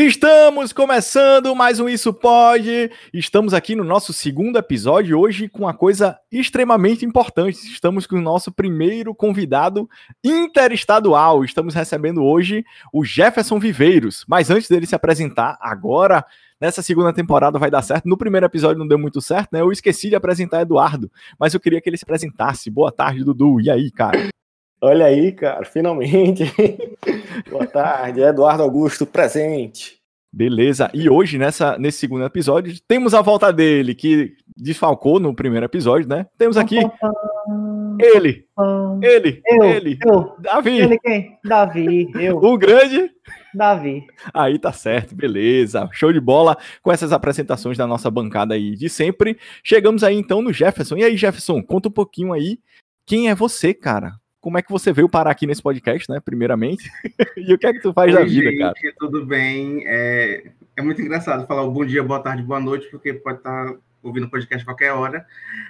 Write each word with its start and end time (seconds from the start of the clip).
Estamos 0.00 0.72
começando 0.72 1.56
mais 1.56 1.80
um 1.80 1.88
Isso 1.88 2.14
Pode. 2.14 2.88
Estamos 3.12 3.52
aqui 3.52 3.74
no 3.74 3.82
nosso 3.82 4.12
segundo 4.12 4.56
episódio 4.56 5.18
hoje 5.18 5.48
com 5.48 5.64
uma 5.64 5.74
coisa 5.74 6.16
extremamente 6.30 7.04
importante. 7.04 7.56
Estamos 7.66 8.06
com 8.06 8.14
o 8.14 8.20
nosso 8.20 8.52
primeiro 8.52 9.12
convidado 9.12 9.90
interestadual. 10.22 11.44
Estamos 11.44 11.74
recebendo 11.74 12.22
hoje 12.22 12.64
o 12.92 13.04
Jefferson 13.04 13.58
Viveiros. 13.58 14.24
Mas 14.28 14.50
antes 14.50 14.68
dele 14.68 14.86
se 14.86 14.94
apresentar, 14.94 15.58
agora 15.60 16.24
nessa 16.60 16.80
segunda 16.80 17.12
temporada 17.12 17.58
vai 17.58 17.68
dar 17.68 17.82
certo. 17.82 18.08
No 18.08 18.16
primeiro 18.16 18.46
episódio 18.46 18.78
não 18.78 18.86
deu 18.86 19.00
muito 19.00 19.20
certo, 19.20 19.48
né? 19.52 19.62
Eu 19.62 19.72
esqueci 19.72 20.08
de 20.08 20.14
apresentar 20.14 20.60
Eduardo, 20.60 21.10
mas 21.36 21.54
eu 21.54 21.58
queria 21.58 21.80
que 21.80 21.90
ele 21.90 21.96
se 21.96 22.04
apresentasse. 22.04 22.70
Boa 22.70 22.92
tarde, 22.92 23.24
Dudu. 23.24 23.60
E 23.60 23.68
aí, 23.68 23.90
cara? 23.90 24.28
Olha 24.80 25.06
aí, 25.06 25.32
cara, 25.32 25.64
finalmente. 25.64 26.44
Boa 27.50 27.66
tarde, 27.66 28.20
Eduardo 28.20 28.62
Augusto 28.62 29.04
presente. 29.04 29.98
Beleza. 30.32 30.90
E 30.94 31.08
hoje, 31.08 31.36
nessa, 31.38 31.76
nesse 31.78 31.98
segundo 31.98 32.24
episódio, 32.24 32.78
temos 32.86 33.12
a 33.12 33.20
volta 33.20 33.52
dele, 33.52 33.94
que 33.94 34.34
desfalcou 34.56 35.18
no 35.18 35.34
primeiro 35.34 35.66
episódio, 35.66 36.08
né? 36.08 36.26
Temos 36.36 36.56
aqui 36.56 36.76
ele, 37.98 38.46
ele, 39.02 39.42
eu, 39.44 39.64
ele, 39.64 39.98
eu. 40.06 40.36
Davi. 40.38 40.78
Ele 40.78 40.98
quem? 40.98 41.38
Davi, 41.44 42.10
eu. 42.14 42.36
O 42.44 42.56
grande. 42.56 43.10
Davi. 43.52 44.06
Aí 44.32 44.58
tá 44.58 44.72
certo, 44.72 45.14
beleza. 45.16 45.88
Show 45.92 46.12
de 46.12 46.20
bola 46.20 46.56
com 46.82 46.92
essas 46.92 47.12
apresentações 47.12 47.76
da 47.76 47.86
nossa 47.86 48.10
bancada 48.10 48.54
aí 48.54 48.76
de 48.76 48.88
sempre. 48.88 49.36
Chegamos 49.64 50.04
aí 50.04 50.14
então 50.14 50.40
no 50.40 50.52
Jefferson. 50.52 50.98
E 50.98 51.04
aí, 51.04 51.16
Jefferson, 51.16 51.60
conta 51.62 51.88
um 51.88 51.92
pouquinho 51.92 52.32
aí 52.32 52.58
quem 53.04 53.30
é 53.30 53.34
você, 53.34 53.72
cara? 53.72 54.12
Como 54.40 54.58
é 54.58 54.62
que 54.62 54.70
você 54.70 54.92
veio 54.92 55.08
parar 55.08 55.30
aqui 55.30 55.46
nesse 55.46 55.62
podcast, 55.62 56.10
né? 56.10 56.20
Primeiramente. 56.20 56.90
e 57.36 57.52
o 57.52 57.58
que 57.58 57.66
é 57.66 57.72
que 57.72 57.80
tu 57.80 57.92
faz 57.92 58.14
Oi, 58.14 58.20
da 58.20 58.24
vida, 58.24 58.50
gente, 58.50 58.58
cara? 58.58 58.74
Tudo 58.98 59.26
bem? 59.26 59.82
É, 59.86 60.50
é 60.76 60.82
muito 60.82 61.02
engraçado 61.02 61.46
falar 61.46 61.62
o 61.62 61.70
bom 61.70 61.84
dia, 61.84 62.02
boa 62.02 62.20
tarde, 62.20 62.42
boa 62.42 62.60
noite, 62.60 62.88
porque 62.90 63.12
pode 63.14 63.38
estar 63.38 63.74
ouvindo 64.02 64.26
o 64.26 64.30
podcast 64.30 64.62
a 64.62 64.66
qualquer 64.66 64.92
hora. 64.92 65.26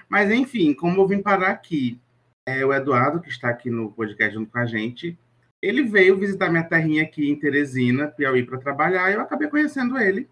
Mas, 0.09 0.31
enfim, 0.31 0.75
como 0.75 1.01
eu 1.01 1.07
vim 1.07 1.23
parar 1.23 1.49
aqui, 1.49 1.99
é 2.47 2.65
o 2.65 2.73
Eduardo, 2.73 3.21
que 3.21 3.29
está 3.29 3.49
aqui 3.49 3.71
no 3.71 3.91
podcast 3.93 4.35
junto 4.35 4.51
com 4.51 4.59
a 4.59 4.67
gente, 4.67 5.19
ele 5.61 5.83
veio 5.83 6.19
visitar 6.19 6.51
minha 6.51 6.63
terrinha 6.63 7.03
aqui 7.03 7.29
em 7.29 7.39
Teresina, 7.39 8.09
Piauí, 8.09 8.45
para 8.45 8.59
trabalhar, 8.59 9.11
e 9.11 9.15
eu 9.15 9.21
acabei 9.21 9.49
conhecendo 9.49 9.99
ele. 9.99 10.29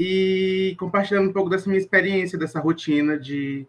E 0.00 0.74
compartilhando 0.78 1.28
um 1.28 1.32
pouco 1.32 1.50
dessa 1.50 1.68
minha 1.68 1.80
experiência, 1.80 2.38
dessa 2.38 2.58
rotina 2.58 3.18
de 3.18 3.66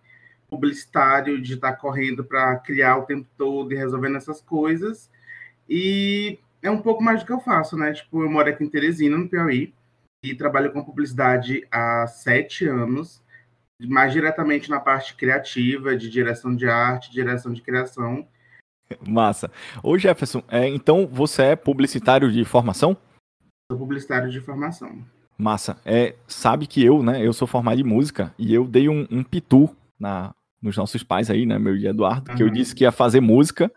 publicitário, 0.54 1.42
de 1.42 1.56
estar 1.56 1.74
correndo 1.74 2.24
para 2.24 2.58
criar 2.58 2.98
o 2.98 3.06
tempo 3.06 3.28
todo 3.36 3.74
e 3.74 3.76
resolvendo 3.76 4.18
essas 4.18 4.40
coisas. 4.40 5.10
E 5.68 6.38
é 6.62 6.70
um 6.70 6.80
pouco 6.80 7.04
mais 7.04 7.22
do 7.22 7.26
que 7.26 7.34
eu 7.34 7.40
faço, 7.40 7.76
né? 7.76 7.92
Tipo, 7.92 8.24
eu 8.24 8.30
moro 8.30 8.48
aqui 8.48 8.64
em 8.64 8.70
Teresina, 8.70 9.18
no 9.18 9.28
Piauí, 9.28 9.74
e 10.24 10.36
trabalho 10.36 10.72
com 10.72 10.84
publicidade 10.84 11.68
há 11.72 12.06
sete 12.06 12.68
anos, 12.68 13.24
mais 13.82 14.14
diretamente 14.14 14.70
na 14.70 14.80
parte 14.80 15.16
criativa, 15.16 15.98
de 15.98 16.10
direção 16.10 16.56
de 16.56 16.68
arte, 16.68 17.12
direção 17.12 17.52
de 17.52 17.62
criação. 17.62 18.28
Massa. 19.08 19.52
Ô 19.82 19.98
Jefferson, 19.98 20.44
é, 20.48 20.68
então 20.68 21.08
você 21.08 21.44
é 21.44 21.56
publicitário 21.56 22.32
de 22.32 22.46
formação? 22.46 22.96
Sou 23.70 23.80
publicitário 23.80 24.30
de 24.30 24.40
formação. 24.40 25.04
Massa. 25.38 25.78
É, 25.84 26.16
sabe 26.28 26.68
que 26.68 26.84
eu, 26.84 27.02
né, 27.02 27.26
eu 27.26 27.34
sou 27.34 27.48
formado 27.48 27.82
em 27.82 27.84
música 27.84 28.34
e 28.38 28.54
eu 28.54 28.66
dei 28.68 28.88
um, 28.88 29.08
um 29.10 29.24
pitu 29.24 29.76
na, 30.00 30.32
nos 30.64 30.78
nossos 30.78 31.04
pais 31.04 31.30
aí, 31.30 31.46
né, 31.46 31.60
meu 31.60 31.76
e 31.76 31.86
Eduardo, 31.86 32.32
uhum. 32.32 32.38
que 32.38 32.42
eu 32.42 32.50
disse 32.50 32.74
que 32.74 32.86
ia 32.86 32.92
fazer 32.92 33.20
música 33.20 33.72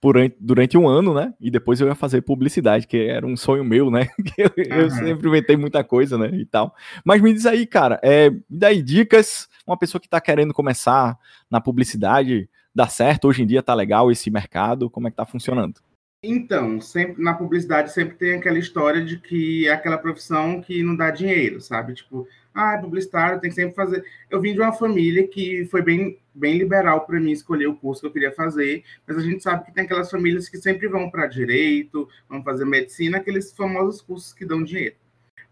por, 0.00 0.16
durante 0.38 0.76
um 0.76 0.88
ano, 0.88 1.14
né, 1.14 1.32
e 1.40 1.50
depois 1.50 1.80
eu 1.80 1.86
ia 1.86 1.94
fazer 1.94 2.22
publicidade, 2.22 2.86
que 2.86 2.96
era 2.96 3.24
um 3.24 3.36
sonho 3.36 3.64
meu, 3.64 3.90
né, 3.90 4.08
eu, 4.36 4.48
uhum. 4.48 4.80
eu, 4.80 4.90
sempre 4.90 5.28
inventei 5.28 5.56
muita 5.56 5.84
coisa, 5.84 6.18
né, 6.18 6.28
e 6.32 6.44
tal. 6.44 6.74
Mas 7.04 7.22
me 7.22 7.32
diz 7.32 7.46
aí, 7.46 7.66
cara, 7.66 8.00
é, 8.02 8.28
me 8.28 8.42
dá 8.50 8.68
aí 8.68 8.82
dicas, 8.82 9.48
uma 9.66 9.78
pessoa 9.78 10.00
que 10.00 10.08
tá 10.08 10.20
querendo 10.20 10.52
começar 10.52 11.16
na 11.48 11.60
publicidade, 11.60 12.50
dá 12.74 12.88
certo, 12.88 13.28
hoje 13.28 13.42
em 13.42 13.46
dia 13.46 13.62
tá 13.62 13.72
legal 13.72 14.10
esse 14.10 14.30
mercado, 14.30 14.90
como 14.90 15.06
é 15.06 15.10
que 15.10 15.16
tá 15.16 15.24
funcionando? 15.24 15.80
Então, 16.24 16.80
sempre 16.80 17.20
na 17.20 17.34
publicidade 17.34 17.92
sempre 17.92 18.14
tem 18.16 18.34
aquela 18.34 18.58
história 18.58 19.04
de 19.04 19.18
que 19.18 19.66
é 19.66 19.72
aquela 19.72 19.98
profissão 19.98 20.62
que 20.62 20.80
não 20.82 20.94
dá 20.94 21.10
dinheiro, 21.10 21.60
sabe? 21.60 21.94
Tipo, 21.94 22.28
ah, 22.54 22.74
é 22.74 22.78
publicitário, 22.78 23.40
tem 23.40 23.50
que 23.50 23.56
sempre 23.56 23.74
fazer. 23.74 24.04
Eu 24.30 24.40
vim 24.40 24.52
de 24.52 24.60
uma 24.60 24.72
família 24.72 25.26
que 25.26 25.64
foi 25.66 25.82
bem, 25.82 26.18
bem 26.34 26.58
liberal 26.58 27.06
para 27.06 27.18
mim 27.18 27.30
escolher 27.30 27.66
o 27.66 27.76
curso 27.76 28.02
que 28.02 28.06
eu 28.06 28.12
queria 28.12 28.32
fazer, 28.32 28.84
mas 29.06 29.16
a 29.16 29.20
gente 29.20 29.42
sabe 29.42 29.64
que 29.64 29.72
tem 29.72 29.84
aquelas 29.84 30.10
famílias 30.10 30.48
que 30.48 30.58
sempre 30.58 30.88
vão 30.88 31.10
para 31.10 31.26
direito, 31.26 32.08
vão 32.28 32.42
fazer 32.42 32.64
medicina, 32.64 33.18
aqueles 33.18 33.52
famosos 33.52 34.02
cursos 34.02 34.32
que 34.32 34.44
dão 34.44 34.62
dinheiro. 34.62 34.96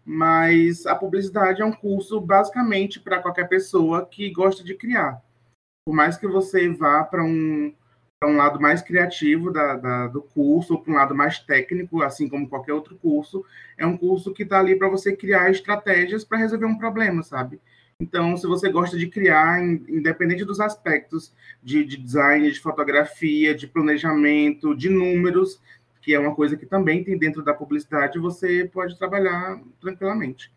Mas 0.05 0.85
a 0.85 0.95
publicidade 0.95 1.61
é 1.61 1.65
um 1.65 1.71
curso 1.71 2.19
basicamente 2.19 2.99
para 2.99 3.19
qualquer 3.19 3.47
pessoa 3.47 4.05
que 4.05 4.31
gosta 4.31 4.63
de 4.63 4.75
criar. 4.75 5.21
Por 5.85 5.95
mais 5.95 6.17
que 6.17 6.27
você 6.27 6.69
vá 6.69 7.03
para 7.03 7.23
um 7.23 7.73
para 8.21 8.29
um 8.29 8.37
lado 8.37 8.61
mais 8.61 8.83
criativo 8.83 9.51
da, 9.51 9.75
da, 9.75 10.07
do 10.07 10.21
curso, 10.21 10.75
ou 10.75 10.79
para 10.79 10.93
um 10.93 10.95
lado 10.95 11.15
mais 11.15 11.39
técnico, 11.39 12.03
assim 12.03 12.29
como 12.29 12.47
qualquer 12.47 12.71
outro 12.71 12.95
curso, 12.95 13.43
é 13.75 13.83
um 13.83 13.97
curso 13.97 14.31
que 14.31 14.43
está 14.43 14.59
ali 14.59 14.75
para 14.75 14.87
você 14.87 15.15
criar 15.15 15.49
estratégias 15.49 16.23
para 16.23 16.37
resolver 16.37 16.67
um 16.67 16.77
problema, 16.77 17.23
sabe? 17.23 17.59
Então, 17.99 18.37
se 18.37 18.45
você 18.45 18.69
gosta 18.69 18.95
de 18.95 19.07
criar, 19.07 19.63
independente 19.63 20.45
dos 20.45 20.59
aspectos 20.59 21.33
de, 21.63 21.83
de 21.83 21.97
design, 21.97 22.51
de 22.51 22.59
fotografia, 22.59 23.55
de 23.55 23.65
planejamento, 23.65 24.75
de 24.75 24.87
números, 24.87 25.59
que 25.99 26.13
é 26.13 26.19
uma 26.19 26.35
coisa 26.35 26.55
que 26.55 26.65
também 26.67 27.03
tem 27.03 27.17
dentro 27.17 27.43
da 27.43 27.55
publicidade, 27.55 28.19
você 28.19 28.69
pode 28.71 28.99
trabalhar 28.99 29.59
tranquilamente. 29.79 30.51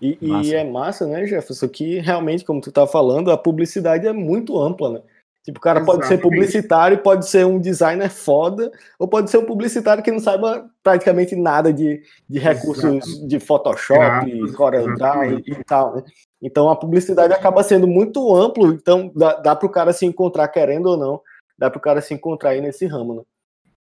E, 0.00 0.18
e, 0.20 0.54
é 0.54 0.64
massa, 0.64 1.06
né, 1.06 1.26
Jefferson, 1.26 1.68
que 1.68 1.98
realmente, 1.98 2.44
como 2.44 2.60
tu 2.60 2.72
tá 2.72 2.86
falando, 2.86 3.30
a 3.30 3.38
publicidade 3.38 4.06
é 4.06 4.12
muito 4.12 4.60
ampla, 4.60 4.94
né? 4.94 5.02
Tipo, 5.48 5.60
o 5.60 5.62
cara 5.62 5.78
Exatamente. 5.78 6.00
pode 6.00 6.08
ser 6.08 6.18
publicitário, 6.20 6.98
pode 6.98 7.26
ser 7.26 7.46
um 7.46 7.58
designer 7.58 8.10
foda, 8.10 8.70
ou 8.98 9.08
pode 9.08 9.30
ser 9.30 9.38
um 9.38 9.46
publicitário 9.46 10.04
que 10.04 10.10
não 10.10 10.20
saiba 10.20 10.68
praticamente 10.82 11.34
nada 11.34 11.72
de, 11.72 12.02
de 12.28 12.38
recursos 12.38 12.84
Exatamente. 12.84 13.26
de 13.26 13.40
Photoshop, 13.40 14.52
CorelDRAW 14.52 15.38
e, 15.38 15.44
e 15.46 15.64
tal, 15.64 15.96
né? 15.96 16.02
Então 16.42 16.68
a 16.68 16.76
publicidade 16.76 17.32
acaba 17.32 17.62
sendo 17.62 17.88
muito 17.88 18.36
amplo, 18.36 18.74
então 18.74 19.10
dá, 19.16 19.36
dá 19.36 19.56
para 19.56 19.66
o 19.66 19.70
cara 19.70 19.90
se 19.94 20.04
encontrar 20.04 20.48
querendo 20.48 20.84
ou 20.84 20.98
não, 20.98 21.22
dá 21.56 21.70
para 21.70 21.78
o 21.78 21.82
cara 21.82 22.02
se 22.02 22.12
encontrar 22.12 22.50
aí 22.50 22.60
nesse 22.60 22.84
ramo, 22.84 23.14
né? 23.14 23.22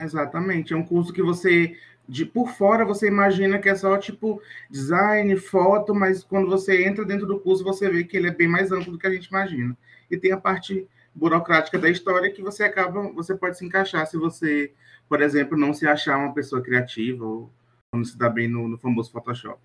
Exatamente, 0.02 0.74
é 0.74 0.76
um 0.76 0.84
curso 0.84 1.14
que 1.14 1.22
você 1.22 1.76
de 2.10 2.26
por 2.26 2.50
fora 2.50 2.84
você 2.84 3.08
imagina 3.08 3.60
que 3.60 3.70
é 3.70 3.76
só 3.76 4.00
tipo 4.00 4.42
design, 4.68 5.38
foto, 5.38 5.94
mas 5.94 6.24
quando 6.24 6.50
você 6.50 6.84
entra 6.88 7.06
dentro 7.06 7.28
do 7.28 7.40
curso 7.40 7.64
você 7.64 7.88
vê 7.88 8.04
que 8.04 8.18
ele 8.18 8.30
é 8.30 8.34
bem 8.34 8.48
mais 8.48 8.72
amplo 8.72 8.94
do 8.94 8.98
que 8.98 9.06
a 9.06 9.12
gente 9.12 9.28
imagina. 9.28 9.78
E 10.10 10.18
tem 10.18 10.32
a 10.32 10.38
parte 10.38 10.88
burocrática 11.14 11.78
da 11.78 11.90
história 11.90 12.32
que 12.32 12.42
você 12.42 12.64
acaba, 12.64 13.02
você 13.12 13.36
pode 13.36 13.58
se 13.58 13.66
encaixar 13.66 14.06
se 14.08 14.18
você, 14.18 14.74
por 15.08 15.22
exemplo, 15.22 15.58
não 15.58 15.74
se 15.74 15.88
achar 15.88 16.18
uma 16.18 16.34
pessoa 16.34 16.62
criativa 16.62 17.26
ou 17.26 17.52
não 17.94 18.04
se 18.04 18.18
dá 18.18 18.30
bem 18.30 18.48
no, 18.48 18.68
no 18.68 18.78
famoso 18.78 19.12
Photoshop. 19.12 19.60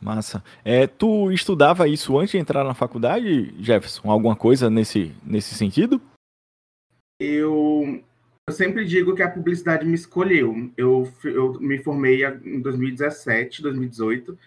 Massa. 0.00 0.44
É, 0.64 0.86
tu 0.86 1.32
estudava 1.32 1.88
isso 1.88 2.18
antes 2.18 2.32
de 2.32 2.38
entrar 2.38 2.62
na 2.62 2.74
faculdade, 2.74 3.54
Jefferson? 3.62 4.10
Alguma 4.10 4.36
coisa 4.36 4.68
nesse, 4.68 5.12
nesse 5.24 5.54
sentido? 5.54 6.00
Eu, 7.18 8.02
eu 8.46 8.54
sempre 8.54 8.84
digo 8.84 9.14
que 9.14 9.22
a 9.22 9.30
publicidade 9.30 9.86
me 9.86 9.94
escolheu. 9.94 10.70
Eu, 10.76 11.10
eu 11.24 11.54
me 11.60 11.78
formei 11.78 12.24
em 12.24 12.60
2017, 12.60 13.62
2018, 13.62 14.38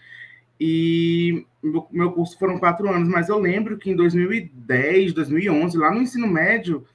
e 0.60 1.46
meu, 1.62 2.12
curso 2.12 2.38
foram 2.38 2.58
quatro 2.58 2.88
anos, 2.90 3.08
mas 3.08 3.30
eu 3.30 3.38
lembro 3.38 3.78
que 3.78 3.90
em 3.90 3.96
2010, 3.96 5.14
2011, 5.14 5.78
lá 5.78 5.90
no 5.90 6.02
ensino 6.02 6.26
médio, 6.26 6.86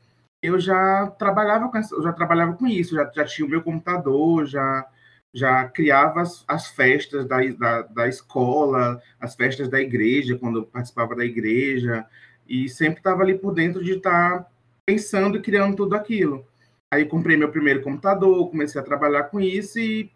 eu 0.41 0.59
já 0.59 1.07
trabalhava 1.17 1.69
com, 1.69 1.81
já 2.03 2.13
trabalhava 2.13 2.53
com 2.53 2.67
isso, 2.67 2.95
já, 2.95 3.11
já 3.11 3.25
tinha 3.25 3.47
o 3.47 3.49
meu 3.49 3.63
computador, 3.63 4.45
já, 4.45 4.87
já 5.33 5.67
criava 5.67 6.21
as, 6.21 6.45
as 6.47 6.67
festas 6.67 7.25
da, 7.25 7.39
da, 7.53 7.81
da, 7.81 8.07
escola, 8.07 9.01
as 9.19 9.35
festas 9.35 9.67
da 9.67 9.81
igreja, 9.81 10.37
quando 10.37 10.59
eu 10.59 10.65
participava 10.65 11.15
da 11.15 11.25
igreja, 11.25 12.05
e 12.47 12.69
sempre 12.69 12.99
estava 12.99 13.23
ali 13.23 13.35
por 13.35 13.51
dentro 13.51 13.83
de 13.83 13.93
estar 13.93 14.43
tá 14.43 14.49
pensando 14.85 15.37
e 15.37 15.41
criando 15.41 15.75
tudo 15.75 15.95
aquilo. 15.95 16.45
Aí 16.93 17.05
comprei 17.05 17.35
meu 17.35 17.51
primeiro 17.51 17.81
computador, 17.81 18.47
comecei 18.51 18.79
a 18.79 18.83
trabalhar 18.83 19.23
com 19.23 19.39
isso 19.39 19.79
e 19.79 20.11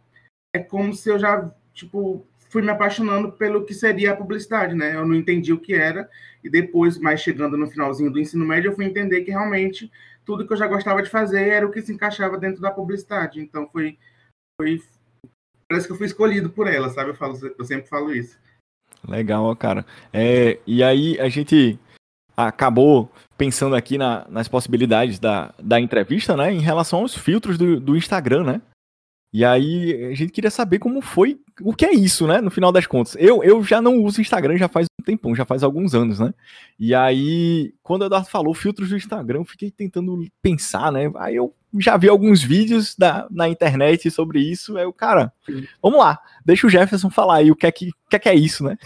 é 0.54 0.60
como 0.60 0.94
se 0.94 1.10
eu 1.10 1.18
já, 1.18 1.52
tipo, 1.74 2.29
fui 2.50 2.62
me 2.62 2.70
apaixonando 2.70 3.32
pelo 3.32 3.64
que 3.64 3.74
seria 3.74 4.12
a 4.12 4.16
publicidade, 4.16 4.76
né? 4.76 4.96
Eu 4.96 5.06
não 5.06 5.16
entendi 5.16 5.54
o 5.54 5.60
que 5.60 5.74
era, 5.74 6.10
e 6.44 6.50
depois, 6.50 6.98
mais 6.98 7.22
chegando 7.22 7.56
no 7.56 7.70
finalzinho 7.70 8.12
do 8.12 8.20
ensino 8.20 8.46
médio, 8.46 8.72
eu 8.72 8.76
fui 8.76 8.86
entender 8.86 9.22
que 9.22 9.32
realmente 9.32 9.92
tudo 10.26 10.46
que 10.46 10.54
eu 10.54 10.58
já 10.58 10.68
gostava 10.68 11.02
de 11.02 11.10
fazer 11.10 11.48
era 11.48 11.66
o 11.66 11.72
que 11.72 11.82
se 11.82 11.94
encaixava 11.94 12.38
dentro 12.38 12.62
da 12.62 12.72
publicidade. 12.72 13.40
Então 13.40 13.68
foi, 13.72 13.98
foi 14.60 14.82
parece 15.70 15.88
que 15.88 15.94
eu 15.94 15.98
fui 15.98 16.08
escolhido 16.08 16.50
por 16.50 16.68
ela, 16.68 16.90
sabe? 16.90 17.12
Eu, 17.12 17.16
falo, 17.16 17.38
eu 17.58 17.66
sempre 17.66 17.88
falo 17.88 18.14
isso. 18.14 18.38
Legal, 19.08 19.56
cara. 19.56 19.86
É, 20.12 20.60
e 20.66 20.84
aí 20.84 21.20
a 21.20 21.30
gente 21.30 21.80
acabou 22.36 23.12
pensando 23.38 23.76
aqui 23.76 23.98
na, 23.98 24.26
nas 24.30 24.48
possibilidades 24.48 25.20
da, 25.20 25.54
da 25.62 25.80
entrevista, 25.80 26.36
né? 26.36 26.52
Em 26.52 26.60
relação 26.60 27.00
aos 27.00 27.16
filtros 27.16 27.58
do, 27.58 27.80
do 27.80 27.98
Instagram, 27.98 28.44
né? 28.44 28.62
E 29.32 29.46
aí 29.46 30.12
a 30.12 30.16
gente 30.16 30.32
queria 30.32 30.50
saber 30.50 30.80
como 30.80 31.02
foi, 31.02 31.40
o 31.62 31.74
que 31.74 31.86
é 31.86 31.94
isso, 31.94 32.26
né? 32.26 32.42
No 32.42 32.50
final 32.50 32.72
das 32.72 32.88
contas. 32.88 33.16
Eu, 33.20 33.44
eu 33.44 33.64
já 33.64 33.80
não 33.80 34.04
uso 34.04 34.22
Instagram 34.22 34.58
já 34.58 34.68
faz 34.68 34.88
um 35.00 35.04
tempão, 35.04 35.36
já 35.36 35.46
faz 35.46 35.64
alguns 35.64 35.94
anos, 35.94 36.20
né? 36.20 36.34
E 36.80 36.96
aí, 36.96 37.74
quando 37.84 38.02
o 38.02 38.06
Eduardo 38.06 38.28
falou 38.28 38.54
filtros 38.56 38.90
do 38.90 38.98
Instagram, 38.98 39.40
eu 39.40 39.46
fiquei 39.46 39.70
tentando 39.70 40.26
pensar, 40.42 40.92
né? 40.92 41.12
Aí 41.18 41.36
eu 41.36 41.54
já 41.78 41.96
vi 41.96 42.10
alguns 42.10 42.42
vídeos 42.42 42.96
da, 42.96 43.28
na 43.30 43.48
internet 43.48 44.10
sobre 44.10 44.40
isso. 44.40 44.76
Aí 44.78 44.86
o 44.86 44.94
cara, 44.94 45.32
vamos 45.80 46.00
lá, 46.00 46.18
deixa 46.44 46.66
o 46.66 46.70
Jefferson 46.70 47.12
falar 47.12 47.36
aí 47.36 47.52
o 47.52 47.56
que 47.56 47.68
é 47.68 47.72
que, 47.72 47.92
que, 48.10 48.16
é, 48.16 48.20
que 48.20 48.30
é 48.30 48.34
isso, 48.34 48.64
né? 48.64 48.78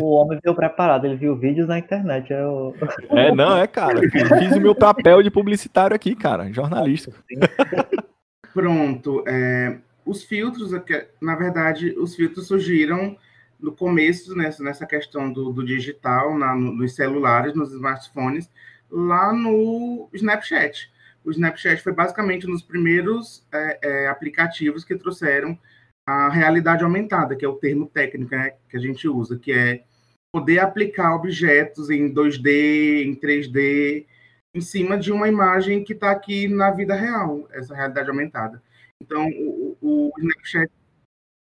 O 0.00 0.12
homem 0.12 0.38
veio 0.40 0.54
preparado, 0.54 1.04
ele 1.04 1.16
viu 1.16 1.34
vídeos 1.34 1.66
na 1.66 1.80
internet. 1.80 2.32
Eu... 2.32 2.76
É, 3.10 3.34
não, 3.34 3.56
é, 3.56 3.66
cara. 3.66 4.00
Fiz 4.38 4.56
o 4.56 4.60
meu 4.60 4.74
papel 4.74 5.20
de 5.20 5.32
publicitário 5.32 5.96
aqui, 5.96 6.14
cara, 6.14 6.52
jornalista. 6.52 7.12
Pronto. 8.52 9.24
É, 9.26 9.78
os 10.04 10.24
filtros, 10.24 10.72
na 11.20 11.34
verdade, 11.34 11.94
os 11.98 12.14
filtros 12.14 12.46
surgiram 12.46 13.16
no 13.58 13.72
começo, 13.72 14.34
nessa, 14.34 14.62
nessa 14.62 14.86
questão 14.86 15.32
do, 15.32 15.52
do 15.52 15.64
digital, 15.64 16.36
na, 16.36 16.54
no, 16.54 16.72
nos 16.72 16.94
celulares, 16.94 17.54
nos 17.54 17.72
smartphones, 17.72 18.48
lá 18.90 19.32
no 19.32 20.08
Snapchat. 20.12 20.90
O 21.24 21.30
Snapchat 21.30 21.82
foi 21.82 21.92
basicamente 21.92 22.46
um 22.46 22.52
dos 22.52 22.62
primeiros 22.62 23.46
é, 23.52 23.78
é, 23.82 24.08
aplicativos 24.08 24.84
que 24.84 24.96
trouxeram 24.96 25.58
a 26.06 26.28
realidade 26.30 26.82
aumentada, 26.82 27.36
que 27.36 27.44
é 27.44 27.48
o 27.48 27.56
termo 27.56 27.86
técnico 27.86 28.34
né, 28.34 28.54
que 28.68 28.76
a 28.76 28.80
gente 28.80 29.06
usa, 29.06 29.38
que 29.38 29.52
é 29.52 29.84
poder 30.32 30.60
aplicar 30.60 31.14
objetos 31.14 31.90
em 31.90 32.12
2D, 32.12 33.04
em 33.04 33.14
3D, 33.14 34.06
em 34.54 34.60
cima 34.60 34.98
de 34.98 35.12
uma 35.12 35.28
imagem 35.28 35.84
que 35.84 35.92
está 35.92 36.10
aqui 36.10 36.48
na 36.48 36.70
vida 36.70 36.94
real, 36.94 37.48
essa 37.52 37.74
realidade 37.74 38.08
aumentada. 38.08 38.62
Então, 39.00 39.28
o, 39.28 39.76
o 39.80 40.12
Snapchat 40.18 40.70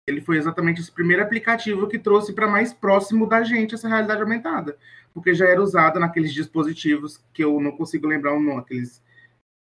ele 0.08 0.20
foi 0.22 0.38
exatamente 0.38 0.81
esse 0.81 0.90
primeiro 0.90 1.22
aplicativo 1.22 1.87
que 1.87 1.99
trouxe 1.99 2.32
para 2.32 2.49
mais 2.49 2.72
próximo 2.72 3.28
da 3.28 3.43
gente 3.43 3.75
essa 3.75 3.88
realidade 3.88 4.22
aumentada, 4.22 4.76
porque 5.12 5.34
já 5.34 5.46
era 5.46 5.62
usada 5.62 6.00
naqueles 6.00 6.32
dispositivos 6.32 7.22
que 7.32 7.44
eu 7.44 7.60
não 7.60 7.72
consigo 7.72 8.06
lembrar 8.06 8.34
o 8.34 8.40
nome, 8.40 8.60
aqueles, 8.60 9.02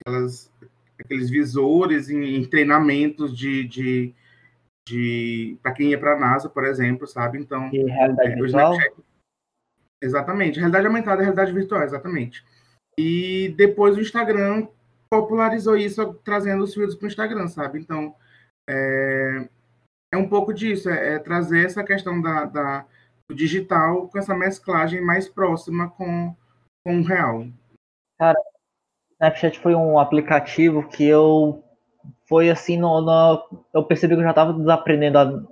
aquelas, 0.01 0.51
aqueles 0.99 1.29
visores 1.29 2.09
em, 2.09 2.35
em 2.35 2.45
treinamentos 2.45 3.35
de, 3.35 3.63
de, 3.63 4.13
de 4.87 5.57
para 5.63 5.71
quem 5.71 5.91
ia 5.91 5.99
para 5.99 6.15
a 6.15 6.19
NASA, 6.19 6.49
por 6.49 6.65
exemplo, 6.65 7.07
sabe? 7.07 7.39
Então, 7.39 7.69
e 7.73 7.81
realidade 7.81 8.33
é, 8.33 8.35
virtual? 8.35 8.77
Exatamente, 10.01 10.59
realidade 10.59 10.87
aumentada, 10.87 11.21
realidade 11.21 11.53
virtual, 11.53 11.83
exatamente. 11.83 12.43
E 12.97 13.53
depois 13.57 13.97
o 13.97 14.01
Instagram 14.01 14.67
popularizou 15.09 15.77
isso, 15.77 16.13
trazendo 16.23 16.63
os 16.63 16.73
filtros 16.73 16.95
para 16.95 17.05
o 17.05 17.07
Instagram, 17.07 17.47
sabe? 17.47 17.79
Então, 17.79 18.15
é, 18.67 19.47
é 20.11 20.17
um 20.17 20.27
pouco 20.27 20.53
disso, 20.53 20.89
é, 20.89 21.15
é 21.15 21.19
trazer 21.19 21.65
essa 21.65 21.83
questão 21.83 22.21
da, 22.21 22.45
da, 22.45 22.85
do 23.29 23.35
digital 23.35 24.07
com 24.07 24.17
essa 24.17 24.35
mesclagem 24.35 25.01
mais 25.01 25.27
próxima 25.27 25.89
com, 25.91 26.35
com 26.83 26.99
o 26.99 27.03
real. 27.03 27.47
Cara, 28.19 28.39
Snapchat 29.13 29.59
foi 29.59 29.75
um 29.75 29.99
aplicativo 29.99 30.87
que 30.87 31.05
eu 31.05 31.63
foi 32.27 32.49
assim, 32.49 32.77
no, 32.77 33.01
no, 33.01 33.65
eu 33.73 33.83
percebi 33.83 34.15
que 34.15 34.19
eu 34.19 34.25
já 34.25 34.31
estava 34.31 34.53
desaprendendo 34.53 35.17
a, 35.17 35.43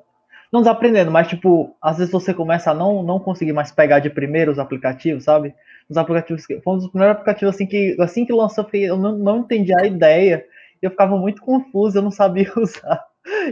não 0.51 0.61
desaprendendo, 0.61 1.09
mas 1.09 1.27
tipo, 1.27 1.75
às 1.81 1.97
vezes 1.97 2.11
você 2.11 2.33
começa 2.33 2.71
a 2.71 2.73
não, 2.73 3.01
não 3.01 3.19
conseguir 3.19 3.53
mais 3.53 3.71
pegar 3.71 3.99
de 3.99 4.09
primeiro 4.09 4.51
os 4.51 4.59
aplicativos, 4.59 5.23
sabe? 5.23 5.53
Os 5.89 5.95
aplicativos 5.95 6.45
que. 6.45 6.59
Foi 6.61 6.73
um 6.73 6.77
dos 6.77 6.89
primeiros 6.89 7.15
aplicativos 7.15 7.55
assim 7.55 7.65
que, 7.65 7.95
assim 7.99 8.25
que 8.25 8.33
lançou, 8.33 8.67
eu 8.73 8.97
não, 8.97 9.17
não 9.17 9.37
entendi 9.39 9.73
a 9.73 9.85
ideia. 9.85 10.45
Eu 10.81 10.89
ficava 10.89 11.15
muito 11.17 11.41
confuso, 11.41 11.97
eu 11.97 12.01
não 12.01 12.11
sabia 12.11 12.51
usar. 12.57 13.01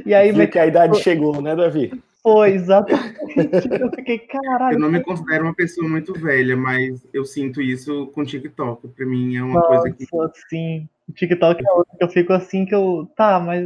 E 0.06 0.14
aí. 0.14 0.32
Viu 0.32 0.50
que 0.50 0.60
a 0.60 0.68
idade 0.68 1.00
chegou, 1.00 1.42
né, 1.42 1.56
Davi? 1.56 1.92
Foi, 2.22 2.52
exatamente. 2.52 3.16
eu 3.82 3.90
fiquei, 3.92 4.20
caralho. 4.20 4.76
Eu 4.76 4.80
não 4.80 4.92
me 4.92 5.02
considero 5.02 5.46
uma 5.46 5.56
pessoa 5.56 5.88
muito 5.88 6.14
velha, 6.14 6.58
mas 6.58 7.08
eu 7.14 7.24
sinto 7.24 7.62
isso 7.62 8.08
com 8.08 8.26
TikTok. 8.26 8.90
Pra 8.90 9.06
mim 9.06 9.38
é 9.38 9.44
uma 9.44 9.54
Nossa, 9.54 9.68
coisa 9.68 9.92
que. 9.96 10.06
Sim. 10.50 10.90
O 11.08 11.14
TikTok 11.14 11.64
é 11.66 11.72
outro 11.72 11.98
que 11.98 12.04
eu 12.04 12.10
fico 12.10 12.34
assim 12.34 12.66
que 12.66 12.76
eu. 12.76 13.10
Tá, 13.16 13.40
mas. 13.40 13.66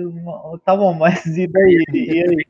Tá 0.63 0.75
bom, 0.75 0.94
mas 0.94 1.25
e 1.25 1.47
daí? 1.47 1.83
E 1.91 2.24
aí? 2.24 2.45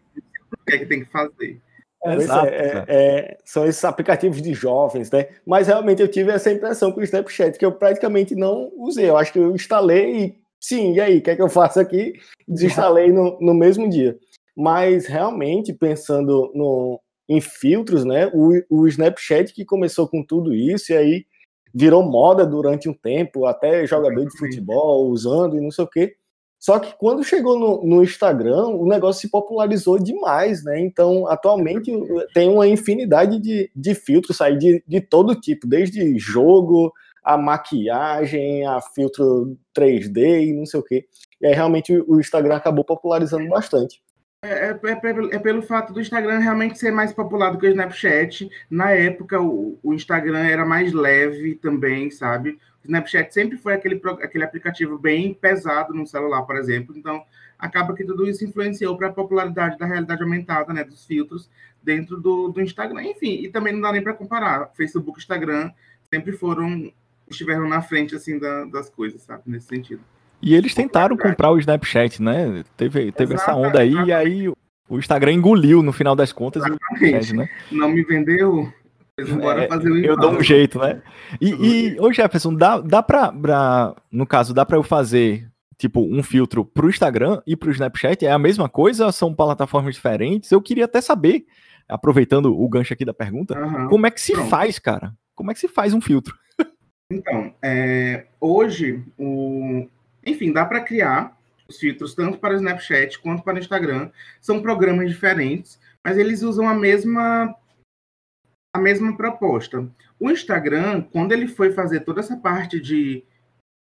O 0.63 0.65
que 0.65 0.75
é 0.75 0.79
que 0.79 0.85
tem 0.85 1.03
que 1.03 1.11
fazer? 1.11 1.61
É, 2.05 2.15
Exato, 2.15 2.47
é, 2.47 2.85
é, 2.87 3.37
são 3.45 3.65
esses 3.65 3.83
aplicativos 3.85 4.41
de 4.41 4.53
jovens, 4.53 5.09
né? 5.09 5.27
Mas 5.45 5.67
realmente 5.67 6.01
eu 6.01 6.07
tive 6.07 6.31
essa 6.31 6.51
impressão 6.51 6.91
com 6.91 6.99
o 6.99 7.03
Snapchat, 7.03 7.57
que 7.57 7.65
eu 7.65 7.71
praticamente 7.71 8.35
não 8.35 8.71
usei. 8.75 9.09
Eu 9.09 9.17
acho 9.17 9.31
que 9.31 9.39
eu 9.39 9.55
instalei 9.55 10.25
e, 10.25 10.35
sim, 10.59 10.93
e 10.93 10.99
aí, 10.99 11.19
o 11.19 11.21
que 11.21 11.29
é 11.29 11.35
que 11.35 11.41
eu 11.41 11.49
faço 11.49 11.79
aqui? 11.79 12.13
Desinstalei 12.45 13.11
no, 13.11 13.37
no 13.39 13.53
mesmo 13.53 13.89
dia. 13.89 14.17
Mas 14.55 15.05
realmente, 15.05 15.71
pensando 15.71 16.51
no, 16.53 16.99
em 17.29 17.39
filtros, 17.39 18.03
né? 18.03 18.29
O, 18.33 18.51
o 18.69 18.87
Snapchat 18.87 19.53
que 19.53 19.63
começou 19.63 20.07
com 20.07 20.21
tudo 20.21 20.53
isso, 20.53 20.91
e 20.91 20.97
aí 20.97 21.25
virou 21.73 22.03
moda 22.03 22.45
durante 22.45 22.89
um 22.89 22.93
tempo, 22.93 23.45
até 23.45 23.87
jogador 23.87 24.25
de 24.25 24.37
futebol 24.37 25.07
usando 25.09 25.57
e 25.57 25.61
não 25.61 25.71
sei 25.71 25.85
o 25.85 25.89
quê. 25.89 26.15
Só 26.63 26.79
que 26.79 26.93
quando 26.97 27.25
chegou 27.25 27.59
no, 27.59 27.85
no, 27.85 28.01
Instagram, 28.01 28.67
o 28.67 28.87
negócio 28.87 29.19
se 29.19 29.29
popularizou 29.29 29.99
demais, 29.99 30.63
né? 30.63 30.79
Então, 30.79 31.27
atualmente 31.27 31.91
tem 32.33 32.49
uma 32.49 32.65
infinidade 32.65 33.37
de, 33.37 33.69
de 33.75 33.93
filtros 33.93 34.39
aí 34.39 34.57
de, 34.57 34.81
de 34.87 35.01
todo 35.01 35.35
tipo, 35.35 35.67
desde 35.67 36.17
jogo, 36.17 36.93
a 37.21 37.37
maquiagem, 37.37 38.65
a 38.65 38.79
filtro 38.79 39.57
3D 39.77 40.47
e 40.47 40.53
não 40.53 40.65
sei 40.65 40.79
o 40.79 40.83
quê. 40.83 41.05
E 41.41 41.47
aí 41.47 41.53
realmente 41.53 42.01
o 42.07 42.17
Instagram 42.17 42.55
acabou 42.55 42.85
popularizando 42.85 43.49
bastante. 43.49 44.01
É, 44.41 44.69
é, 44.69 44.71
é, 44.71 45.35
é, 45.35 45.39
pelo 45.39 45.61
fato 45.63 45.91
do 45.91 45.99
Instagram 45.99 46.39
realmente 46.39 46.79
ser 46.79 46.91
mais 46.91 47.11
popular 47.11 47.51
do 47.51 47.57
que 47.57 47.67
o 47.67 47.69
Snapchat. 47.71 48.49
Na 48.69 48.89
época, 48.91 49.41
o, 49.41 49.77
o 49.83 49.93
Instagram 49.93 50.47
era 50.47 50.65
mais 50.65 50.93
leve 50.93 51.55
também, 51.55 52.09
sabe? 52.09 52.57
Snapchat 52.83 53.33
sempre 53.33 53.57
foi 53.57 53.73
aquele, 53.73 53.99
aquele 54.21 54.43
aplicativo 54.43 54.97
bem 54.97 55.33
pesado 55.33 55.93
no 55.93 56.05
celular, 56.05 56.43
por 56.43 56.57
exemplo. 56.57 56.95
Então, 56.97 57.23
acaba 57.57 57.95
que 57.95 58.03
tudo 58.03 58.27
isso 58.27 58.43
influenciou 58.43 58.97
para 58.97 59.07
a 59.07 59.13
popularidade 59.13 59.77
da 59.77 59.85
realidade 59.85 60.21
aumentada, 60.21 60.73
né, 60.73 60.83
dos 60.83 61.05
filtros 61.05 61.49
dentro 61.81 62.19
do, 62.19 62.49
do 62.49 62.61
Instagram. 62.61 63.03
Enfim, 63.03 63.41
e 63.43 63.49
também 63.49 63.73
não 63.73 63.81
dá 63.81 63.91
nem 63.91 64.01
para 64.01 64.13
comparar. 64.13 64.69
Facebook 64.75 65.19
e 65.19 65.21
Instagram 65.21 65.71
sempre 66.09 66.33
foram, 66.33 66.91
estiveram 67.29 67.67
na 67.67 67.81
frente, 67.81 68.15
assim, 68.15 68.37
da, 68.37 68.65
das 68.65 68.89
coisas, 68.89 69.21
sabe, 69.21 69.43
nesse 69.45 69.67
sentido. 69.67 70.01
E 70.41 70.53
eles 70.53 70.75
tentaram 70.75 71.15
comprar 71.15 71.51
o 71.51 71.57
Snapchat, 71.57 72.21
né? 72.21 72.65
Teve, 72.75 73.13
teve 73.13 73.35
essa 73.35 73.55
onda 73.55 73.79
aí, 73.79 73.89
exatamente. 73.89 74.09
e 74.09 74.13
aí 74.13 74.49
o 74.89 74.99
Instagram 74.99 75.31
engoliu, 75.31 75.81
no 75.81 75.93
final 75.93 76.17
das 76.17 76.33
contas, 76.33 76.63
exatamente. 76.65 76.91
o 76.91 77.07
Snapchat, 77.07 77.33
né? 77.33 77.49
Não 77.71 77.89
me 77.89 78.03
vendeu, 78.03 78.71
é, 79.19 79.67
fazer 79.67 79.91
o 79.91 79.97
eu 79.97 80.17
dou 80.17 80.31
um 80.31 80.41
jeito, 80.41 80.79
né? 80.79 81.01
E, 81.39 81.49
e 81.49 81.99
ô 81.99 82.11
Jefferson, 82.11 82.53
dá, 82.53 82.79
dá 82.79 83.03
pra, 83.03 83.31
pra, 83.31 83.95
no 84.11 84.25
caso, 84.25 84.53
dá 84.53 84.65
pra 84.65 84.77
eu 84.77 84.83
fazer, 84.83 85.47
tipo, 85.77 86.01
um 86.01 86.23
filtro 86.23 86.65
pro 86.65 86.89
Instagram 86.89 87.41
e 87.45 87.55
pro 87.55 87.71
Snapchat? 87.71 88.25
É 88.25 88.31
a 88.31 88.39
mesma 88.39 88.67
coisa? 88.67 89.11
São 89.11 89.33
plataformas 89.33 89.93
diferentes? 89.93 90.51
Eu 90.51 90.61
queria 90.61 90.85
até 90.85 90.99
saber, 90.99 91.45
aproveitando 91.87 92.59
o 92.59 92.67
gancho 92.67 92.93
aqui 92.93 93.05
da 93.05 93.13
pergunta, 93.13 93.59
uhum. 93.59 93.87
como 93.87 94.07
é 94.07 94.11
que 94.11 94.21
se 94.21 94.33
Pronto. 94.33 94.49
faz, 94.49 94.79
cara? 94.79 95.13
Como 95.35 95.51
é 95.51 95.53
que 95.53 95.59
se 95.59 95.67
faz 95.67 95.93
um 95.93 96.01
filtro? 96.01 96.35
Então, 97.11 97.53
é, 97.61 98.25
hoje, 98.41 99.03
o, 99.19 99.87
enfim, 100.25 100.51
dá 100.51 100.65
para 100.65 100.81
criar 100.81 101.37
os 101.67 101.77
filtros 101.77 102.15
tanto 102.15 102.39
para 102.39 102.55
o 102.55 102.57
Snapchat 102.57 103.19
quanto 103.19 103.43
para 103.43 103.55
o 103.55 103.59
Instagram. 103.59 104.09
São 104.41 104.63
programas 104.63 105.11
diferentes, 105.11 105.79
mas 106.03 106.17
eles 106.17 106.41
usam 106.41 106.67
a 106.67 106.73
mesma 106.73 107.53
a 108.73 108.79
mesma 108.79 109.15
proposta. 109.15 109.87
O 110.19 110.31
Instagram, 110.31 111.01
quando 111.01 111.31
ele 111.31 111.47
foi 111.47 111.71
fazer 111.71 112.01
toda 112.01 112.19
essa 112.19 112.35
parte 112.35 112.79
de. 112.79 113.23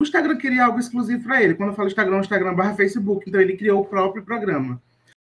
O 0.01 0.03
Instagram 0.03 0.37
queria 0.37 0.65
algo 0.65 0.79
exclusivo 0.79 1.23
para 1.23 1.41
ele. 1.41 1.55
Quando 1.55 1.69
eu 1.69 1.75
falo 1.75 1.87
Instagram, 1.87 2.17
o 2.17 2.21
Instagram 2.21 2.53
barra 2.53 2.75
Facebook. 2.75 3.27
Então 3.27 3.39
ele 3.39 3.55
criou 3.55 3.81
o 3.81 3.85
próprio 3.85 4.23
programa. 4.23 4.81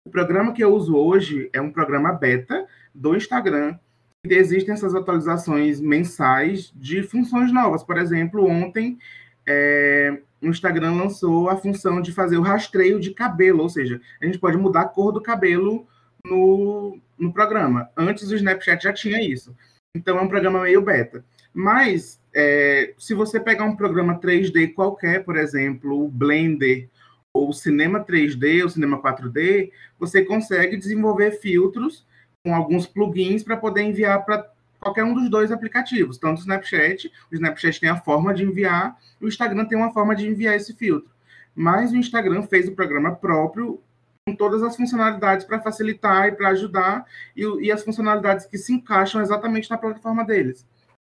O 0.07 0.11
programa 0.11 0.53
que 0.53 0.63
eu 0.63 0.75
uso 0.75 0.95
hoje 0.95 1.49
é 1.53 1.61
um 1.61 1.73
programa 1.73 2.13
beta 2.13 2.67
do 2.95 3.17
Instagram. 3.17 3.79
E 4.25 4.35
existem 4.35 4.75
essas 4.75 4.95
atualizações 4.95 5.81
mensais 5.81 6.73
de 6.75 7.03
funções 7.03 7.53
novas. 7.53 7.83
Por 7.83 7.97
exemplo, 7.97 8.45
ontem 8.45 8.99
é, 9.47 10.21
o 10.43 10.49
Instagram 10.49 10.95
lançou 10.95 11.49
a 11.49 11.57
função 11.57 12.03
de 12.03 12.13
fazer 12.13 12.37
o 12.37 12.43
rastreio 12.43 13.01
de 13.01 13.13
cabelo, 13.13 13.63
ou 13.63 13.69
seja, 13.69 14.01
a 14.21 14.27
gente 14.27 14.39
pode 14.39 14.57
mudar 14.57 14.83
a 14.83 14.89
cor 14.89 15.13
do 15.13 15.23
cabelo 15.23 15.87
no, 16.29 16.99
no 17.19 17.33
programa. 17.33 17.89
Antes 17.97 18.31
o 18.31 18.35
Snapchat 18.35 18.83
já 18.83 18.93
tinha 18.93 19.23
isso. 19.23 19.55
Então 19.97 20.19
é 20.19 20.23
um 20.23 20.29
programa 20.29 20.63
meio 20.63 20.83
beta. 20.83 21.25
Mas 21.55 22.21
é, 22.35 22.93
se 22.99 23.15
você 23.15 23.41
pegar 23.41 23.65
um 23.65 23.77
programa 23.77 24.21
3D 24.21 24.75
qualquer, 24.75 25.25
por 25.25 25.37
exemplo, 25.37 26.05
o 26.05 26.09
Blender 26.09 26.89
ou 27.33 27.49
o 27.49 27.55
Cinema 27.55 28.05
3D 28.05 28.63
ou 28.63 28.69
Cinema 28.69 29.01
4D, 29.01 29.71
você 29.99 30.25
consegue 30.25 30.77
desenvolver 30.77 31.33
filtros 31.33 32.07
com 32.45 32.55
alguns 32.55 32.87
plugins 32.87 33.43
para 33.43 33.57
poder 33.57 33.83
enviar 33.83 34.25
para 34.25 34.51
qualquer 34.79 35.05
um 35.05 35.15
dos 35.15 35.29
dois 35.29 35.51
aplicativos, 35.51 36.19
tanto 36.19 36.39
o 36.39 36.41
Snapchat, 36.41 37.11
o 37.33 37.35
Snapchat 37.35 37.81
tem 37.81 37.89
a 37.89 37.97
forma 37.97 38.33
de 38.33 38.45
enviar, 38.45 38.97
o 39.21 39.27
Instagram 39.27 39.65
tem 39.65 39.77
uma 39.77 39.93
forma 39.93 40.15
de 40.15 40.29
enviar 40.29 40.55
esse 40.55 40.75
filtro. 40.75 41.11
Mas 41.55 41.91
o 41.91 41.97
Instagram 41.97 42.43
fez 42.43 42.69
o 42.69 42.73
programa 42.73 43.15
próprio 43.15 43.81
com 44.27 44.35
todas 44.35 44.61
as 44.61 44.77
funcionalidades 44.77 45.47
para 45.47 45.61
facilitar 45.61 46.27
e 46.27 46.33
para 46.33 46.49
ajudar, 46.49 47.07
e, 47.37 47.45
e, 47.67 47.71
as 47.71 47.85
funcionalidades 47.85 48.45
que 48.45 48.59
se 48.59 48.73
encaixam 48.73 49.21
exatamente 49.21 49.71
na 49.71 49.79
plataforma 49.79 50.25
deles, 50.25 50.67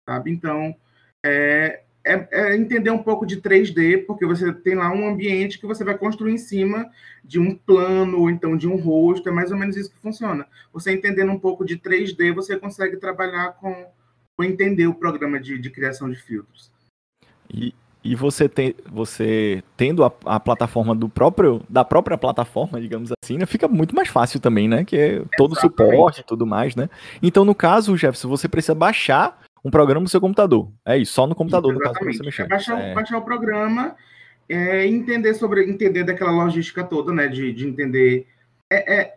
sabe? 0.07 0.31
Então, 0.31 0.77
é, 1.25 1.83
é, 2.05 2.29
é, 2.31 2.57
entender 2.57 2.91
um 2.91 3.03
pouco 3.03 3.25
de 3.25 3.41
3D, 3.41 4.05
porque 4.05 4.27
você 4.27 4.53
tem 4.53 4.75
lá 4.75 4.93
um 4.93 5.09
ambiente 5.09 5.59
que 5.59 5.67
você 5.67 5.83
vai 5.83 5.97
construir 5.97 6.35
em 6.35 6.39
cima 6.39 6.91
de 7.25 7.41
um 7.41 7.57
plano, 7.57 8.21
ou 8.21 8.29
então 8.31 8.55
de 8.55 8.69
um 8.69 8.77
rosto, 8.77 9.31
é 9.31 9.33
mais 9.33 9.51
ou 9.51 9.57
menos 9.57 9.79
isso 9.79 9.91
que 9.91 9.99
funciona. 9.99 10.47
Você 10.71 10.93
entendendo 10.93 11.33
um 11.33 11.39
pouco 11.39 11.65
de 11.65 11.79
3D, 11.79 12.35
você 12.35 12.59
consegue 12.59 12.99
trabalhar 12.99 13.55
com, 13.55 13.91
com 14.37 14.45
entender 14.45 14.87
o 14.87 14.95
programa 14.95 15.41
de, 15.41 15.59
de 15.59 15.71
criação 15.71 16.11
de 16.11 16.17
filtros. 16.17 16.71
E, 17.51 17.75
e 18.07 18.15
você, 18.15 18.49
tem, 18.49 18.75
você 18.91 19.63
tendo 19.77 20.05
a, 20.05 20.13
a, 20.25 20.39
plataforma 20.39 20.95
do 20.95 21.09
próprio, 21.09 21.61
da 21.69 21.85
própria 21.85 22.17
plataforma, 22.17 22.81
digamos 22.81 23.11
assim, 23.23 23.37
né, 23.37 23.47
fica 23.47 23.67
muito 23.67 23.97
mais 23.97 24.09
fácil 24.09 24.39
também, 24.39 24.69
né? 24.69 24.85
Que 24.85 24.97
é 24.97 25.23
todo 25.37 25.53
o 25.53 25.61
suporte 25.61 26.21
e 26.21 26.25
tudo 26.25 26.47
mais, 26.47 26.77
né? 26.77 26.89
Então, 27.23 27.45
no 27.45 27.55
caso, 27.55 27.97
Jefferson, 27.97 28.29
você 28.29 28.49
precisa 28.49 28.75
baixar 28.75 29.43
um 29.65 29.71
programa 29.71 30.05
no 30.05 30.09
seu 30.09 30.21
computador. 30.21 30.71
É 30.85 30.97
isso, 30.97 31.13
só 31.13 31.27
no 31.27 31.35
computador, 31.35 31.75
no 31.75 31.81
caso, 31.81 31.99
pra 31.99 32.13
você 32.13 32.23
mexer. 32.23 32.43
É 32.43 32.49
baixar, 32.49 32.81
é... 32.81 32.95
baixar 32.95 33.19
o 33.19 33.23
programa, 33.23 33.97
é, 34.49 34.87
entender 34.87 35.35
sobre, 35.35 35.69
entender 35.69 36.05
daquela 36.05 36.31
logística 36.31 36.85
toda, 36.85 37.13
né? 37.13 37.27
De, 37.27 37.53
de 37.53 37.67
entender. 37.67 38.29
É, 38.71 38.95
é, 38.95 39.16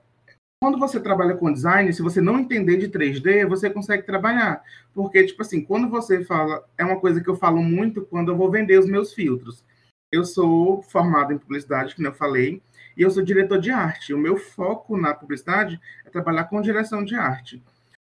quando 0.59 0.77
você 0.77 0.99
trabalha 0.99 1.35
com 1.35 1.51
design, 1.51 1.91
se 1.93 2.01
você 2.01 2.19
não 2.19 2.37
entender 2.37 2.77
de 2.77 2.89
3D, 2.89 3.47
você 3.47 3.69
consegue 3.69 4.03
trabalhar. 4.03 4.61
Porque, 4.93 5.23
tipo 5.25 5.41
assim, 5.41 5.61
quando 5.61 5.89
você 5.89 6.23
fala, 6.25 6.65
é 6.77 6.83
uma 6.83 6.99
coisa 6.99 7.21
que 7.21 7.29
eu 7.29 7.37
falo 7.37 7.63
muito 7.63 8.01
quando 8.01 8.31
eu 8.31 8.37
vou 8.37 8.51
vender 8.51 8.77
os 8.77 8.85
meus 8.85 9.13
filtros. 9.13 9.63
Eu 10.11 10.25
sou 10.25 10.81
formado 10.81 11.31
em 11.31 11.37
publicidade, 11.37 11.95
como 11.95 12.07
eu 12.07 12.13
falei, 12.13 12.61
e 12.97 13.01
eu 13.01 13.09
sou 13.09 13.23
diretor 13.23 13.57
de 13.57 13.71
arte. 13.71 14.13
O 14.13 14.17
meu 14.17 14.35
foco 14.35 14.97
na 14.97 15.13
publicidade 15.13 15.79
é 16.05 16.09
trabalhar 16.09 16.45
com 16.45 16.61
direção 16.61 17.05
de 17.05 17.15
arte. 17.15 17.63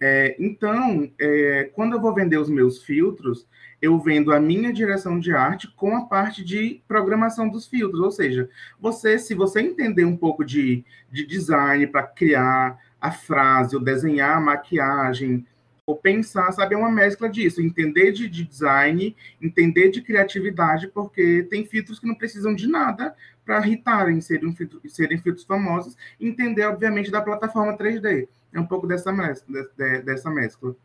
É, 0.01 0.35
então, 0.39 1.11
é, 1.19 1.65
quando 1.75 1.93
eu 1.93 2.01
vou 2.01 2.15
vender 2.15 2.37
os 2.37 2.49
meus 2.49 2.83
filtros, 2.83 3.47
eu 3.81 3.99
vendo 3.99 4.31
a 4.31 4.39
minha 4.39 4.71
direção 4.71 5.19
de 5.19 5.33
arte 5.33 5.67
com 5.75 5.95
a 5.95 6.05
parte 6.05 6.43
de 6.43 6.81
programação 6.87 7.49
dos 7.49 7.67
filtros. 7.67 7.99
Ou 7.99 8.11
seja, 8.11 8.49
você, 8.79 9.17
se 9.17 9.33
você 9.33 9.59
entender 9.61 10.05
um 10.05 10.15
pouco 10.15 10.45
de, 10.45 10.85
de 11.11 11.25
design 11.25 11.87
para 11.87 12.03
criar 12.03 12.77
a 12.99 13.11
frase, 13.11 13.75
ou 13.75 13.81
desenhar 13.81 14.37
a 14.37 14.41
maquiagem, 14.41 15.45
ou 15.85 15.95
pensar, 15.95 16.51
sabe, 16.51 16.75
é 16.75 16.77
uma 16.77 16.91
mescla 16.91 17.27
disso, 17.27 17.61
entender 17.61 18.11
de, 18.11 18.29
de 18.29 18.43
design, 18.43 19.15
entender 19.41 19.89
de 19.89 20.01
criatividade, 20.01 20.87
porque 20.87 21.43
tem 21.49 21.65
filtros 21.65 21.99
que 21.99 22.07
não 22.07 22.13
precisam 22.13 22.53
de 22.53 22.67
nada 22.67 23.15
para 23.43 23.65
irritarem, 23.65 24.21
serem, 24.21 24.55
serem 24.87 25.17
filtros 25.17 25.45
famosos, 25.45 25.97
entender, 26.19 26.63
obviamente, 26.65 27.09
da 27.09 27.21
plataforma 27.21 27.75
3D. 27.75 28.27
É 28.53 28.59
um 28.59 28.65
pouco 28.65 28.85
dessa 28.85 29.11
mescla. 29.11 29.67
Dessa 30.05 30.29
mescla. 30.29 30.75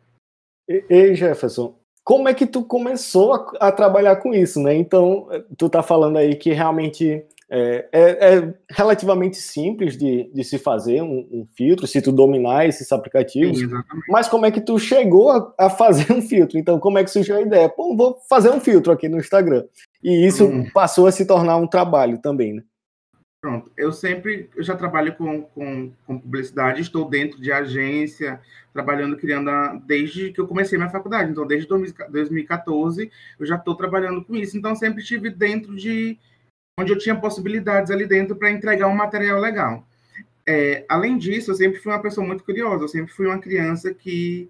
Ei, 0.67 1.15
Jefferson, 1.15 1.77
como 2.07 2.29
é 2.29 2.33
que 2.33 2.47
tu 2.47 2.63
começou 2.63 3.33
a, 3.33 3.67
a, 3.67 3.69
trabalhar 3.69 4.15
com 4.15 4.33
isso, 4.33 4.61
né? 4.61 4.73
Então, 4.73 5.27
tu 5.57 5.67
tá 5.67 5.83
falando 5.83 6.15
aí 6.15 6.35
que 6.35 6.53
realmente 6.53 7.21
é, 7.49 7.89
é, 7.91 8.35
é 8.37 8.53
relativamente 8.69 9.35
simples 9.35 9.97
de, 9.97 10.31
de 10.33 10.41
se 10.45 10.57
fazer 10.57 11.01
um, 11.01 11.27
um, 11.29 11.47
filtro, 11.53 11.85
se 11.85 12.01
tu 12.01 12.13
dominar 12.13 12.65
esses 12.65 12.89
aplicativos. 12.93 13.59
Sim, 13.59 13.67
mas 14.07 14.29
como 14.29 14.45
é 14.45 14.51
que 14.51 14.61
tu 14.61 14.79
chegou 14.79 15.31
a, 15.31 15.53
a, 15.59 15.69
fazer 15.69 16.09
um 16.13 16.21
filtro? 16.21 16.57
Então, 16.57 16.79
como 16.79 16.97
é 16.97 17.03
que 17.03 17.11
surgiu 17.11 17.35
a 17.35 17.41
ideia? 17.41 17.67
Pô, 17.67 17.93
vou 17.93 18.17
fazer 18.29 18.51
um 18.51 18.61
filtro 18.61 18.93
aqui 18.93 19.09
no 19.09 19.17
Instagram. 19.17 19.65
E 20.01 20.25
isso 20.25 20.45
hum. 20.45 20.65
passou 20.73 21.07
a 21.07 21.11
se 21.11 21.25
tornar 21.25 21.57
um 21.57 21.67
trabalho 21.67 22.21
também, 22.21 22.53
né? 22.53 22.63
Pronto, 23.39 23.71
eu 23.77 23.91
sempre, 23.91 24.49
eu 24.55 24.63
já 24.63 24.75
trabalho 24.75 25.15
com, 25.15 25.43
com, 25.43 25.91
com, 26.07 26.19
publicidade, 26.19 26.81
estou 26.81 27.07
dentro 27.07 27.39
de 27.39 27.51
agência, 27.51 28.41
trabalhando, 28.73 29.15
criando, 29.15 29.49
a, 29.51 29.75
desde 29.75 30.31
que 30.31 30.41
eu 30.41 30.47
comecei 30.47 30.75
minha 30.75 30.89
faculdade, 30.89 31.29
então 31.29 31.45
desde 31.45 31.67
2014 31.67 33.11
eu 33.39 33.45
já 33.45 33.55
estou 33.55 33.75
trabalhando 33.75 34.25
com 34.25 34.35
isso, 34.35 34.57
então 34.57 34.75
sempre 34.75 35.01
estive 35.01 35.29
dentro 35.29 35.75
de, 35.75 36.17
onde 36.79 36.91
eu 36.91 36.97
tinha 36.97 37.15
possibilidades 37.15 37.91
ali 37.91 38.07
dentro 38.07 38.35
para 38.35 38.49
entregar 38.49 38.87
um 38.87 38.95
material 38.95 39.39
legal. 39.39 39.87
É, 40.47 40.83
além 40.89 41.17
disso, 41.17 41.51
eu 41.51 41.55
sempre 41.55 41.79
fui 41.79 41.91
uma 41.91 42.01
pessoa 42.01 42.25
muito 42.25 42.43
curiosa, 42.43 42.85
eu 42.85 42.87
sempre 42.87 43.13
fui 43.13 43.27
uma 43.27 43.39
criança 43.39 43.93
que, 43.93 44.49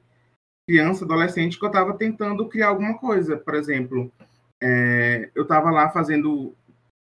criança, 0.65 1.03
adolescente, 1.03 1.59
que 1.59 1.65
eu 1.65 1.69
estava 1.69 1.93
tentando 1.97 2.47
criar 2.47 2.69
alguma 2.69 2.97
coisa, 2.97 3.35
por 3.35 3.53
exemplo, 3.53 4.09
é, 4.63 5.29
eu 5.35 5.43
estava 5.43 5.71
lá 5.71 5.89
fazendo, 5.89 6.55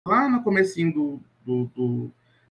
lá 0.07 0.27
no 0.27 0.43
comecinho 0.43 0.91
do 0.91 1.21
do, 1.45 1.65
do 1.75 2.11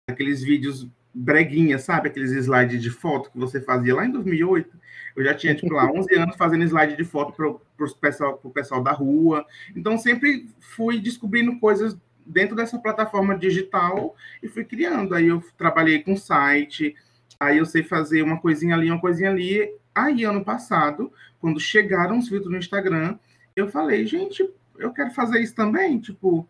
aqueles 0.08 0.41
vídeos 0.41 0.89
breguinha, 1.13 1.77
sabe? 1.79 2.08
Aqueles 2.08 2.31
slides 2.31 2.81
de 2.81 2.89
foto 2.89 3.31
que 3.31 3.38
você 3.38 3.62
fazia 3.62 3.96
lá 3.96 4.05
em 4.05 4.12
2008. 4.12 4.69
Eu 5.15 5.24
já 5.24 5.34
tinha, 5.34 5.55
tipo, 5.55 5.74
lá 5.74 5.89
11 5.91 6.15
anos 6.15 6.36
fazendo 6.36 6.63
slide 6.63 6.96
de 6.96 7.03
foto 7.03 7.34
para 7.34 7.48
o 7.48 7.96
pessoal, 8.00 8.38
pessoal 8.53 8.84
da 8.84 8.91
rua. 8.91 9.46
Então, 9.75 9.98
sempre 9.98 10.48
fui 10.60 11.00
descobrindo 11.00 11.60
coisas 11.60 11.98
dentro 12.25 12.55
dessa 12.55 12.77
plataforma 12.77 13.38
digital 13.38 14.15
e 14.41 14.48
fui 14.48 14.63
criando. 14.63 15.15
Aí 15.15 15.27
eu 15.27 15.43
trabalhei 15.58 16.00
com 16.00 16.15
site, 16.15 16.96
aí 17.39 17.58
eu 17.58 17.65
sei 17.65 17.84
fazer 17.84 18.22
uma 18.22 18.39
coisinha 18.39 18.75
ali, 18.75 18.89
uma 18.89 19.01
coisinha 19.01 19.29
ali. 19.29 19.69
Aí, 19.93 20.24
ano 20.24 20.43
passado, 20.46 21.12
quando 21.39 21.60
chegaram 21.60 22.19
os 22.19 22.29
vídeos 22.29 22.51
no 22.51 22.58
Instagram, 22.58 23.17
eu 23.55 23.67
falei, 23.67 24.05
gente, 24.05 24.48
eu 24.77 24.93
quero 24.93 25.12
fazer 25.12 25.41
isso 25.41 25.55
também, 25.55 26.00
tipo 26.00 26.48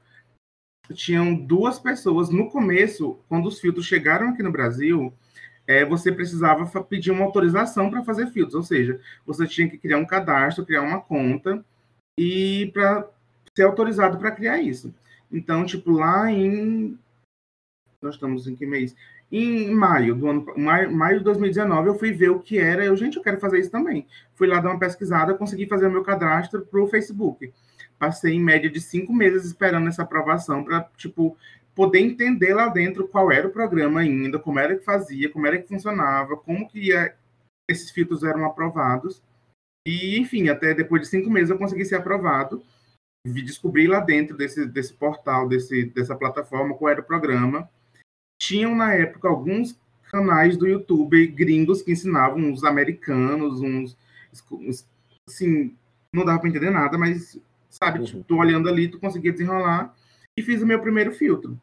tinham 0.94 1.36
duas 1.36 1.80
pessoas. 1.80 2.30
No 2.30 2.50
começo, 2.50 3.20
quando 3.28 3.48
os 3.48 3.60
filtros 3.60 3.86
chegaram 3.86 4.30
aqui 4.30 4.44
no 4.44 4.52
Brasil, 4.52 5.14
é, 5.68 5.86
você 5.86 6.12
precisava 6.12 6.66
pedir 6.84 7.12
uma 7.12 7.26
autorização 7.26 7.90
para 7.90 8.04
fazer 8.04 8.28
filtros, 8.28 8.56
ou 8.56 8.64
seja, 8.64 9.00
você 9.26 9.46
tinha 9.46 9.70
que 9.70 9.78
criar 9.78 9.98
um 9.98 10.06
cadastro, 10.06 10.66
criar 10.66 10.82
uma 10.82 11.00
conta 11.00 11.64
e 12.18 12.72
para 12.74 13.08
ser 13.56 13.64
autorizado 13.64 14.18
para 14.18 14.32
criar 14.32 14.60
isso. 14.60 14.94
Então, 15.32 15.66
tipo, 15.66 15.92
lá 15.92 16.32
em. 16.32 16.98
Nós 18.02 18.16
estamos 18.16 18.48
em 18.48 18.56
que 18.56 18.66
mês? 18.66 18.96
Em 19.32 19.70
maio 19.70 20.16
do 20.16 20.28
ano 20.28 20.46
maio, 20.58 20.92
maio 20.92 21.20
de 21.20 21.24
2019, 21.26 21.90
eu 21.90 22.00
fui 22.00 22.12
ver 22.12 22.30
o 22.30 22.40
que 22.40 22.58
era. 22.58 22.84
Eu, 22.84 22.96
gente, 22.98 23.18
eu 23.18 23.24
quero 23.24 23.40
fazer 23.40 23.60
isso 23.60 23.70
também. 23.70 24.08
Fui 24.34 24.48
lá 24.48 24.60
dar 24.60 24.72
uma 24.72 24.80
pesquisada, 24.80 25.36
consegui 25.36 25.68
fazer 25.68 25.88
o 25.88 25.92
meu 25.92 26.04
cadastro 26.04 26.66
para 26.66 26.82
o 26.82 26.88
Facebook 26.88 27.54
passei 28.00 28.34
em 28.34 28.42
média 28.42 28.70
de 28.70 28.80
cinco 28.80 29.14
meses 29.14 29.46
esperando 29.46 29.90
essa 29.90 30.04
aprovação 30.04 30.64
para, 30.64 30.90
tipo, 30.96 31.38
poder 31.76 32.00
entender 32.00 32.54
lá 32.54 32.70
dentro 32.70 33.08
qual 33.08 33.32
era 33.32 33.48
o 33.48 33.52
programa 33.52 34.00
ainda, 34.00 34.40
como 34.40 34.58
era 34.58 34.78
que 34.78 34.84
fazia, 34.84 35.30
como 35.30 35.46
era 35.46 35.62
que 35.62 35.68
funcionava, 35.68 36.38
como 36.38 36.68
que 36.68 36.88
ia, 36.88 37.14
esses 37.70 37.92
filtros 37.92 38.24
eram 38.24 38.46
aprovados. 38.46 39.22
E, 39.86 40.18
enfim, 40.18 40.50
até 40.50 40.74
depois 40.74 41.02
de 41.02 41.08
cinco 41.08 41.30
meses 41.30 41.50
eu 41.50 41.58
consegui 41.58 41.86
ser 41.86 41.96
aprovado. 41.96 42.64
Vi 43.26 43.42
descobrir 43.42 43.88
lá 43.88 44.00
dentro 44.00 44.36
desse, 44.38 44.66
desse 44.66 44.94
portal, 44.94 45.48
desse, 45.48 45.86
dessa 45.86 46.16
plataforma, 46.16 46.76
qual 46.76 46.92
era 46.92 47.02
o 47.02 47.06
programa. 47.06 47.70
Tinham, 48.42 48.76
na 48.76 48.94
época, 48.94 49.28
alguns 49.28 49.78
canais 50.10 50.58
do 50.58 50.68
YouTube 50.68 51.28
gringos 51.28 51.82
que 51.82 51.92
ensinavam, 51.92 52.40
uns 52.40 52.64
americanos, 52.64 53.62
uns, 53.62 53.98
uns 54.52 54.88
assim, 55.28 55.76
não 56.14 56.26
dava 56.26 56.40
para 56.40 56.50
entender 56.50 56.72
nada, 56.72 56.98
mas 56.98 57.40
sabe? 57.70 58.00
Uhum. 58.00 58.06
Tipo, 58.06 58.24
tu 58.24 58.38
olhando 58.38 58.68
ali, 58.68 58.88
tu 58.88 59.00
conseguia 59.00 59.32
desenrolar 59.32 59.94
e 60.38 60.42
fiz 60.42 60.62
o 60.62 60.68
meu 60.68 60.82
primeiro 60.82 61.12
filtro. 61.12 61.58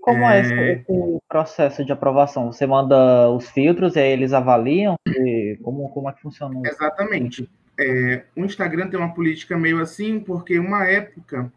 Como 0.00 0.24
é, 0.24 0.38
é 0.38 0.40
esse, 0.40 0.54
esse, 0.54 1.18
processo 1.28 1.84
de 1.84 1.92
aprovação? 1.92 2.52
Você 2.52 2.66
manda 2.66 3.30
os 3.30 3.48
filtros 3.50 3.94
e 3.94 4.00
aí 4.00 4.10
eles 4.10 4.32
avaliam? 4.32 4.96
E 5.06 5.58
como, 5.62 5.88
como 5.90 6.10
é 6.10 6.12
que 6.12 6.22
funciona? 6.22 6.60
Exatamente. 6.64 7.48
É, 7.78 8.24
o 8.36 8.44
Instagram 8.44 8.88
tem 8.88 8.98
uma 8.98 9.14
política 9.14 9.56
meio 9.56 9.80
assim, 9.80 10.18
porque 10.18 10.58
uma 10.58 10.84
época, 10.86 11.52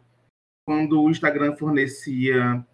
quando 0.64 1.02
o 1.02 1.10
Instagram 1.10 1.56
fornecia 1.56 2.64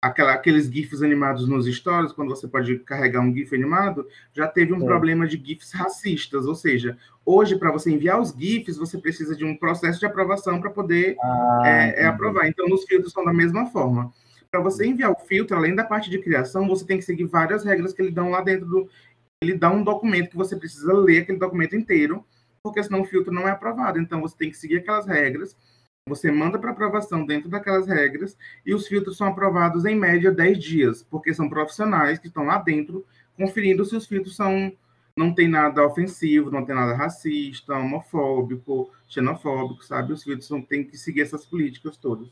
aquela, 0.00 0.32
aqueles 0.32 0.66
GIFs 0.66 1.02
animados 1.02 1.48
nos 1.48 1.66
stories, 1.66 2.12
quando 2.12 2.28
você 2.28 2.46
pode 2.46 2.78
carregar 2.80 3.20
um 3.20 3.34
GIF 3.34 3.54
animado, 3.54 4.06
já 4.32 4.46
teve 4.46 4.72
um 4.72 4.82
é. 4.82 4.84
problema 4.84 5.26
de 5.26 5.36
GIFs 5.36 5.72
racistas. 5.72 6.46
Ou 6.46 6.54
seja, 6.54 6.96
hoje, 7.24 7.56
para 7.56 7.72
você 7.72 7.90
enviar 7.90 8.20
os 8.20 8.30
GIFs, 8.30 8.76
você 8.76 8.98
precisa 8.98 9.34
de 9.34 9.44
um 9.44 9.56
processo 9.56 9.98
de 9.98 10.06
aprovação 10.06 10.60
para 10.60 10.70
poder 10.70 11.16
ah, 11.20 11.62
é, 11.64 12.02
é, 12.02 12.06
aprovar. 12.06 12.48
Então, 12.48 12.68
nos 12.68 12.84
filtros 12.84 13.12
são 13.12 13.24
da 13.24 13.32
mesma 13.32 13.66
forma. 13.66 14.12
Para 14.50 14.60
você 14.60 14.86
enviar 14.86 15.10
o 15.10 15.16
filtro, 15.26 15.56
além 15.56 15.74
da 15.74 15.84
parte 15.84 16.08
de 16.08 16.18
criação, 16.18 16.68
você 16.68 16.84
tem 16.84 16.98
que 16.98 17.04
seguir 17.04 17.24
várias 17.24 17.64
regras 17.64 17.92
que 17.92 18.00
ele 18.00 18.10
dão 18.10 18.30
lá 18.30 18.40
dentro 18.40 18.66
do. 18.66 18.88
Ele 19.42 19.54
dá 19.54 19.70
um 19.70 19.82
documento 19.82 20.30
que 20.30 20.36
você 20.36 20.56
precisa 20.56 20.92
ler 20.94 21.22
aquele 21.22 21.38
documento 21.38 21.76
inteiro, 21.76 22.24
porque 22.62 22.82
senão 22.82 23.02
o 23.02 23.04
filtro 23.04 23.32
não 23.32 23.46
é 23.46 23.50
aprovado. 23.50 23.98
Então, 23.98 24.20
você 24.20 24.36
tem 24.36 24.50
que 24.50 24.56
seguir 24.56 24.78
aquelas 24.78 25.06
regras 25.06 25.56
você 26.08 26.30
manda 26.30 26.58
para 26.58 26.70
aprovação 26.70 27.26
dentro 27.26 27.48
daquelas 27.48 27.86
regras 27.86 28.38
e 28.64 28.72
os 28.72 28.86
filtros 28.86 29.16
são 29.16 29.26
aprovados 29.26 29.84
em 29.84 29.96
média 29.96 30.30
10 30.30 30.58
dias, 30.58 31.02
porque 31.02 31.34
são 31.34 31.48
profissionais 31.48 32.18
que 32.18 32.28
estão 32.28 32.44
lá 32.44 32.58
dentro 32.58 33.04
conferindo 33.36 33.84
se 33.84 33.96
os 33.96 34.06
filtros 34.06 34.36
são 34.36 34.72
não 35.18 35.34
tem 35.34 35.48
nada 35.48 35.84
ofensivo, 35.84 36.50
não 36.50 36.64
tem 36.64 36.74
nada 36.74 36.94
racista, 36.94 37.74
homofóbico, 37.74 38.92
xenofóbico, 39.08 39.82
sabe? 39.82 40.12
Os 40.12 40.22
filtros 40.22 40.46
são, 40.46 40.60
tem 40.60 40.84
que 40.84 40.98
seguir 40.98 41.22
essas 41.22 41.46
políticas 41.46 41.96
todas. 41.96 42.28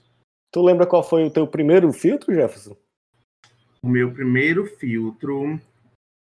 Tu 0.53 0.63
lembra 0.63 0.87
qual 0.87 1.03
foi 1.03 1.25
o 1.25 1.31
teu 1.31 1.47
primeiro 1.47 1.91
filtro, 1.95 2.35
Jefferson? 2.35 2.77
O 3.83 3.89
meu 3.89 4.13
primeiro 4.13 4.67
filtro, 4.67 5.59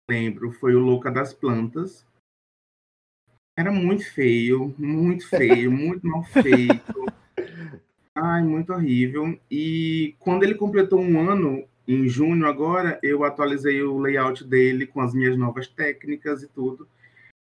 lembro, 0.09 0.53
foi 0.53 0.73
o 0.73 0.79
Louca 0.79 1.11
das 1.11 1.33
Plantas. 1.33 2.05
Era 3.57 3.71
muito 3.71 4.09
feio, 4.09 4.73
muito 4.77 5.27
feio, 5.27 5.69
muito 5.69 6.07
mal 6.07 6.23
feito. 6.31 7.05
Ai, 8.15 8.43
muito 8.43 8.71
horrível. 8.71 9.37
E 9.49 10.15
quando 10.19 10.43
ele 10.43 10.55
completou 10.55 10.99
um 10.99 11.19
ano, 11.19 11.63
em 11.87 12.07
junho 12.07 12.45
agora, 12.45 12.99
eu 13.01 13.23
atualizei 13.23 13.81
o 13.81 13.97
layout 13.97 14.43
dele 14.43 14.85
com 14.85 15.01
as 15.01 15.13
minhas 15.13 15.37
novas 15.37 15.67
técnicas 15.67 16.43
e 16.43 16.47
tudo. 16.47 16.87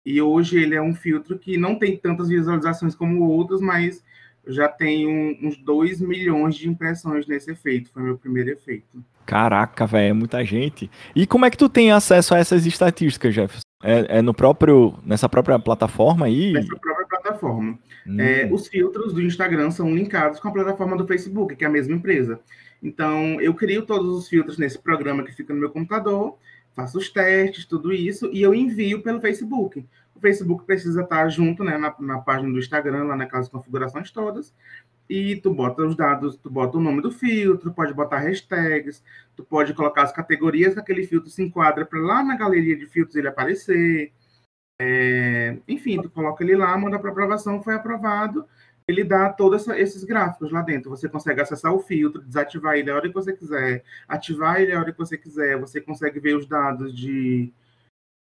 E 0.04 0.20
hoje 0.20 0.60
ele 0.60 0.74
é 0.74 0.82
um 0.82 0.94
filtro 0.94 1.38
que 1.38 1.56
não 1.56 1.78
tem 1.78 1.96
tantas 1.96 2.28
visualizações 2.28 2.94
como 2.94 3.28
outros, 3.28 3.60
mas 3.60 4.02
já 4.46 4.68
tem 4.68 5.06
um, 5.06 5.46
uns 5.46 5.56
2 5.58 6.00
milhões 6.00 6.56
de 6.56 6.68
impressões 6.68 7.26
nesse 7.26 7.52
efeito. 7.52 7.90
Foi 7.92 8.02
meu 8.02 8.18
primeiro 8.18 8.50
efeito. 8.50 9.04
Caraca, 9.24 9.86
velho, 9.86 10.10
é 10.10 10.12
muita 10.12 10.44
gente. 10.44 10.90
E 11.14 11.26
como 11.26 11.44
é 11.44 11.50
que 11.50 11.56
tu 11.56 11.68
tem 11.68 11.92
acesso 11.92 12.34
a 12.34 12.38
essas 12.38 12.66
estatísticas, 12.66 13.34
Jefferson? 13.34 13.62
É, 13.82 14.18
é 14.18 14.22
no 14.22 14.34
próprio, 14.34 14.94
nessa 15.04 15.28
própria 15.28 15.58
plataforma 15.58 16.26
aí? 16.26 16.52
Nessa 16.52 16.76
própria 16.76 17.01
plataforma. 17.22 17.78
Hum. 18.06 18.20
É, 18.20 18.48
os 18.52 18.66
filtros 18.66 19.12
do 19.12 19.22
Instagram 19.22 19.70
são 19.70 19.94
linkados 19.94 20.40
com 20.40 20.48
a 20.48 20.52
plataforma 20.52 20.96
do 20.96 21.06
Facebook, 21.06 21.54
que 21.56 21.64
é 21.64 21.66
a 21.66 21.70
mesma 21.70 21.94
empresa. 21.94 22.40
Então, 22.82 23.40
eu 23.40 23.54
crio 23.54 23.86
todos 23.86 24.16
os 24.16 24.28
filtros 24.28 24.58
nesse 24.58 24.78
programa 24.78 25.22
que 25.22 25.32
fica 25.32 25.54
no 25.54 25.60
meu 25.60 25.70
computador, 25.70 26.36
faço 26.74 26.98
os 26.98 27.08
testes, 27.08 27.64
tudo 27.64 27.92
isso, 27.92 28.28
e 28.32 28.42
eu 28.42 28.52
envio 28.52 29.02
pelo 29.02 29.20
Facebook. 29.20 29.86
O 30.16 30.20
Facebook 30.20 30.64
precisa 30.64 31.02
estar 31.02 31.28
junto 31.28 31.62
né, 31.62 31.78
na, 31.78 31.94
na 32.00 32.18
página 32.18 32.52
do 32.52 32.58
Instagram, 32.58 33.04
lá 33.04 33.16
naquelas 33.16 33.48
configurações 33.48 34.10
todas, 34.10 34.52
e 35.08 35.36
tu 35.36 35.52
bota 35.52 35.82
os 35.82 35.94
dados, 35.94 36.36
tu 36.36 36.50
bota 36.50 36.78
o 36.78 36.80
nome 36.80 37.02
do 37.02 37.10
filtro, 37.10 37.72
pode 37.72 37.92
botar 37.92 38.18
hashtags, 38.18 39.02
tu 39.36 39.44
pode 39.44 39.74
colocar 39.74 40.02
as 40.02 40.12
categorias 40.12 40.74
que 40.74 40.80
aquele 40.80 41.06
filtro 41.06 41.30
se 41.30 41.42
enquadra 41.42 41.84
para 41.84 42.00
lá 42.00 42.24
na 42.24 42.36
galeria 42.36 42.76
de 42.76 42.86
filtros 42.86 43.16
ele 43.16 43.28
aparecer. 43.28 44.12
É, 44.84 45.58
enfim, 45.68 46.02
tu 46.02 46.10
coloca 46.10 46.42
ele 46.42 46.56
lá, 46.56 46.76
manda 46.76 46.98
para 46.98 47.10
aprovação, 47.10 47.62
foi 47.62 47.74
aprovado, 47.74 48.44
ele 48.88 49.04
dá 49.04 49.28
todos 49.32 49.68
esses 49.68 50.02
gráficos 50.02 50.50
lá 50.50 50.60
dentro. 50.60 50.90
Você 50.90 51.08
consegue 51.08 51.40
acessar 51.40 51.72
o 51.72 51.78
filtro, 51.78 52.20
desativar 52.20 52.74
ele 52.74 52.90
a 52.90 52.96
hora 52.96 53.08
que 53.08 53.14
você 53.14 53.32
quiser, 53.32 53.84
ativar 54.08 54.60
ele 54.60 54.72
a 54.72 54.80
hora 54.80 54.90
que 54.90 54.98
você 54.98 55.16
quiser. 55.16 55.56
Você 55.60 55.80
consegue 55.80 56.18
ver 56.18 56.36
os 56.36 56.46
dados 56.46 56.92
de 56.92 57.52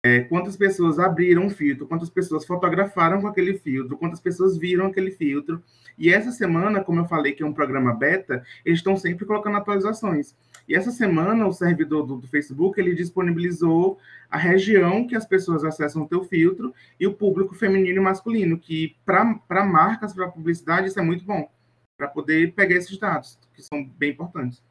é, 0.02 0.22
quantas 0.22 0.56
pessoas 0.56 0.98
abriram 0.98 1.48
o 1.48 1.50
filtro, 1.50 1.86
quantas 1.86 2.10
pessoas 2.10 2.46
fotografaram 2.46 3.22
com 3.22 3.28
aquele 3.28 3.58
filtro, 3.58 3.98
quantas 3.98 4.20
pessoas 4.20 4.58
viram 4.58 4.86
aquele 4.86 5.12
filtro. 5.12 5.62
E 5.98 6.10
essa 6.10 6.32
semana, 6.32 6.82
como 6.82 7.02
eu 7.02 7.06
falei 7.06 7.34
que 7.34 7.44
é 7.44 7.46
um 7.46 7.54
programa 7.54 7.94
beta, 7.94 8.44
eles 8.64 8.80
estão 8.80 8.96
sempre 8.96 9.26
colocando 9.26 9.58
atualizações. 9.58 10.36
E 10.68 10.76
essa 10.76 10.92
semana, 10.92 11.46
o 11.46 11.52
servidor 11.52 12.06
do, 12.06 12.16
do, 12.18 12.28
Facebook, 12.28 12.80
ele 12.80 12.96
disponibilizou 12.96 13.98
a 14.30 14.38
região 14.38 15.06
que 15.06 15.16
as 15.16 15.26
pessoas 15.26 15.64
acessam 15.64 16.04
o 16.04 16.08
teu 16.08 16.24
filtro 16.24 16.74
e 17.00 17.06
o 17.06 17.14
público 17.14 17.56
feminino 17.56 17.98
e 17.98 18.04
masculino, 18.04 18.58
que 18.58 18.96
para 19.06 19.66
marcas, 19.66 20.14
para 20.14 20.30
publicidade, 20.30 20.88
isso 20.88 21.00
é 21.00 21.04
muito 21.04 21.26
bom, 21.26 21.52
para 21.98 22.08
poder 22.08 22.54
pegar 22.54 22.76
esses 22.76 22.98
dados, 22.98 23.38
que 23.54 23.62
são 23.62 23.84
bem 23.84 24.12
importantes. 24.12 24.62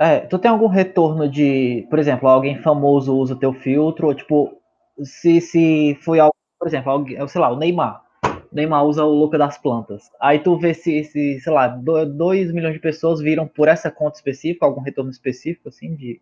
É, 0.00 0.20
tu 0.20 0.38
tem 0.38 0.50
algum 0.50 0.66
retorno 0.66 1.28
de, 1.28 1.86
por 1.90 1.98
exemplo, 1.98 2.26
alguém 2.26 2.56
famoso 2.62 3.14
usa 3.14 3.36
teu 3.36 3.52
filtro, 3.52 4.06
ou 4.06 4.14
tipo, 4.14 4.58
se, 5.02 5.42
se 5.42 5.98
foi 6.00 6.18
algo, 6.18 6.34
por 6.58 6.66
exemplo, 6.66 6.90
alguém, 6.90 7.28
sei 7.28 7.38
lá, 7.38 7.50
o 7.52 7.56
Neymar, 7.56 8.02
Neymar 8.50 8.84
usa 8.84 9.04
o 9.04 9.14
louco 9.14 9.36
das 9.36 9.58
plantas. 9.58 10.10
Aí 10.18 10.38
tu 10.38 10.58
vê 10.58 10.72
se, 10.72 11.04
se 11.04 11.38
sei 11.40 11.52
lá, 11.52 11.68
2 11.68 12.50
milhões 12.50 12.72
de 12.72 12.80
pessoas 12.80 13.20
viram 13.20 13.46
por 13.46 13.68
essa 13.68 13.90
conta 13.90 14.16
específica, 14.16 14.64
algum 14.64 14.80
retorno 14.80 15.10
específico, 15.10 15.68
assim, 15.68 15.94
de... 15.94 16.18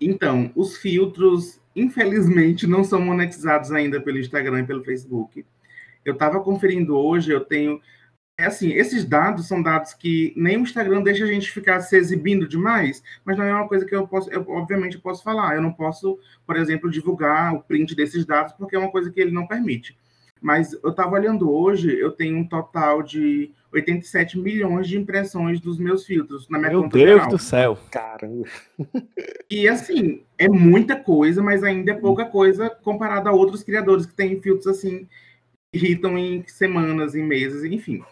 Então, 0.00 0.50
os 0.56 0.76
filtros, 0.76 1.60
infelizmente, 1.74 2.66
não 2.66 2.82
são 2.82 3.00
monetizados 3.00 3.70
ainda 3.70 4.00
pelo 4.00 4.18
Instagram 4.18 4.60
e 4.60 4.66
pelo 4.66 4.84
Facebook. 4.84 5.46
Eu 6.04 6.14
estava 6.14 6.40
conferindo 6.40 6.96
hoje, 6.96 7.30
eu 7.30 7.44
tenho... 7.44 7.80
É 8.36 8.46
assim, 8.46 8.72
esses 8.72 9.04
dados 9.04 9.46
são 9.46 9.62
dados 9.62 9.94
que 9.94 10.32
nem 10.36 10.56
o 10.56 10.60
Instagram 10.60 11.02
deixa 11.02 11.24
a 11.24 11.26
gente 11.26 11.52
ficar 11.52 11.80
se 11.80 11.96
exibindo 11.96 12.48
demais, 12.48 13.00
mas 13.24 13.38
não 13.38 13.44
é 13.44 13.54
uma 13.54 13.68
coisa 13.68 13.86
que 13.86 13.94
eu 13.94 14.08
posso, 14.08 14.28
eu, 14.30 14.44
obviamente, 14.48 14.96
eu 14.96 15.00
posso 15.00 15.22
falar. 15.22 15.54
Eu 15.54 15.62
não 15.62 15.72
posso, 15.72 16.18
por 16.44 16.56
exemplo, 16.56 16.90
divulgar 16.90 17.54
o 17.54 17.62
print 17.62 17.94
desses 17.94 18.24
dados, 18.26 18.52
porque 18.54 18.74
é 18.74 18.78
uma 18.78 18.90
coisa 18.90 19.10
que 19.10 19.20
ele 19.20 19.30
não 19.30 19.46
permite. 19.46 19.96
Mas 20.42 20.74
eu 20.82 20.90
estava 20.90 21.14
olhando 21.14 21.50
hoje, 21.50 21.96
eu 21.98 22.10
tenho 22.10 22.36
um 22.36 22.46
total 22.46 23.02
de 23.02 23.50
87 23.72 24.38
milhões 24.38 24.86
de 24.86 24.98
impressões 24.98 25.60
dos 25.60 25.78
meus 25.78 26.04
filtros 26.04 26.48
na 26.48 26.58
minha 26.58 26.70
Meu 26.70 26.82
conta 26.82 26.98
Deus 26.98 27.10
geral. 27.10 27.28
do 27.28 27.38
céu. 27.38 27.78
Caramba. 27.90 28.44
E 29.50 29.68
assim, 29.68 30.22
é 30.36 30.48
muita 30.48 30.96
coisa, 30.96 31.40
mas 31.40 31.62
ainda 31.62 31.92
é 31.92 31.94
pouca 31.94 32.24
coisa 32.24 32.68
comparado 32.68 33.28
a 33.28 33.32
outros 33.32 33.62
criadores 33.62 34.04
que 34.04 34.14
têm 34.14 34.40
filtros 34.40 34.66
assim, 34.66 35.06
irritam 35.72 36.18
em 36.18 36.44
semanas, 36.48 37.14
em 37.14 37.22
meses, 37.22 37.62
enfim. 37.64 38.02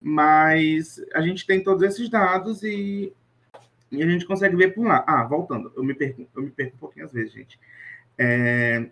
Mas 0.00 1.02
a 1.12 1.20
gente 1.20 1.46
tem 1.46 1.62
todos 1.62 1.82
esses 1.82 2.08
dados 2.08 2.62
e, 2.62 3.12
e 3.90 4.02
a 4.02 4.06
gente 4.06 4.26
consegue 4.26 4.56
ver 4.56 4.74
por 4.74 4.86
lá. 4.86 5.04
Ah, 5.06 5.24
voltando, 5.24 5.72
eu 5.76 5.82
me 5.82 5.94
perco, 5.94 6.26
eu 6.34 6.42
me 6.42 6.50
perco 6.50 6.76
um 6.76 6.78
pouquinho 6.78 7.06
às 7.06 7.12
vezes, 7.12 7.32
gente. 7.32 7.58
É, 8.16 8.88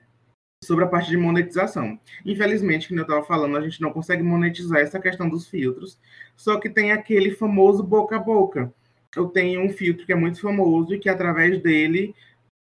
sobre 0.64 0.84
a 0.84 0.88
parte 0.88 1.10
de 1.10 1.16
monetização. 1.16 1.98
Infelizmente, 2.24 2.88
como 2.88 3.00
eu 3.00 3.04
estava 3.04 3.24
falando, 3.24 3.56
a 3.56 3.60
gente 3.60 3.80
não 3.80 3.92
consegue 3.92 4.22
monetizar 4.22 4.80
essa 4.80 4.98
questão 4.98 5.28
dos 5.28 5.48
filtros, 5.48 5.98
só 6.36 6.58
que 6.58 6.68
tem 6.68 6.92
aquele 6.92 7.30
famoso 7.30 7.82
boca 7.82 8.16
a 8.16 8.20
boca. 8.20 8.72
Eu 9.14 9.28
tenho 9.28 9.62
um 9.62 9.70
filtro 9.70 10.04
que 10.04 10.12
é 10.12 10.16
muito 10.16 10.40
famoso 10.40 10.94
e 10.94 10.98
que 10.98 11.08
através 11.08 11.60
dele 11.62 12.14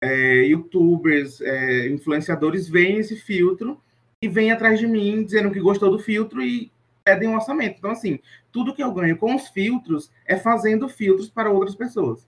é, 0.03 0.45
youtubers, 0.45 1.39
é, 1.41 1.87
influenciadores 1.89 2.67
veem 2.67 2.97
esse 2.97 3.15
filtro 3.15 3.79
e 4.21 4.27
vêm 4.27 4.51
atrás 4.51 4.79
de 4.79 4.87
mim 4.87 5.23
dizendo 5.23 5.51
que 5.51 5.59
gostou 5.59 5.91
do 5.91 5.99
filtro 5.99 6.41
e 6.41 6.71
pedem 7.03 7.29
um 7.29 7.35
orçamento. 7.35 7.77
Então, 7.77 7.91
assim, 7.91 8.19
tudo 8.51 8.73
que 8.73 8.83
eu 8.83 8.91
ganho 8.91 9.17
com 9.17 9.35
os 9.35 9.47
filtros 9.47 10.11
é 10.25 10.37
fazendo 10.37 10.87
filtros 10.89 11.29
para 11.29 11.51
outras 11.51 11.75
pessoas. 11.75 12.27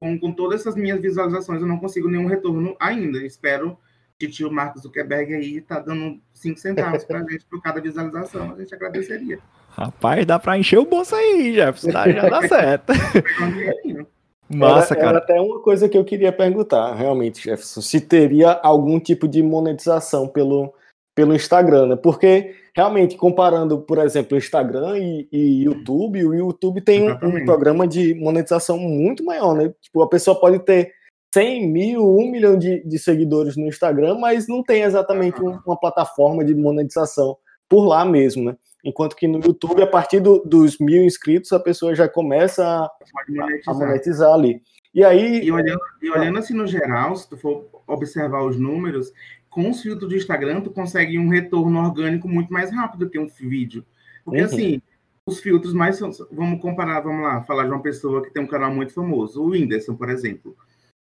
Com, 0.00 0.18
com 0.18 0.32
todas 0.32 0.60
essas 0.60 0.76
minhas 0.76 1.00
visualizações, 1.00 1.60
eu 1.60 1.66
não 1.66 1.78
consigo 1.78 2.08
nenhum 2.08 2.26
retorno 2.26 2.76
ainda. 2.78 3.18
Espero 3.18 3.78
tio 4.26 4.50
Marcos 4.50 4.82
Zuckerberg 4.82 5.32
aí 5.34 5.60
tá 5.60 5.78
dando 5.78 6.18
5 6.32 6.58
centavos 6.58 7.04
pra 7.04 7.20
gente 7.20 7.44
por 7.44 7.62
cada 7.62 7.80
visualização, 7.80 8.52
a 8.52 8.58
gente 8.58 8.74
agradeceria. 8.74 9.38
Rapaz, 9.68 10.26
dá 10.26 10.38
pra 10.38 10.58
encher 10.58 10.78
o 10.78 10.84
bolso 10.84 11.14
aí, 11.14 11.54
Jefferson, 11.54 11.92
tá, 11.92 12.10
já 12.10 12.28
dá 12.28 12.48
certo. 12.48 12.92
Massa, 14.50 14.94
era, 14.94 15.00
cara. 15.02 15.16
Era 15.16 15.18
até 15.18 15.40
uma 15.40 15.60
coisa 15.60 15.88
que 15.88 15.96
eu 15.96 16.04
queria 16.04 16.32
perguntar, 16.32 16.94
realmente, 16.94 17.44
Jefferson, 17.44 17.82
se 17.82 18.00
teria 18.00 18.52
algum 18.52 18.98
tipo 18.98 19.28
de 19.28 19.42
monetização 19.42 20.26
pelo, 20.26 20.74
pelo 21.18 21.34
Instagram, 21.34 21.86
né? 21.86 21.96
Porque 21.96 22.54
realmente, 22.72 23.16
comparando, 23.16 23.80
por 23.80 23.98
exemplo, 23.98 24.36
o 24.36 24.38
Instagram 24.38 24.96
e, 24.98 25.28
e 25.32 25.64
YouTube, 25.64 26.24
o 26.24 26.32
YouTube 26.32 26.80
tem 26.80 27.10
um, 27.10 27.18
um, 27.20 27.44
programa 27.44 27.88
de 27.88 28.14
monetização 28.14 28.78
muito 28.78 29.24
maior, 29.24 29.52
né? 29.52 29.74
Tipo, 29.82 30.00
a 30.00 30.08
pessoa 30.08 30.38
pode 30.38 30.60
ter 30.60 30.92
100 31.34 31.72
mil, 31.72 32.16
1 32.16 32.30
milhão 32.30 32.56
de, 32.56 32.84
de 32.84 32.98
seguidores 33.00 33.56
no 33.56 33.66
Instagram, 33.66 34.16
mas 34.20 34.46
não 34.46 34.62
tem 34.62 34.82
exatamente 34.82 35.42
um, 35.42 35.58
uma 35.66 35.76
plataforma 35.76 36.44
de 36.44 36.54
monetização 36.54 37.36
por 37.68 37.84
lá 37.84 38.04
mesmo, 38.04 38.44
né? 38.44 38.56
Enquanto 38.84 39.16
que 39.16 39.26
no 39.26 39.40
YouTube, 39.40 39.82
a 39.82 39.88
partir 39.88 40.20
do, 40.20 40.38
dos 40.46 40.78
mil 40.78 41.02
inscritos, 41.02 41.52
a 41.52 41.58
pessoa 41.58 41.96
já 41.96 42.08
começa 42.08 42.64
a 42.64 42.90
monetizar, 43.28 43.74
a 43.74 43.74
monetizar 43.74 44.32
ali. 44.32 44.62
E 44.94 45.04
aí. 45.04 45.44
E 45.44 45.50
olhando, 45.50 45.80
e 46.00 46.10
olhando 46.10 46.38
assim 46.38 46.54
no 46.54 46.66
geral, 46.66 47.16
se 47.16 47.28
tu 47.28 47.36
for 47.36 47.68
observar 47.88 48.44
os 48.44 48.58
números, 48.58 49.12
com 49.58 49.70
os 49.70 49.82
filtros 49.82 50.08
do 50.08 50.16
Instagram, 50.16 50.60
tu 50.60 50.70
consegue 50.70 51.18
um 51.18 51.28
retorno 51.28 51.80
orgânico 51.80 52.28
muito 52.28 52.52
mais 52.52 52.70
rápido 52.70 53.10
que 53.10 53.18
um 53.18 53.26
vídeo. 53.26 53.84
Porque 54.24 54.40
uhum. 54.40 54.46
assim, 54.46 54.82
os 55.26 55.40
filtros 55.40 55.72
mais. 55.72 55.98
Vamos 56.30 56.60
comparar, 56.60 57.00
vamos 57.00 57.22
lá, 57.22 57.42
falar 57.42 57.64
de 57.64 57.70
uma 57.70 57.82
pessoa 57.82 58.22
que 58.22 58.30
tem 58.30 58.42
um 58.42 58.46
canal 58.46 58.72
muito 58.72 58.92
famoso, 58.92 59.42
o 59.42 59.48
Whindersson, 59.48 59.96
por 59.96 60.10
exemplo 60.10 60.56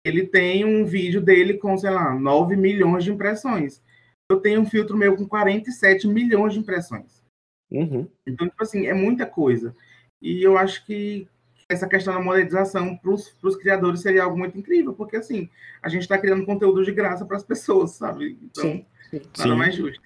ele 0.04 0.26
tem 0.26 0.64
um 0.64 0.84
vídeo 0.84 1.20
dele 1.20 1.54
com, 1.54 1.76
sei 1.76 1.90
lá, 1.90 2.14
9 2.14 2.56
milhões 2.56 3.04
de 3.04 3.12
impressões. 3.12 3.82
Eu 4.30 4.40
tenho 4.40 4.60
um 4.60 4.66
filtro 4.66 4.96
meu 4.96 5.16
com 5.16 5.26
47 5.26 6.06
milhões 6.06 6.54
de 6.54 6.60
impressões. 6.60 7.22
Uhum. 7.70 8.08
Então, 8.26 8.48
tipo 8.48 8.62
assim, 8.62 8.86
é 8.86 8.94
muita 8.94 9.26
coisa. 9.26 9.74
E 10.20 10.42
eu 10.42 10.56
acho 10.56 10.84
que 10.86 11.28
essa 11.68 11.86
questão 11.86 12.14
da 12.14 12.20
monetização 12.20 12.96
para 12.96 13.10
os 13.10 13.56
criadores 13.56 14.00
seria 14.00 14.24
algo 14.24 14.38
muito 14.38 14.56
incrível, 14.58 14.94
porque 14.94 15.16
assim, 15.16 15.48
a 15.82 15.88
gente 15.88 16.02
está 16.02 16.16
criando 16.16 16.46
conteúdo 16.46 16.84
de 16.84 16.92
graça 16.92 17.24
para 17.24 17.36
as 17.36 17.44
pessoas, 17.44 17.92
sabe? 17.92 18.38
Então, 18.42 18.64
sim, 18.64 18.86
sim. 19.10 19.22
nada 19.36 19.54
mais 19.54 19.74
justo. 19.74 20.02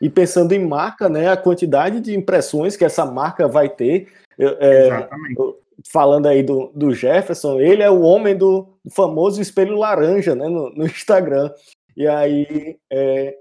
E 0.00 0.08
pensando 0.08 0.52
em 0.52 0.64
marca, 0.64 1.08
né, 1.08 1.28
a 1.28 1.36
quantidade 1.36 2.00
de 2.00 2.14
impressões 2.14 2.76
que 2.76 2.84
essa 2.84 3.04
marca 3.04 3.46
vai 3.46 3.68
ter. 3.68 4.08
É, 4.38 4.86
Exatamente 4.86 5.62
falando 5.90 6.26
aí 6.26 6.42
do, 6.42 6.70
do 6.74 6.94
Jefferson, 6.94 7.60
ele 7.60 7.82
é 7.82 7.90
o 7.90 8.02
homem 8.02 8.36
do 8.36 8.68
famoso 8.90 9.40
espelho 9.40 9.76
laranja, 9.76 10.34
né, 10.34 10.48
no, 10.48 10.70
no 10.70 10.84
Instagram. 10.84 11.50
E 11.96 12.06
aí 12.06 12.76
é, 12.90 13.36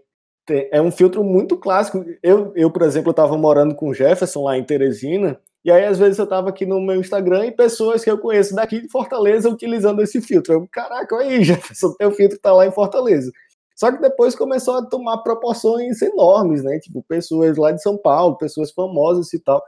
é 0.72 0.82
um 0.82 0.92
filtro 0.92 1.24
muito 1.24 1.58
clássico. 1.58 2.06
Eu, 2.22 2.52
eu 2.56 2.72
por 2.72 2.84
exemplo, 2.84 3.12
estava 3.12 3.38
morando 3.38 3.76
com 3.76 3.90
o 3.90 3.94
Jefferson 3.94 4.44
lá 4.44 4.58
em 4.58 4.64
Teresina, 4.64 5.40
E 5.64 5.72
aí, 5.72 5.86
às 5.86 6.00
vezes, 6.00 6.18
eu 6.18 6.26
tava 6.26 6.50
aqui 6.50 6.66
no 6.66 6.82
meu 6.82 7.00
Instagram 7.00 7.46
e 7.46 7.52
pessoas 7.52 8.04
que 8.04 8.10
eu 8.10 8.18
conheço 8.18 8.56
daqui 8.56 8.82
de 8.82 8.90
Fortaleza 8.90 9.50
utilizando 9.50 10.02
esse 10.02 10.20
filtro. 10.20 10.54
Eu, 10.54 10.68
caraca, 10.68 11.16
aí, 11.18 11.44
Jefferson, 11.46 11.94
teu 11.94 12.12
filtro 12.12 12.40
tá 12.40 12.52
lá 12.52 12.66
em 12.66 12.72
Fortaleza. 12.72 13.32
Só 13.76 13.92
que 13.92 14.02
depois 14.02 14.36
começou 14.36 14.78
a 14.78 14.86
tomar 14.86 15.20
proporções 15.20 16.02
enormes, 16.02 16.64
né? 16.64 16.80
Tipo, 16.80 17.04
pessoas 17.04 17.58
lá 17.58 17.72
de 17.72 17.82
São 17.82 17.98
Paulo, 17.98 18.38
pessoas 18.38 18.72
famosas 18.72 19.32
e 19.34 19.40
tal. 19.40 19.62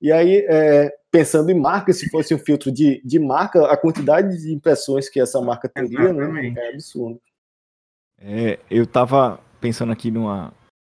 E 0.00 0.10
aí, 0.10 0.44
é, 0.48 0.90
pensando 1.10 1.50
em 1.50 1.58
marca, 1.58 1.92
se 1.92 2.08
fosse 2.10 2.34
um 2.34 2.38
filtro 2.38 2.72
de, 2.72 3.02
de 3.04 3.18
marca, 3.18 3.66
a 3.70 3.76
quantidade 3.76 4.36
de 4.38 4.52
impressões 4.52 5.08
que 5.08 5.20
essa 5.20 5.40
marca 5.40 5.68
teria, 5.68 6.12
né? 6.12 6.54
É 6.56 6.70
absurdo. 6.70 7.20
É, 8.18 8.58
eu 8.70 8.86
tava 8.86 9.40
pensando 9.60 9.92
aqui 9.92 10.10
numa, 10.10 10.52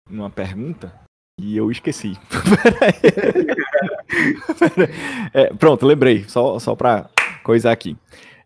numa 0.10 0.30
pergunta 0.30 1.05
e 1.38 1.58
eu 1.58 1.70
esqueci. 1.70 2.18
é, 5.34 5.54
pronto, 5.54 5.86
lembrei. 5.86 6.24
Só, 6.28 6.58
só 6.60 6.76
para 6.76 7.10
coisar 7.44 7.72
aqui. 7.72 7.98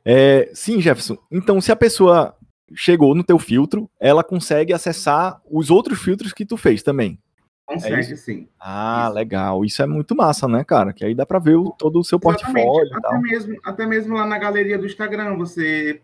É, 0.03 0.49
sim, 0.53 0.81
Jefferson. 0.81 1.17
Então, 1.31 1.61
se 1.61 1.71
a 1.71 1.75
pessoa 1.75 2.35
chegou 2.73 3.13
no 3.13 3.23
teu 3.23 3.37
filtro, 3.37 3.89
ela 3.99 4.23
consegue 4.23 4.73
acessar 4.73 5.39
os 5.49 5.69
outros 5.69 6.01
filtros 6.01 6.33
que 6.33 6.45
tu 6.45 6.57
fez 6.57 6.81
também. 6.81 7.19
Consegue, 7.65 8.13
é 8.13 8.15
sim. 8.15 8.47
Ah, 8.59 9.05
isso. 9.05 9.15
legal. 9.15 9.63
Isso 9.63 9.81
é 9.83 9.85
muito 9.85 10.15
massa, 10.15 10.47
né, 10.47 10.63
cara? 10.63 10.91
Que 10.91 11.05
aí 11.05 11.13
dá 11.13 11.25
para 11.25 11.37
ver 11.37 11.55
o, 11.55 11.71
todo 11.77 11.99
o 11.99 12.03
seu 12.03 12.17
Exatamente. 12.17 12.65
portfólio. 12.65 12.97
Até, 12.97 13.19
Mesmo, 13.19 13.55
até 13.63 13.85
mesmo 13.85 14.15
lá 14.15 14.25
na 14.25 14.39
galeria 14.39 14.77
do 14.77 14.87
Instagram, 14.87 15.37
você 15.37 16.01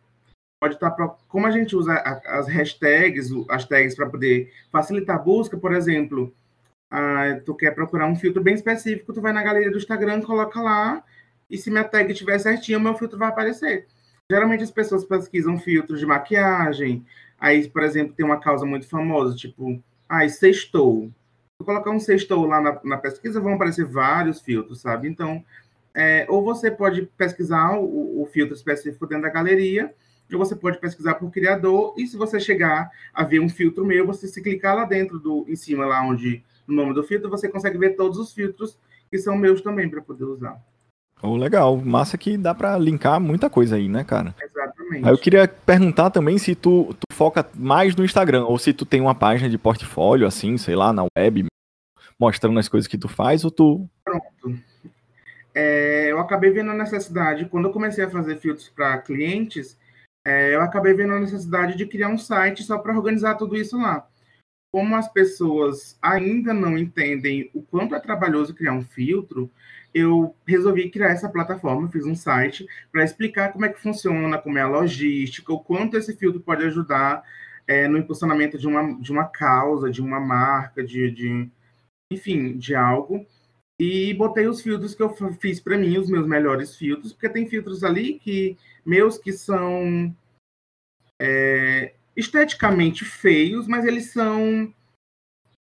pode 0.61 0.75
estar. 0.75 0.91
Tá 0.91 1.15
como 1.27 1.47
a 1.47 1.51
gente 1.51 1.75
usa 1.75 1.93
as 2.27 2.47
hashtags, 2.47 3.31
as 3.49 3.65
tags 3.65 3.95
para 3.95 4.07
poder 4.07 4.51
facilitar 4.71 5.15
a 5.15 5.19
busca, 5.19 5.57
por 5.57 5.73
exemplo, 5.73 6.31
ah, 6.95 7.41
tu 7.45 7.53
quer 7.53 7.71
procurar 7.71 8.07
um 8.07 8.15
filtro 8.15 8.41
bem 8.41 8.55
específico, 8.55 9.11
tu 9.11 9.21
vai 9.21 9.33
na 9.33 9.43
galeria 9.43 9.69
do 9.69 9.77
Instagram, 9.77 10.21
coloca 10.21 10.61
lá, 10.61 11.03
e 11.49 11.57
se 11.57 11.69
minha 11.69 11.83
tag 11.83 12.09
estiver 12.11 12.39
certinha, 12.39 12.79
meu 12.79 12.95
filtro 12.95 13.19
vai 13.19 13.27
aparecer. 13.27 13.87
Geralmente 14.31 14.63
as 14.63 14.71
pessoas 14.71 15.03
pesquisam 15.03 15.59
filtros 15.59 15.99
de 15.99 16.05
maquiagem, 16.05 17.05
aí, 17.39 17.67
por 17.67 17.83
exemplo, 17.83 18.13
tem 18.15 18.25
uma 18.25 18.39
causa 18.39 18.65
muito 18.65 18.87
famosa, 18.87 19.35
tipo, 19.35 19.83
ai, 20.07 20.27
ah, 20.27 20.29
sextou 20.29 21.11
eu 21.59 21.65
colocar 21.65 21.91
um 21.91 21.99
sextou 21.99 22.45
lá 22.45 22.59
na, 22.59 22.79
na, 22.83 22.97
pesquisa, 22.97 23.39
vão 23.39 23.53
aparecer 23.53 23.85
vários 23.85 24.41
filtros, 24.41 24.81
sabe? 24.81 25.07
Então, 25.07 25.43
é, 25.93 26.25
ou 26.29 26.43
você 26.43 26.69
pode 26.69 27.03
pesquisar 27.17 27.77
o, 27.77 28.21
o, 28.21 28.25
filtro 28.25 28.53
específico 28.53 29.07
dentro 29.07 29.23
da 29.23 29.29
galeria, 29.29 29.93
ou 30.31 30.37
você 30.37 30.55
pode 30.55 30.79
pesquisar 30.79 31.15
por 31.15 31.31
criador, 31.31 31.93
e 31.97 32.05
se 32.07 32.17
você 32.17 32.39
chegar 32.39 32.91
a 33.13 33.23
ver 33.23 33.39
um 33.39 33.47
filtro 33.47 33.85
meu, 33.85 34.05
você 34.05 34.27
se 34.27 34.41
clicar 34.41 34.75
lá 34.75 34.83
dentro, 34.83 35.17
do, 35.17 35.45
em 35.47 35.55
cima, 35.55 35.85
lá 35.85 36.01
onde, 36.05 36.43
no 36.67 36.75
nome 36.75 36.93
do 36.93 37.03
filtro, 37.03 37.29
você 37.29 37.49
consegue 37.49 37.77
ver 37.77 37.95
todos 37.95 38.17
os 38.17 38.33
filtros 38.33 38.77
que 39.09 39.17
são 39.17 39.37
meus 39.37 39.61
também 39.61 39.89
para 39.89 40.01
poder 40.01 40.25
usar. 40.25 40.59
Oh, 41.21 41.35
legal, 41.35 41.77
massa 41.77 42.17
que 42.17 42.37
dá 42.37 42.53
para 42.53 42.77
linkar 42.77 43.19
muita 43.19 43.49
coisa 43.49 43.77
aí, 43.77 43.87
né, 43.87 44.03
cara? 44.03 44.35
Exatamente. 44.41 45.05
Aí 45.05 45.11
eu 45.11 45.17
queria 45.17 45.47
perguntar 45.47 46.09
também 46.09 46.37
se 46.37 46.53
tu, 46.53 46.93
tu 46.93 47.15
foca 47.15 47.47
mais 47.55 47.95
no 47.95 48.03
Instagram, 48.03 48.45
ou 48.45 48.59
se 48.59 48.73
tu 48.73 48.85
tem 48.85 49.01
uma 49.01 49.15
página 49.15 49.49
de 49.49 49.57
portfólio, 49.57 50.27
assim, 50.27 50.57
sei 50.57 50.75
lá, 50.75 50.91
na 50.91 51.05
web, 51.17 51.45
mostrando 52.19 52.59
as 52.59 52.67
coisas 52.67 52.87
que 52.87 52.97
tu 52.97 53.07
faz, 53.07 53.43
ou 53.43 53.51
tu... 53.51 53.89
Pronto. 54.03 54.59
É, 55.53 56.11
eu 56.11 56.19
acabei 56.19 56.51
vendo 56.51 56.71
a 56.71 56.75
necessidade, 56.75 57.45
quando 57.45 57.69
eu 57.69 57.73
comecei 57.73 58.03
a 58.03 58.09
fazer 58.09 58.37
filtros 58.37 58.67
para 58.67 58.97
clientes, 58.97 59.77
é, 60.25 60.53
eu 60.53 60.61
acabei 60.61 60.93
vendo 60.93 61.13
a 61.13 61.19
necessidade 61.19 61.77
de 61.77 61.85
criar 61.85 62.09
um 62.09 62.17
site 62.17 62.63
só 62.63 62.77
para 62.77 62.95
organizar 62.95 63.35
tudo 63.35 63.55
isso 63.55 63.79
lá. 63.79 64.05
Como 64.75 64.93
as 64.97 65.07
pessoas 65.07 65.97
ainda 66.01 66.53
não 66.53 66.77
entendem 66.77 67.49
o 67.53 67.61
quanto 67.61 67.95
é 67.95 67.99
trabalhoso 68.01 68.53
criar 68.53 68.73
um 68.73 68.83
filtro, 68.83 69.49
eu 69.93 70.35
resolvi 70.45 70.89
criar 70.89 71.11
essa 71.11 71.29
plataforma, 71.29 71.89
fiz 71.89 72.05
um 72.05 72.13
site 72.13 72.67
para 72.91 73.01
explicar 73.01 73.53
como 73.53 73.63
é 73.63 73.69
que 73.69 73.79
funciona, 73.79 74.37
como 74.37 74.57
é 74.57 74.63
a 74.63 74.67
logística, 74.67 75.53
o 75.53 75.61
quanto 75.61 75.95
esse 75.95 76.13
filtro 76.17 76.41
pode 76.41 76.65
ajudar 76.65 77.23
é, 77.65 77.87
no 77.87 77.97
impulsionamento 77.97 78.57
de 78.57 78.67
uma, 78.67 78.99
de 78.99 79.13
uma 79.13 79.23
causa, 79.23 79.89
de 79.89 80.01
uma 80.01 80.19
marca, 80.19 80.83
de, 80.83 81.09
de 81.09 81.49
enfim, 82.11 82.57
de 82.57 82.75
algo. 82.75 83.25
E 83.79 84.13
botei 84.15 84.45
os 84.45 84.61
filtros 84.61 84.93
que 84.93 85.01
eu 85.01 85.15
fiz 85.39 85.61
para 85.61 85.77
mim, 85.77 85.97
os 85.97 86.09
meus 86.09 86.27
melhores 86.27 86.75
filtros, 86.75 87.13
porque 87.13 87.29
tem 87.29 87.47
filtros 87.47 87.81
ali 87.81 88.19
que 88.19 88.57
meus 88.85 89.17
que 89.17 89.31
são 89.31 90.13
é, 91.21 91.93
esteticamente 92.15 93.03
feios, 93.03 93.67
mas 93.67 93.85
eles 93.85 94.11
são 94.11 94.73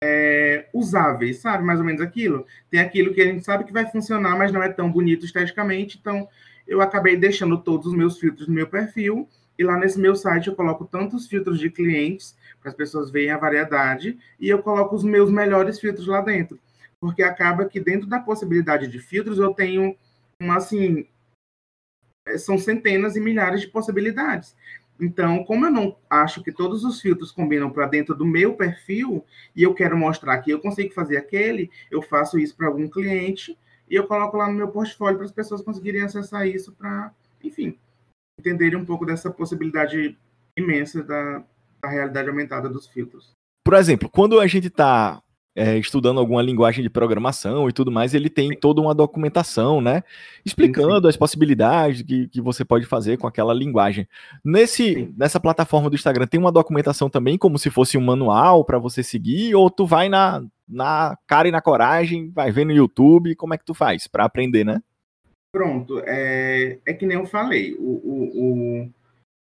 é, 0.02 0.68
usáveis, 0.72 1.38
sabe? 1.38 1.64
Mais 1.64 1.78
ou 1.78 1.84
menos 1.84 2.00
aquilo. 2.00 2.46
Tem 2.70 2.80
aquilo 2.80 3.14
que 3.14 3.20
a 3.20 3.26
gente 3.26 3.44
sabe 3.44 3.64
que 3.64 3.72
vai 3.72 3.90
funcionar, 3.90 4.36
mas 4.36 4.52
não 4.52 4.62
é 4.62 4.68
tão 4.68 4.90
bonito 4.90 5.24
esteticamente. 5.24 5.98
Então, 5.98 6.28
eu 6.66 6.80
acabei 6.80 7.16
deixando 7.16 7.60
todos 7.60 7.86
os 7.86 7.94
meus 7.94 8.18
filtros 8.18 8.48
no 8.48 8.54
meu 8.54 8.66
perfil. 8.66 9.28
E 9.58 9.62
lá 9.62 9.76
nesse 9.76 10.00
meu 10.00 10.16
site 10.16 10.48
eu 10.48 10.54
coloco 10.54 10.86
tantos 10.86 11.26
filtros 11.26 11.58
de 11.58 11.68
clientes 11.68 12.34
para 12.60 12.70
as 12.70 12.74
pessoas 12.74 13.10
verem 13.10 13.30
a 13.30 13.36
variedade 13.36 14.18
e 14.38 14.48
eu 14.48 14.62
coloco 14.62 14.96
os 14.96 15.04
meus 15.04 15.30
melhores 15.30 15.78
filtros 15.78 16.06
lá 16.06 16.22
dentro, 16.22 16.58
porque 16.98 17.22
acaba 17.22 17.66
que 17.66 17.78
dentro 17.78 18.08
da 18.08 18.18
possibilidade 18.18 18.86
de 18.86 18.98
filtros 18.98 19.38
eu 19.38 19.52
tenho 19.52 19.94
uma 20.40 20.56
assim 20.56 21.06
é, 22.26 22.38
são 22.38 22.56
centenas 22.56 23.16
e 23.16 23.20
milhares 23.20 23.60
de 23.60 23.68
possibilidades. 23.68 24.56
Então, 25.00 25.42
como 25.44 25.66
eu 25.66 25.70
não 25.70 25.96
acho 26.08 26.42
que 26.42 26.52
todos 26.52 26.84
os 26.84 27.00
filtros 27.00 27.32
combinam 27.32 27.70
para 27.70 27.86
dentro 27.86 28.14
do 28.14 28.26
meu 28.26 28.54
perfil 28.54 29.24
e 29.56 29.62
eu 29.62 29.74
quero 29.74 29.96
mostrar 29.96 30.38
que 30.38 30.50
eu 30.50 30.60
consigo 30.60 30.92
fazer 30.92 31.16
aquele, 31.16 31.70
eu 31.90 32.02
faço 32.02 32.38
isso 32.38 32.56
para 32.56 32.66
algum 32.66 32.88
cliente 32.88 33.56
e 33.88 33.94
eu 33.94 34.06
coloco 34.06 34.36
lá 34.36 34.46
no 34.46 34.54
meu 34.54 34.68
portfólio 34.68 35.16
para 35.16 35.26
as 35.26 35.32
pessoas 35.32 35.62
conseguirem 35.62 36.02
acessar 36.02 36.46
isso 36.46 36.72
para, 36.72 37.12
enfim, 37.42 37.78
entenderem 38.38 38.78
um 38.78 38.84
pouco 38.84 39.06
dessa 39.06 39.30
possibilidade 39.30 40.16
imensa 40.56 41.02
da, 41.02 41.42
da 41.82 41.88
realidade 41.88 42.28
aumentada 42.28 42.68
dos 42.68 42.86
filtros. 42.86 43.32
Por 43.64 43.74
exemplo, 43.74 44.08
quando 44.08 44.38
a 44.38 44.46
gente 44.46 44.68
está 44.68 45.22
é, 45.60 45.76
estudando 45.76 46.18
alguma 46.18 46.40
linguagem 46.40 46.82
de 46.82 46.88
programação 46.88 47.68
e 47.68 47.72
tudo 47.72 47.92
mais, 47.92 48.14
ele 48.14 48.30
tem 48.30 48.56
toda 48.56 48.80
uma 48.80 48.94
documentação, 48.94 49.78
né? 49.78 50.02
Explicando 50.42 50.94
sim, 50.94 51.02
sim. 51.02 51.08
as 51.08 51.16
possibilidades 51.18 52.00
que, 52.00 52.28
que 52.28 52.40
você 52.40 52.64
pode 52.64 52.86
fazer 52.86 53.18
com 53.18 53.26
aquela 53.26 53.52
linguagem. 53.52 54.08
Nesse, 54.42 55.12
nessa 55.14 55.38
plataforma 55.38 55.90
do 55.90 55.96
Instagram, 55.96 56.26
tem 56.26 56.40
uma 56.40 56.50
documentação 56.50 57.10
também, 57.10 57.36
como 57.36 57.58
se 57.58 57.68
fosse 57.68 57.98
um 57.98 58.00
manual 58.00 58.64
para 58.64 58.78
você 58.78 59.02
seguir, 59.02 59.54
ou 59.54 59.68
tu 59.70 59.84
vai 59.84 60.08
na, 60.08 60.42
na 60.66 61.18
cara 61.26 61.46
e 61.46 61.52
na 61.52 61.60
coragem, 61.60 62.30
vai 62.30 62.50
ver 62.50 62.64
no 62.64 62.72
YouTube, 62.72 63.34
como 63.34 63.52
é 63.52 63.58
que 63.58 63.64
tu 63.64 63.74
faz 63.74 64.06
para 64.06 64.24
aprender, 64.24 64.64
né? 64.64 64.80
Pronto, 65.52 66.00
é, 66.06 66.78
é 66.86 66.94
que 66.94 67.04
nem 67.04 67.18
eu 67.18 67.26
falei, 67.26 67.74
o, 67.74 67.82
o, 67.82 68.84
o 68.84 68.90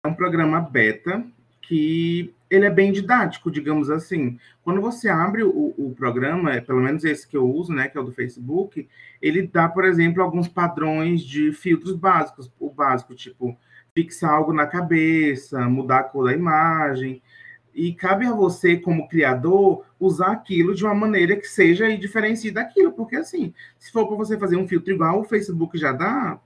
é 0.04 0.08
um 0.08 0.14
programa 0.16 0.62
beta 0.62 1.24
que 1.62 2.34
ele 2.50 2.66
é 2.66 2.70
bem 2.70 2.92
didático, 2.92 3.52
digamos 3.52 3.90
assim. 3.90 4.40
Quando 4.64 4.82
você 4.82 5.10
abre 5.10 5.44
o, 5.44 5.74
o, 5.78 5.94
programa, 5.96 6.54
é 6.54 6.62
pelo 6.62 6.82
menos 6.82 7.04
esse 7.04 7.28
que 7.28 7.36
eu 7.36 7.50
uso, 7.50 7.74
né, 7.74 7.88
que 7.88 7.98
é 7.98 8.02
o 8.02 8.04
do 8.04 8.14
Facebook, 8.14 8.88
ele 9.22 9.46
dá, 9.48 9.68
por 9.68 9.86
exemplo, 9.86 10.24
alguns 10.24 10.48
padrões 10.48 11.22
de 11.22 11.52
filtros 11.52 11.94
básicos. 11.94 12.52
O 12.60 12.70
básico, 12.70 13.16
tipo, 13.16 13.58
fixar 13.94 14.32
algo 14.32 14.54
na 14.54 14.66
cabeça, 14.66 15.70
mudar 15.70 16.00
a 16.00 16.04
cor 16.04 16.26
da 16.26 16.34
imagem. 16.34 17.22
E 17.74 17.94
cabe 17.94 18.26
a 18.26 18.34
você, 18.34 18.78
como 18.78 19.08
criador, 19.08 19.86
usar 20.00 20.32
aquilo 20.32 20.74
de 20.74 20.84
uma 20.84 20.96
maneira 20.96 21.36
que 21.36 21.48
seja 21.48 21.90
e 21.90 21.98
diferencie 21.98 22.52
daquilo. 22.52 22.92
Porque, 22.92 23.16
assim, 23.16 23.54
se 23.78 23.92
for 23.92 24.08
para 24.08 24.16
você 24.16 24.38
fazer 24.38 24.56
um 24.56 24.68
filtro 24.68 24.94
igual 24.94 25.20
o 25.20 25.24
Facebook 25.24 25.78
já 25.78 25.92
dá, 25.92 26.40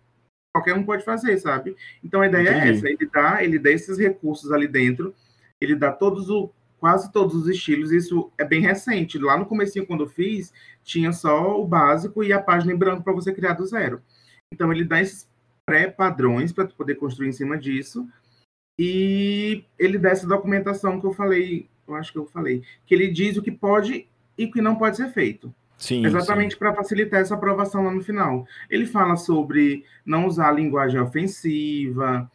qualquer 0.53 0.73
um 0.73 0.83
pode 0.83 1.05
fazer, 1.05 1.37
sabe? 1.37 1.75
Então 2.03 2.21
a 2.21 2.27
ideia 2.27 2.49
é 2.49 2.51
Entendi. 2.51 2.67
é 2.67 2.71
essa, 2.73 2.89
ele 2.89 3.09
dá, 3.11 3.43
ele 3.43 3.59
dá 3.59 3.71
esses 3.71 3.97
recursos 3.97 4.51
ali 4.51 4.67
dentro, 4.67 5.15
ele 5.61 5.75
dá 5.75 5.91
todos 5.91 6.29
o 6.29 6.51
quase 6.79 7.11
todos 7.11 7.35
os 7.35 7.47
estilos, 7.47 7.91
isso 7.91 8.31
é 8.39 8.43
bem 8.43 8.59
recente. 8.59 9.19
Lá 9.19 9.37
no 9.37 9.45
comecinho 9.45 9.85
quando 9.85 10.03
eu 10.03 10.09
fiz, 10.09 10.51
tinha 10.83 11.13
só 11.13 11.61
o 11.61 11.67
básico 11.67 12.23
e 12.23 12.33
a 12.33 12.41
página 12.41 12.73
em 12.73 12.75
branco 12.75 13.03
para 13.03 13.13
você 13.13 13.31
criar 13.31 13.53
do 13.53 13.67
zero. 13.67 14.01
Então 14.51 14.71
ele 14.71 14.83
dá 14.83 14.99
esses 14.99 15.29
pré-padrões 15.63 16.51
para 16.51 16.65
poder 16.65 16.95
construir 16.95 17.29
em 17.29 17.33
cima 17.33 17.55
disso. 17.55 18.07
E 18.79 19.63
ele 19.77 19.99
dá 19.99 20.09
essa 20.09 20.25
documentação 20.25 20.99
que 20.99 21.05
eu 21.05 21.13
falei, 21.13 21.69
eu 21.87 21.93
acho 21.93 22.11
que 22.11 22.17
eu 22.17 22.25
falei, 22.25 22.63
que 22.85 22.95
ele 22.95 23.09
diz 23.09 23.37
o 23.37 23.43
que 23.43 23.51
pode 23.51 24.07
e 24.35 24.45
o 24.45 24.51
que 24.51 24.59
não 24.59 24.75
pode 24.75 24.97
ser 24.97 25.09
feito. 25.09 25.53
Sim, 25.77 26.05
exatamente 26.05 26.57
para 26.57 26.75
facilitar 26.75 27.21
essa 27.21 27.35
aprovação 27.35 27.83
lá 27.83 27.91
no 27.91 28.03
final. 28.03 28.45
Ele 28.69 28.87
fala 28.87 29.15
sobre 29.15 29.85
não 30.03 30.25
usar 30.25 30.51
linguagem 30.51 30.99
ofensiva, 30.99 32.29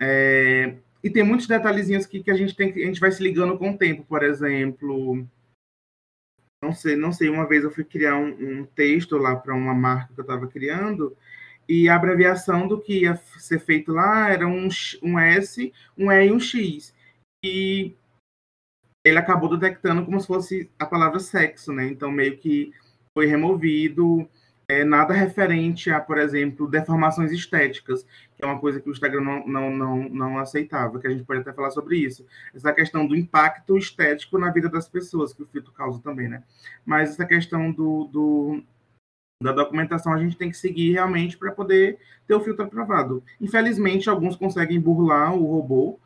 é, 0.00 0.76
e 1.06 1.10
tem 1.10 1.22
muitos 1.22 1.46
detalhezinhos 1.46 2.04
que, 2.04 2.20
que 2.20 2.30
a 2.32 2.34
gente 2.34 2.56
tem 2.56 2.72
que 2.72 2.82
a 2.82 2.86
gente 2.86 2.98
vai 2.98 3.12
se 3.12 3.22
ligando 3.22 3.56
com 3.56 3.70
o 3.70 3.78
tempo, 3.78 4.04
por 4.04 4.24
exemplo. 4.24 5.24
Não 6.60 6.72
sei, 6.72 6.96
não 6.96 7.12
sei, 7.12 7.28
uma 7.28 7.46
vez 7.46 7.62
eu 7.62 7.70
fui 7.70 7.84
criar 7.84 8.16
um, 8.16 8.60
um 8.60 8.66
texto 8.66 9.16
lá 9.16 9.36
para 9.36 9.54
uma 9.54 9.72
marca 9.72 10.12
que 10.12 10.18
eu 10.18 10.22
estava 10.22 10.48
criando, 10.48 11.16
e 11.68 11.88
a 11.88 11.94
abreviação 11.94 12.66
do 12.66 12.80
que 12.80 13.02
ia 13.02 13.14
ser 13.38 13.60
feito 13.60 13.92
lá 13.92 14.30
era 14.30 14.48
um, 14.48 14.68
um 15.02 15.18
S, 15.18 15.72
um 15.96 16.10
E 16.10 16.26
e 16.26 16.32
um 16.32 16.40
X. 16.40 16.92
E 17.44 17.94
ele 19.04 19.18
acabou 19.18 19.56
detectando 19.56 20.04
como 20.04 20.20
se 20.20 20.26
fosse 20.26 20.70
a 20.76 20.86
palavra 20.86 21.20
sexo, 21.20 21.72
né? 21.72 21.86
Então, 21.86 22.10
meio 22.10 22.36
que 22.36 22.72
foi 23.16 23.26
removido. 23.26 24.28
é, 24.68 24.82
nada 24.84 25.14
referente 25.14 25.90
a, 25.90 26.00
por 26.00 26.18
exemplo, 26.18 26.68
deformações 26.68 27.30
estéticas, 27.30 28.04
que 28.36 28.44
é 28.44 28.46
uma 28.46 28.60
coisa 28.60 28.80
que 28.80 28.88
o 28.88 28.92
Instagram 28.92 29.22
não, 29.22 29.46
não, 29.46 29.70
não, 29.70 30.08
não 30.08 30.38
aceitava, 30.38 31.00
que 31.00 31.06
a 31.06 31.10
gente 31.10 31.24
pode 31.24 31.40
até 31.40 31.52
falar 31.52 31.70
sobre 31.70 31.96
isso. 31.96 32.26
Essa 32.54 32.72
questão 32.72 33.06
do 33.06 33.16
impacto 33.16 33.78
estético 33.78 34.38
na 34.38 34.50
vida 34.50 34.68
das 34.68 34.88
pessoas, 34.88 35.32
que 35.32 35.42
o 35.42 35.46
filtro 35.46 35.72
causa 35.72 36.00
também, 36.02 36.28
né? 36.28 36.42
Mas 36.84 37.10
essa 37.10 37.24
questão 37.24 37.72
do, 37.72 38.04
do 38.04 38.62
da 39.42 39.52
documentação 39.52 40.12
a 40.12 40.18
gente 40.18 40.36
tem 40.36 40.50
que 40.50 40.56
seguir 40.56 40.92
realmente 40.92 41.36
para 41.36 41.52
poder 41.52 41.98
ter 42.26 42.34
o 42.34 42.40
filtro 42.40 42.64
aprovado. 42.64 43.22
Infelizmente, 43.40 44.08
alguns 44.08 44.36
conseguem 44.36 44.80
burlar 44.80 45.34
o 45.34 45.44
robô 45.46 45.98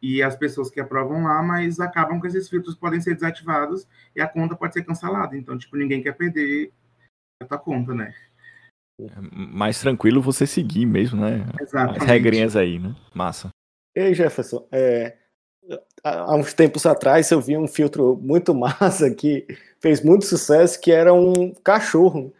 e 0.00 0.22
as 0.22 0.36
pessoas 0.36 0.70
que 0.70 0.80
aprovam 0.80 1.24
lá, 1.24 1.42
mas 1.42 1.80
acabam 1.80 2.20
que 2.20 2.26
esses 2.26 2.48
filtros 2.48 2.74
podem 2.74 3.00
ser 3.00 3.14
desativados 3.14 3.86
e 4.14 4.20
a 4.20 4.28
conta 4.28 4.54
pode 4.56 4.74
ser 4.74 4.84
cancelada. 4.84 5.36
Então, 5.36 5.58
tipo, 5.58 5.76
ninguém 5.76 6.02
quer 6.02 6.12
perder 6.12 6.72
tua 7.46 7.58
conta, 7.58 7.94
né? 7.94 8.14
É 9.00 9.20
mais 9.32 9.80
tranquilo 9.80 10.20
você 10.20 10.46
seguir 10.46 10.84
mesmo, 10.84 11.20
né? 11.20 11.46
Exatamente. 11.60 12.02
As 12.02 12.04
regrinhas 12.04 12.56
aí, 12.56 12.78
né? 12.78 12.94
Massa. 13.14 13.50
Ei, 13.94 14.12
Jefferson, 14.12 14.66
é, 14.72 15.16
há 16.02 16.34
uns 16.34 16.52
tempos 16.52 16.86
atrás 16.86 17.30
eu 17.30 17.40
vi 17.40 17.56
um 17.56 17.66
filtro 17.66 18.18
muito 18.20 18.54
massa 18.54 19.10
que 19.10 19.46
fez 19.80 20.02
muito 20.02 20.24
sucesso, 20.24 20.80
que 20.80 20.90
era 20.90 21.12
um 21.12 21.52
cachorro. 21.62 22.32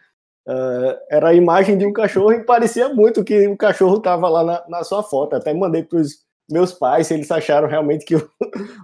Uh, 0.47 0.97
era 1.11 1.29
a 1.29 1.33
imagem 1.33 1.77
de 1.77 1.85
um 1.85 1.93
cachorro 1.93 2.31
e 2.31 2.43
parecia 2.43 2.89
muito 2.89 3.23
que 3.23 3.47
o 3.47 3.55
cachorro 3.55 3.97
estava 3.97 4.27
lá 4.27 4.43
na, 4.43 4.65
na, 4.67 4.83
sua 4.83 5.03
foto. 5.03 5.35
Até 5.35 5.53
mandei 5.53 5.83
para 5.83 5.99
os 5.99 6.25
meus 6.49 6.73
pais, 6.73 7.11
eles 7.11 7.29
acharam 7.29 7.67
realmente 7.67 8.03
que 8.03 8.15
o, 8.17 8.29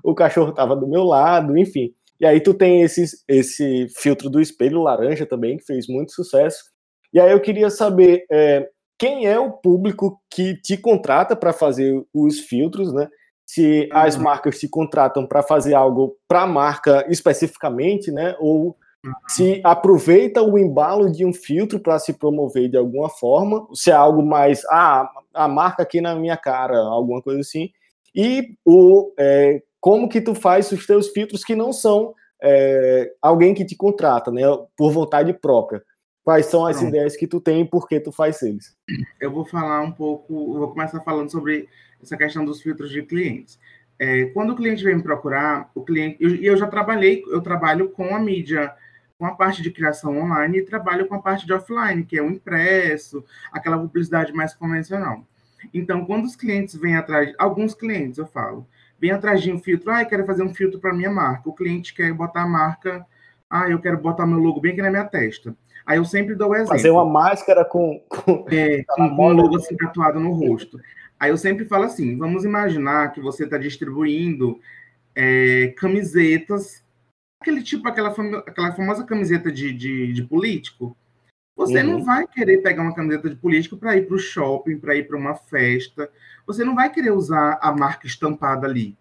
o 0.03 0.13
cachorro 0.13 0.51
estava 0.51 0.75
do 0.75 0.87
meu 0.87 1.03
lado, 1.03 1.57
enfim. 1.57 1.91
E 2.19 2.25
aí 2.25 2.39
tu 2.39 2.53
tem 2.53 2.83
esse, 2.83 3.03
esse 3.27 3.87
filtro 3.97 4.29
do 4.29 4.39
espelho 4.39 4.81
laranja 4.81 5.25
também, 5.25 5.57
que 5.57 5.65
fez 5.65 5.87
muito 5.87 6.13
sucesso. 6.13 6.74
E 7.15 7.19
aí 7.21 7.31
eu 7.31 7.39
queria 7.39 7.69
saber 7.69 8.25
é, 8.29 8.67
quem 8.99 9.25
é 9.25 9.39
o 9.39 9.49
público 9.49 10.21
que 10.29 10.53
te 10.61 10.75
contrata 10.75 11.33
para 11.33 11.53
fazer 11.53 12.05
os 12.13 12.41
filtros, 12.41 12.91
né? 12.91 13.07
Se 13.45 13.87
as 13.89 14.17
uhum. 14.17 14.23
marcas 14.23 14.59
te 14.59 14.67
contratam 14.67 15.25
para 15.25 15.41
fazer 15.41 15.73
algo 15.75 16.17
para 16.27 16.41
a 16.41 16.47
marca 16.47 17.05
especificamente, 17.07 18.11
né? 18.11 18.35
Ou 18.37 18.75
uhum. 19.05 19.13
se 19.29 19.61
aproveita 19.63 20.41
o 20.41 20.59
embalo 20.59 21.09
de 21.09 21.25
um 21.25 21.31
filtro 21.31 21.79
para 21.79 21.97
se 21.99 22.11
promover 22.11 22.67
de 22.67 22.75
alguma 22.75 23.07
forma, 23.07 23.65
se 23.73 23.91
é 23.91 23.93
algo 23.93 24.21
mais, 24.21 24.65
ah, 24.69 25.09
a 25.33 25.47
marca 25.47 25.83
aqui 25.83 26.01
na 26.01 26.15
minha 26.15 26.35
cara, 26.35 26.77
alguma 26.79 27.21
coisa 27.21 27.39
assim. 27.39 27.69
E 28.13 28.57
o 28.65 29.13
é, 29.17 29.61
como 29.79 30.09
que 30.09 30.19
tu 30.19 30.35
faz 30.35 30.69
os 30.69 30.85
teus 30.85 31.07
filtros 31.11 31.45
que 31.45 31.55
não 31.55 31.71
são 31.71 32.13
é, 32.43 33.09
alguém 33.21 33.53
que 33.53 33.63
te 33.63 33.77
contrata, 33.77 34.31
né, 34.31 34.41
por 34.75 34.91
vontade 34.91 35.31
própria. 35.31 35.81
Quais 36.25 36.47
são 36.47 36.65
as 36.65 36.77
Pronto. 36.77 36.89
ideias 36.89 37.15
que 37.15 37.27
tu 37.27 37.39
tem 37.39 37.61
e 37.61 37.69
por 37.69 37.87
que 37.87 37.99
tu 37.99 38.11
faz 38.11 38.41
eles? 38.41 38.75
Eu 39.21 39.31
vou 39.31 39.45
falar 39.45 39.79
um 39.81 39.91
pouco, 39.91 40.57
vou 40.57 40.71
começar 40.71 40.99
falando 41.01 41.29
sobre 41.29 41.69
essa 42.01 42.17
questão 42.17 42.43
dos 42.43 42.63
filtros 42.63 42.89
de 42.89 43.03
clientes. 43.03 43.59
É, 43.99 44.25
quando 44.33 44.49
o 44.49 44.55
cliente 44.55 44.83
vem 44.83 44.95
me 44.95 45.03
procurar, 45.03 45.69
o 45.75 45.83
cliente, 45.83 46.17
e 46.19 46.25
eu, 46.25 46.53
eu, 46.53 46.57
já 46.57 46.65
trabalhei, 46.65 47.23
eu 47.27 47.41
trabalho 47.41 47.89
com 47.89 48.15
a 48.15 48.19
mídia, 48.19 48.73
com 49.19 49.25
a 49.27 49.35
parte 49.35 49.61
de 49.61 49.69
criação 49.69 50.17
online 50.19 50.57
e 50.57 50.65
trabalho 50.65 51.05
com 51.05 51.13
a 51.13 51.21
parte 51.21 51.45
de 51.45 51.53
offline, 51.53 52.03
que 52.03 52.17
é 52.17 52.23
o 52.23 52.31
impresso, 52.31 53.23
aquela 53.51 53.77
publicidade 53.77 54.33
mais 54.33 54.51
convencional. 54.51 55.23
Então, 55.71 56.07
quando 56.07 56.25
os 56.25 56.35
clientes 56.35 56.75
vêm 56.75 56.95
atrás, 56.95 57.35
alguns 57.37 57.75
clientes 57.75 58.17
eu 58.17 58.25
falo, 58.25 58.67
vem 58.99 59.11
atrás 59.11 59.43
de 59.43 59.51
um 59.51 59.59
filtro, 59.59 59.91
ah, 59.91 60.01
eu 60.01 60.07
quero 60.07 60.25
fazer 60.25 60.41
um 60.41 60.55
filtro 60.55 60.79
para 60.79 60.91
minha 60.91 61.11
marca. 61.11 61.47
O 61.47 61.53
cliente 61.53 61.93
quer 61.93 62.11
botar 62.13 62.41
a 62.41 62.47
marca, 62.47 63.05
ah, 63.47 63.69
eu 63.69 63.77
quero 63.77 63.99
botar 63.99 64.25
meu 64.25 64.39
logo 64.39 64.59
bem 64.59 64.71
aqui 64.71 64.81
na 64.81 64.89
minha 64.89 65.05
testa. 65.05 65.55
Aí 65.85 65.97
eu 65.97 66.05
sempre 66.05 66.33
dou 66.33 66.49
o 66.49 66.55
exemplo. 66.55 66.73
Fazer 66.73 66.89
uma 66.89 67.05
máscara 67.05 67.63
com, 67.63 68.01
com, 68.09 68.45
é, 68.49 68.83
com, 68.89 69.15
com 69.15 69.27
um 69.27 69.33
logo 69.33 69.57
assim 69.57 69.75
tatuado 69.77 70.19
no 70.19 70.33
rosto. 70.33 70.79
Aí 71.19 71.29
eu 71.29 71.37
sempre 71.37 71.65
falo 71.65 71.83
assim: 71.83 72.17
vamos 72.17 72.43
imaginar 72.43 73.11
que 73.13 73.21
você 73.21 73.43
está 73.43 73.57
distribuindo 73.57 74.59
é, 75.13 75.73
camisetas, 75.77 76.83
aquele 77.41 77.61
tipo, 77.61 77.87
aquela, 77.87 78.09
aquela 78.09 78.73
famosa 78.73 79.03
camiseta 79.05 79.51
de, 79.51 79.71
de, 79.71 80.13
de 80.13 80.23
político. 80.23 80.97
Você 81.55 81.81
uhum. 81.81 81.91
não 81.91 82.03
vai 82.03 82.27
querer 82.27 82.57
pegar 82.57 82.83
uma 82.83 82.93
camiseta 82.93 83.29
de 83.29 83.35
político 83.37 83.77
para 83.77 83.95
ir 83.95 84.07
para 84.07 84.15
o 84.15 84.19
shopping, 84.19 84.77
para 84.77 84.95
ir 84.95 85.07
para 85.07 85.17
uma 85.17 85.35
festa. 85.35 86.09
Você 86.45 86.65
não 86.65 86.75
vai 86.75 86.91
querer 86.91 87.11
usar 87.11 87.57
a 87.61 87.71
marca 87.71 88.07
estampada 88.07 88.67
ali. 88.67 88.97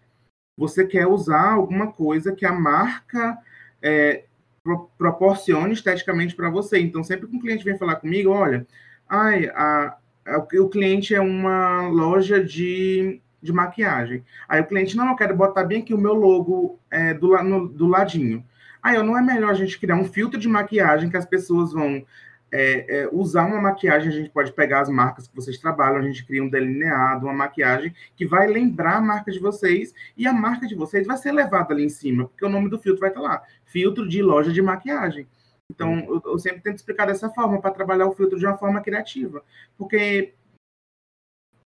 Você 0.57 0.87
quer 0.87 1.05
usar 1.05 1.51
alguma 1.51 1.91
coisa 1.91 2.33
que 2.33 2.45
a 2.45 2.53
marca 2.53 3.37
é, 3.81 4.23
pro, 4.65 4.89
proporcione 4.97 5.73
esteticamente 5.73 6.35
para 6.35 6.49
você. 6.49 6.79
Então, 6.79 7.03
sempre 7.03 7.27
que 7.27 7.35
um 7.35 7.39
cliente 7.39 7.63
vem 7.63 7.77
falar 7.77 7.97
comigo, 7.97 8.31
olha, 8.31 8.65
ai, 9.07 9.45
a, 9.53 9.95
a, 10.25 10.37
o 10.59 10.67
cliente 10.67 11.13
é 11.13 11.21
uma 11.21 11.87
loja 11.87 12.43
de, 12.43 13.21
de 13.39 13.53
maquiagem. 13.53 14.25
Aí 14.49 14.59
o 14.59 14.65
cliente, 14.65 14.97
não, 14.97 15.09
eu 15.09 15.15
quero 15.15 15.35
botar 15.35 15.63
bem 15.63 15.83
aqui 15.83 15.93
o 15.93 15.99
meu 15.99 16.15
logo 16.15 16.79
é, 16.89 17.13
do, 17.13 17.37
no, 17.43 17.69
do 17.69 17.85
ladinho. 17.85 18.43
Aí, 18.81 19.01
não 19.01 19.17
é 19.17 19.21
melhor 19.21 19.51
a 19.51 19.55
gente 19.55 19.79
criar 19.79 19.95
um 19.95 20.05
filtro 20.05 20.39
de 20.39 20.47
maquiagem 20.47 21.09
que 21.09 21.17
as 21.17 21.25
pessoas 21.25 21.71
vão 21.71 22.03
é, 22.51 23.01
é, 23.01 23.09
usar 23.11 23.45
uma 23.45 23.61
maquiagem, 23.61 24.09
a 24.09 24.11
gente 24.11 24.29
pode 24.29 24.51
pegar 24.53 24.81
as 24.81 24.89
marcas 24.89 25.27
que 25.27 25.35
vocês 25.35 25.57
trabalham, 25.57 25.97
a 25.97 26.01
gente 26.01 26.25
cria 26.25 26.43
um 26.43 26.49
delineado, 26.49 27.25
uma 27.25 27.33
maquiagem 27.33 27.93
que 28.15 28.25
vai 28.25 28.47
lembrar 28.47 28.97
a 28.97 29.01
marca 29.01 29.31
de 29.31 29.39
vocês 29.39 29.93
e 30.15 30.27
a 30.27 30.33
marca 30.33 30.67
de 30.67 30.75
vocês 30.75 31.05
vai 31.05 31.17
ser 31.17 31.31
levada 31.31 31.73
ali 31.73 31.83
em 31.85 31.89
cima, 31.89 32.27
porque 32.27 32.45
o 32.45 32.49
nome 32.49 32.69
do 32.69 32.79
filtro 32.79 33.01
vai 33.01 33.09
estar 33.09 33.21
lá, 33.21 33.43
filtro 33.65 34.07
de 34.07 34.21
loja 34.21 34.51
de 34.51 34.61
maquiagem. 34.61 35.27
Então, 35.71 35.99
eu, 36.05 36.21
eu 36.25 36.39
sempre 36.39 36.61
tento 36.61 36.77
explicar 36.77 37.07
dessa 37.07 37.29
forma, 37.29 37.59
para 37.59 37.71
trabalhar 37.71 38.07
o 38.07 38.13
filtro 38.13 38.37
de 38.37 38.45
uma 38.45 38.57
forma 38.57 38.81
criativa, 38.81 39.43
porque 39.77 40.33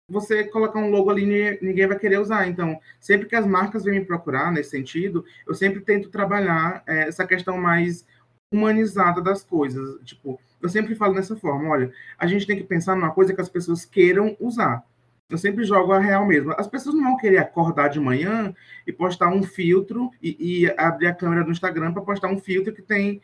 você 0.09 0.43
colocar 0.43 0.79
um 0.79 0.91
logo 0.91 1.09
ali, 1.09 1.25
ninguém 1.61 1.87
vai 1.87 1.97
querer 1.97 2.19
usar. 2.19 2.47
Então, 2.47 2.79
sempre 2.99 3.27
que 3.27 3.35
as 3.35 3.45
marcas 3.45 3.83
vêm 3.83 3.99
me 3.99 4.05
procurar 4.05 4.51
nesse 4.51 4.69
sentido, 4.69 5.25
eu 5.47 5.55
sempre 5.55 5.81
tento 5.81 6.09
trabalhar 6.09 6.83
é, 6.85 7.07
essa 7.07 7.25
questão 7.25 7.57
mais 7.57 8.05
humanizada 8.53 9.21
das 9.21 9.43
coisas. 9.43 9.99
Tipo, 10.03 10.39
eu 10.65 10.69
sempre 10.69 10.95
falo 10.95 11.13
dessa 11.13 11.35
forma, 11.35 11.69
olha, 11.69 11.91
a 12.17 12.25
gente 12.25 12.47
tem 12.47 12.57
que 12.57 12.63
pensar 12.63 12.95
numa 12.95 13.11
coisa 13.11 13.35
que 13.35 13.41
as 13.41 13.47
pessoas 13.47 13.85
queiram 13.85 14.35
usar. 14.39 14.83
Eu 15.29 15.37
sempre 15.37 15.63
jogo 15.63 15.91
a 15.91 15.99
real 15.99 16.25
mesmo. 16.25 16.53
As 16.57 16.67
pessoas 16.67 16.95
não 16.95 17.03
vão 17.03 17.17
querer 17.17 17.37
acordar 17.37 17.87
de 17.87 17.99
manhã 17.99 18.53
e 18.85 18.91
postar 18.91 19.29
um 19.29 19.43
filtro 19.43 20.09
e, 20.21 20.63
e 20.63 20.73
abrir 20.75 21.07
a 21.07 21.13
câmera 21.13 21.43
do 21.43 21.51
Instagram 21.51 21.93
para 21.93 22.01
postar 22.01 22.29
um 22.29 22.39
filtro 22.39 22.73
que 22.73 22.81
tem, 22.81 23.21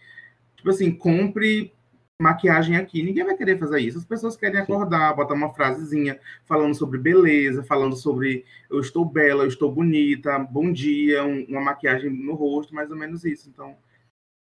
tipo 0.56 0.70
assim, 0.70 0.92
compre 0.92 1.74
maquiagem 2.20 2.76
aqui. 2.76 3.02
Ninguém 3.02 3.26
vai 3.26 3.36
querer 3.36 3.58
fazer 3.58 3.80
isso. 3.80 3.98
As 3.98 4.06
pessoas 4.06 4.38
querem 4.38 4.60
acordar, 4.60 5.16
botar 5.16 5.34
uma 5.34 5.52
frasezinha 5.52 6.20
falando 6.46 6.76
sobre 6.76 7.00
beleza, 7.00 7.64
falando 7.64 7.96
sobre 7.96 8.46
eu 8.70 8.80
estou 8.80 9.04
bela, 9.04 9.44
eu 9.44 9.48
estou 9.48 9.72
bonita, 9.72 10.38
bom 10.38 10.72
dia, 10.72 11.24
um, 11.24 11.44
uma 11.50 11.62
maquiagem 11.62 12.12
no 12.12 12.36
rosto, 12.36 12.76
mais 12.76 12.92
ou 12.92 12.98
menos 12.98 13.26
isso. 13.26 13.50
Então, 13.50 13.76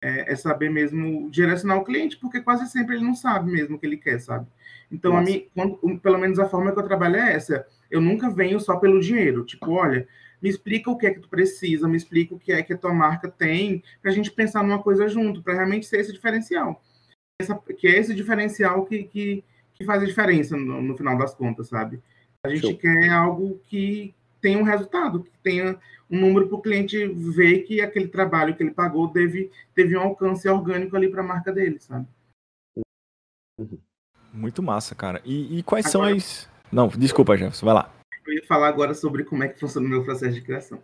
é, 0.01 0.31
é, 0.31 0.35
saber 0.35 0.69
mesmo 0.69 1.29
direcionar 1.29 1.77
o 1.77 1.83
cliente, 1.83 2.17
porque 2.17 2.41
quase 2.41 2.69
sempre 2.69 2.95
ele 2.95 3.03
não 3.03 3.15
sabe 3.15 3.51
mesmo 3.51 3.75
o 3.75 3.79
que 3.79 3.85
ele 3.85 3.97
quer, 3.97 4.19
sabe? 4.19 4.47
Então, 4.91 5.13
Nossa. 5.13 5.23
a 5.23 5.25
mim, 5.25 5.47
quando, 5.53 5.99
pelo 5.99 6.17
menos 6.17 6.39
a 6.39 6.47
forma 6.47 6.71
que 6.71 6.79
eu 6.79 6.83
trabalho 6.83 7.17
é 7.17 7.33
essa. 7.33 7.65
Eu 7.89 8.01
nunca 8.01 8.29
venho 8.29 8.59
só 8.59 8.77
pelo 8.77 8.99
dinheiro. 8.99 9.45
Tipo, 9.45 9.71
olha, 9.71 10.07
me 10.41 10.49
explica 10.49 10.89
o 10.89 10.97
que 10.97 11.07
é 11.07 11.13
que 11.13 11.19
tu 11.19 11.29
precisa, 11.29 11.87
me 11.87 11.97
explica 11.97 12.35
o 12.35 12.39
que 12.39 12.51
é 12.51 12.61
que 12.61 12.73
a 12.73 12.77
tua 12.77 12.93
marca 12.93 13.29
tem, 13.29 13.83
para 14.01 14.11
a 14.11 14.13
gente 14.13 14.31
pensar 14.31 14.63
numa 14.63 14.81
coisa 14.81 15.07
junto, 15.07 15.41
para 15.41 15.53
realmente 15.53 15.85
ser 15.85 15.99
esse 15.99 16.13
diferencial. 16.13 16.81
Essa, 17.41 17.55
que 17.55 17.87
é 17.87 17.97
esse 17.97 18.13
diferencial 18.13 18.85
que, 18.85 19.03
que, 19.03 19.43
que 19.73 19.85
faz 19.85 20.01
a 20.01 20.05
diferença 20.05 20.55
no, 20.55 20.81
no 20.81 20.97
final 20.97 21.17
das 21.17 21.33
contas, 21.33 21.69
sabe? 21.69 22.01
A 22.45 22.49
gente 22.49 22.61
Show. 22.61 22.77
quer 22.77 23.09
algo 23.09 23.59
que 23.67 24.13
tenha 24.47 24.57
um 24.57 24.63
resultado, 24.63 25.23
que 25.23 25.31
tenha 25.43 25.77
um 26.09 26.21
número 26.21 26.47
para 26.47 26.57
o 26.57 26.61
cliente 26.61 27.05
ver 27.05 27.63
que 27.63 27.81
aquele 27.81 28.07
trabalho 28.07 28.55
que 28.55 28.63
ele 28.63 28.71
pagou 28.71 29.09
teve, 29.09 29.51
teve 29.75 29.97
um 29.97 30.01
alcance 30.01 30.47
orgânico 30.47 30.95
ali 30.95 31.09
para 31.09 31.19
a 31.19 31.25
marca 31.25 31.51
dele, 31.51 31.77
sabe? 31.81 32.07
Muito 34.31 34.63
massa, 34.63 34.95
cara. 34.95 35.21
E, 35.25 35.59
e 35.59 35.63
quais 35.63 35.85
agora, 35.87 36.07
são 36.07 36.15
as. 36.15 36.49
Não, 36.71 36.87
desculpa, 36.87 37.35
Jefferson, 37.35 37.65
vai 37.65 37.75
lá. 37.75 37.93
Eu 38.25 38.35
ia 38.35 38.45
falar 38.45 38.69
agora 38.69 38.93
sobre 38.93 39.25
como 39.25 39.43
é 39.43 39.49
que 39.49 39.59
funciona 39.59 39.85
o 39.85 39.89
meu 39.89 40.05
processo 40.05 40.33
de 40.33 40.41
criação. 40.41 40.81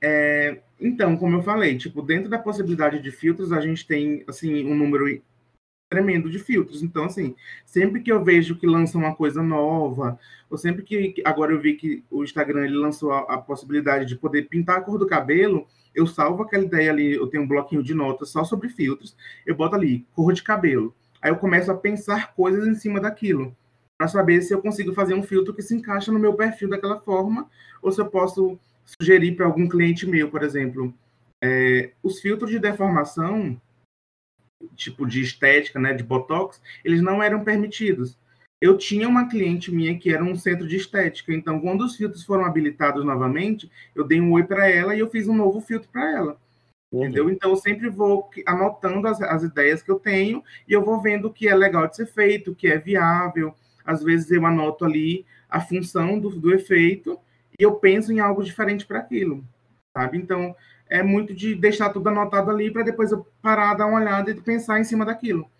É, 0.00 0.60
então, 0.80 1.16
como 1.16 1.36
eu 1.36 1.42
falei, 1.42 1.76
tipo, 1.76 2.02
dentro 2.02 2.30
da 2.30 2.38
possibilidade 2.38 3.00
de 3.00 3.10
filtros, 3.10 3.52
a 3.52 3.60
gente 3.60 3.84
tem 3.84 4.24
assim 4.28 4.64
um 4.64 4.76
número 4.76 5.08
tremendo 5.92 6.30
de 6.30 6.38
filtros. 6.38 6.82
Então, 6.82 7.04
assim, 7.04 7.34
sempre 7.66 8.00
que 8.00 8.10
eu 8.10 8.24
vejo 8.24 8.56
que 8.56 8.66
lança 8.66 8.96
uma 8.96 9.14
coisa 9.14 9.42
nova, 9.42 10.18
ou 10.48 10.56
sempre 10.56 10.82
que 10.82 11.14
agora 11.22 11.52
eu 11.52 11.60
vi 11.60 11.74
que 11.74 12.02
o 12.10 12.24
Instagram 12.24 12.64
ele 12.64 12.78
lançou 12.78 13.12
a, 13.12 13.20
a, 13.34 13.38
possibilidade 13.38 14.06
de 14.06 14.16
poder 14.16 14.48
pintar 14.48 14.78
a 14.78 14.80
cor 14.80 14.98
do 14.98 15.06
cabelo, 15.06 15.66
eu 15.94 16.06
salvo 16.06 16.42
aquela 16.42 16.64
ideia 16.64 16.90
ali, 16.90 17.12
eu 17.12 17.26
tenho 17.26 17.42
um 17.42 17.46
bloquinho 17.46 17.82
de 17.82 17.92
notas 17.92 18.30
só 18.30 18.42
sobre 18.42 18.70
filtros, 18.70 19.14
eu 19.44 19.54
boto 19.54 19.76
ali 19.76 20.06
cor 20.14 20.32
de 20.32 20.42
cabelo. 20.42 20.94
Aí 21.20 21.30
eu 21.30 21.36
começo 21.36 21.70
a 21.70 21.76
pensar 21.76 22.32
coisas 22.32 22.66
em 22.66 22.74
cima 22.74 22.98
daquilo, 22.98 23.54
para 23.98 24.08
saber 24.08 24.40
se 24.40 24.54
eu 24.54 24.62
consigo 24.62 24.94
fazer 24.94 25.12
um 25.12 25.22
filtro 25.22 25.52
que 25.52 25.60
se 25.60 25.74
encaixa 25.74 26.10
no 26.10 26.18
meu 26.18 26.32
perfil 26.32 26.70
daquela 26.70 26.98
forma, 27.00 27.50
ou 27.82 27.92
se 27.92 28.00
eu 28.00 28.06
posso 28.06 28.58
sugerir 28.98 29.36
para 29.36 29.44
algum 29.44 29.68
cliente 29.68 30.06
meu, 30.06 30.30
por 30.30 30.42
exemplo. 30.42 30.94
É, 31.44 31.90
os 32.02 32.18
filtros 32.18 32.50
de 32.50 32.58
deformação, 32.58 33.60
tipo 34.76 35.06
de 35.06 35.20
estética, 35.20 35.78
né, 35.78 35.92
de 35.92 36.02
botox, 36.02 36.60
eles 36.84 37.00
não 37.00 37.22
eram 37.22 37.44
permitidos. 37.44 38.16
Eu 38.60 38.78
tinha 38.78 39.08
uma 39.08 39.28
cliente 39.28 39.72
minha 39.72 39.98
que 39.98 40.12
era 40.12 40.22
um 40.22 40.36
centro 40.36 40.68
de 40.68 40.76
estética, 40.76 41.34
então 41.34 41.58
quando 41.58 41.80
os 41.80 41.96
filtros 41.96 42.24
foram 42.24 42.44
habilitados 42.44 43.04
novamente, 43.04 43.70
eu 43.94 44.04
dei 44.04 44.20
um 44.20 44.30
oi 44.32 44.44
para 44.44 44.68
ela 44.68 44.94
e 44.94 45.00
eu 45.00 45.10
fiz 45.10 45.26
um 45.26 45.34
novo 45.34 45.60
filtro 45.60 45.88
para 45.90 46.08
ela. 46.12 46.36
Uhum. 46.92 47.04
Entendeu? 47.04 47.30
Então 47.30 47.50
eu 47.50 47.56
sempre 47.56 47.88
vou 47.88 48.30
anotando 48.46 49.08
as, 49.08 49.20
as 49.20 49.42
ideias 49.42 49.82
que 49.82 49.90
eu 49.90 49.98
tenho 49.98 50.44
e 50.68 50.72
eu 50.72 50.84
vou 50.84 51.00
vendo 51.00 51.26
o 51.26 51.32
que 51.32 51.48
é 51.48 51.54
legal 51.54 51.88
de 51.88 51.96
ser 51.96 52.06
feito, 52.06 52.52
o 52.52 52.54
que 52.54 52.68
é 52.68 52.78
viável. 52.78 53.54
Às 53.84 54.02
vezes 54.02 54.30
eu 54.30 54.46
anoto 54.46 54.84
ali 54.84 55.26
a 55.48 55.60
função 55.60 56.18
do, 56.20 56.30
do 56.30 56.54
efeito 56.54 57.18
e 57.58 57.64
eu 57.64 57.74
penso 57.74 58.12
em 58.12 58.20
algo 58.20 58.44
diferente 58.44 58.86
para 58.86 59.00
aquilo, 59.00 59.44
sabe? 59.96 60.18
Então 60.18 60.54
é 60.92 61.02
muito 61.02 61.34
de 61.34 61.54
deixar 61.54 61.88
tudo 61.88 62.10
anotado 62.10 62.50
ali 62.50 62.70
para 62.70 62.82
depois 62.82 63.10
eu 63.10 63.24
parar, 63.40 63.72
dar 63.72 63.86
uma 63.86 63.98
olhada 63.98 64.30
e 64.30 64.38
pensar 64.38 64.78
em 64.78 64.84
cima 64.84 65.06
daquilo. 65.06 65.50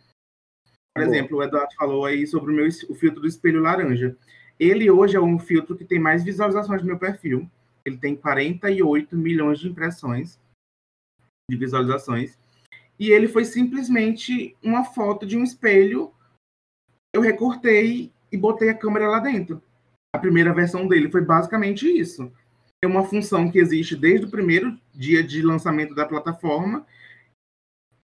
Por 0.94 1.02
exemplo, 1.02 1.38
o 1.38 1.42
Eduardo 1.42 1.74
falou 1.74 2.04
aí 2.04 2.26
sobre 2.26 2.52
o 2.52 2.54
meu 2.54 2.68
o 2.68 2.94
filtro 2.94 3.22
do 3.22 3.26
espelho 3.26 3.62
laranja. 3.62 4.14
Ele 4.60 4.90
hoje 4.90 5.16
é 5.16 5.20
um 5.20 5.38
filtro 5.38 5.74
que 5.74 5.86
tem 5.86 5.98
mais 5.98 6.22
visualizações 6.22 6.82
no 6.82 6.86
meu 6.86 6.98
perfil. 6.98 7.50
Ele 7.82 7.96
tem 7.96 8.14
48 8.14 9.16
milhões 9.16 9.58
de 9.58 9.68
impressões 9.68 10.38
de 11.50 11.56
visualizações. 11.56 12.38
E 13.00 13.10
ele 13.10 13.26
foi 13.26 13.46
simplesmente 13.46 14.54
uma 14.62 14.84
foto 14.84 15.26
de 15.26 15.38
um 15.38 15.42
espelho. 15.42 16.12
Eu 17.14 17.22
recortei 17.22 18.12
e 18.30 18.36
botei 18.36 18.68
a 18.68 18.76
câmera 18.76 19.08
lá 19.08 19.18
dentro. 19.18 19.62
A 20.14 20.18
primeira 20.18 20.52
versão 20.52 20.86
dele 20.86 21.10
foi 21.10 21.22
basicamente 21.22 21.88
isso. 21.88 22.30
É 22.84 22.86
uma 22.86 23.04
função 23.04 23.50
que 23.50 23.58
existe 23.58 23.96
desde 23.96 24.26
o 24.26 24.30
primeiro 24.30 24.78
dia 24.94 25.22
de 25.22 25.42
lançamento 25.42 25.94
da 25.94 26.06
plataforma. 26.06 26.86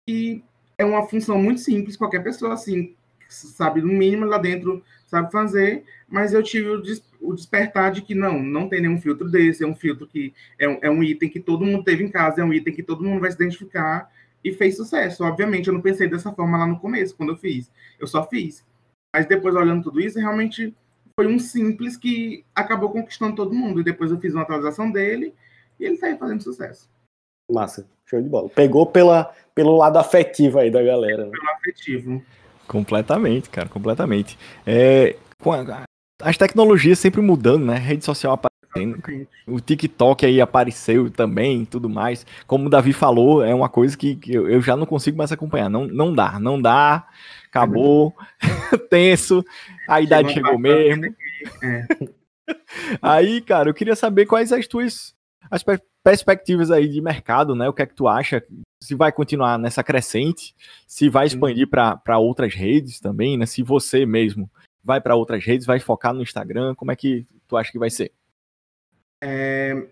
E 0.08 0.42
é 0.76 0.84
uma 0.84 1.06
função 1.06 1.40
muito 1.40 1.60
simples, 1.60 1.96
qualquer 1.96 2.22
pessoa 2.22 2.54
assim, 2.54 2.94
sabe, 3.28 3.82
no 3.82 3.92
mínimo 3.92 4.24
lá 4.24 4.38
dentro 4.38 4.82
sabe 5.06 5.30
fazer, 5.32 5.84
mas 6.08 6.32
eu 6.32 6.42
tive 6.42 6.68
o, 6.68 6.80
des 6.80 7.02
o, 7.20 7.34
despertar 7.34 7.90
de 7.90 8.02
que 8.02 8.14
não, 8.14 8.42
não 8.42 8.68
tem 8.68 8.80
nenhum 8.80 9.00
filtro 9.00 9.28
desse, 9.28 9.64
é 9.64 9.66
um 9.66 9.74
filtro 9.74 10.06
que 10.06 10.32
é 10.58 10.68
um, 10.68 10.78
é 10.82 10.90
um 10.90 11.02
item 11.02 11.28
que 11.28 11.40
todo 11.40 11.64
mundo 11.64 11.82
teve 11.82 12.04
em 12.04 12.10
casa, 12.10 12.40
é 12.40 12.44
um 12.44 12.52
item 12.52 12.74
que 12.74 12.82
todo 12.82 13.04
mundo 13.04 13.20
vai 13.20 13.30
se 13.30 13.36
identificar 13.36 14.10
e 14.44 14.52
fez 14.52 14.76
sucesso. 14.76 15.24
Obviamente, 15.24 15.68
eu 15.68 15.74
não 15.74 15.80
pensei 15.80 16.08
dessa 16.08 16.32
forma 16.32 16.58
lá 16.58 16.66
no 16.66 16.78
começo, 16.78 17.16
quando 17.16 17.30
eu 17.30 17.36
fiz. 17.36 17.70
Eu 17.98 18.06
só 18.06 18.26
fiz. 18.28 18.64
Mas 19.14 19.26
depois, 19.26 19.54
olhando 19.54 19.82
tudo 19.82 20.00
isso, 20.00 20.18
realmente 20.18 20.74
foi 21.16 21.26
um 21.26 21.38
simples 21.38 21.96
que 21.96 22.44
acabou 22.54 22.90
conquistando 22.90 23.34
todo 23.34 23.54
mundo. 23.54 23.80
E 23.80 23.84
depois 23.84 24.10
eu 24.10 24.20
fiz 24.20 24.34
uma 24.34 24.42
atualização 24.42 24.90
dele 24.90 25.34
e 25.78 25.84
ele 25.84 25.94
está 25.94 26.06
aí 26.08 26.16
fazendo 26.16 26.42
sucesso. 26.42 26.88
Massa, 27.50 27.86
show 28.06 28.20
de 28.20 28.28
bola. 28.28 28.48
Pegou 28.48 28.86
pela, 28.86 29.32
pelo 29.54 29.76
lado 29.76 29.98
afetivo 29.98 30.58
aí 30.58 30.70
da 30.70 30.82
galera. 30.82 31.24
Né? 31.24 31.30
Pelo 31.30 31.50
afetivo. 31.50 32.22
Completamente, 32.66 33.48
cara, 33.48 33.68
completamente. 33.68 34.38
É, 34.66 35.16
as 36.20 36.36
tecnologias 36.36 36.98
sempre 36.98 37.20
mudando, 37.20 37.64
né? 37.64 37.76
Rede 37.76 38.04
social 38.04 38.34
aparecendo. 38.34 39.02
O 39.46 39.60
TikTok 39.60 40.26
aí 40.26 40.40
apareceu 40.40 41.10
também 41.10 41.64
tudo 41.64 41.88
mais. 41.88 42.26
Como 42.46 42.66
o 42.66 42.70
Davi 42.70 42.92
falou, 42.92 43.42
é 43.42 43.54
uma 43.54 43.68
coisa 43.68 43.96
que, 43.96 44.16
que 44.16 44.34
eu 44.34 44.60
já 44.60 44.76
não 44.76 44.84
consigo 44.84 45.16
mais 45.16 45.32
acompanhar. 45.32 45.70
Não, 45.70 45.86
não 45.86 46.12
dá, 46.12 46.38
não 46.38 46.60
dá. 46.60 47.06
Acabou. 47.48 48.14
Tenso. 48.90 49.44
A 49.88 50.00
idade 50.00 50.34
chegou 50.34 50.58
mesmo. 50.58 51.06
É. 51.62 51.86
Aí, 53.00 53.40
cara, 53.40 53.70
eu 53.70 53.74
queria 53.74 53.96
saber 53.96 54.26
quais 54.26 54.52
as 54.52 54.66
tuas 54.66 55.14
as 55.50 55.64
perspectivas 56.02 56.70
aí 56.70 56.88
de 56.88 57.00
mercado, 57.00 57.54
né? 57.54 57.68
O 57.68 57.72
que 57.72 57.82
é 57.82 57.86
que 57.86 57.94
tu 57.94 58.08
acha? 58.08 58.42
Se 58.82 58.94
vai 58.94 59.12
continuar 59.12 59.58
nessa 59.58 59.82
crescente, 59.82 60.54
se 60.86 61.08
vai 61.08 61.26
expandir 61.26 61.68
para 61.68 62.18
outras 62.18 62.54
redes 62.54 63.00
também, 63.00 63.36
né? 63.36 63.46
Se 63.46 63.62
você 63.62 64.06
mesmo 64.06 64.50
vai 64.82 65.00
para 65.00 65.16
outras 65.16 65.44
redes, 65.44 65.66
vai 65.66 65.80
focar 65.80 66.14
no 66.14 66.22
Instagram, 66.22 66.74
como 66.74 66.90
é 66.90 66.96
que 66.96 67.26
tu 67.46 67.56
acha 67.56 67.70
que 67.70 67.78
vai 67.78 67.90
ser? 67.90 68.12
É, 69.22 69.86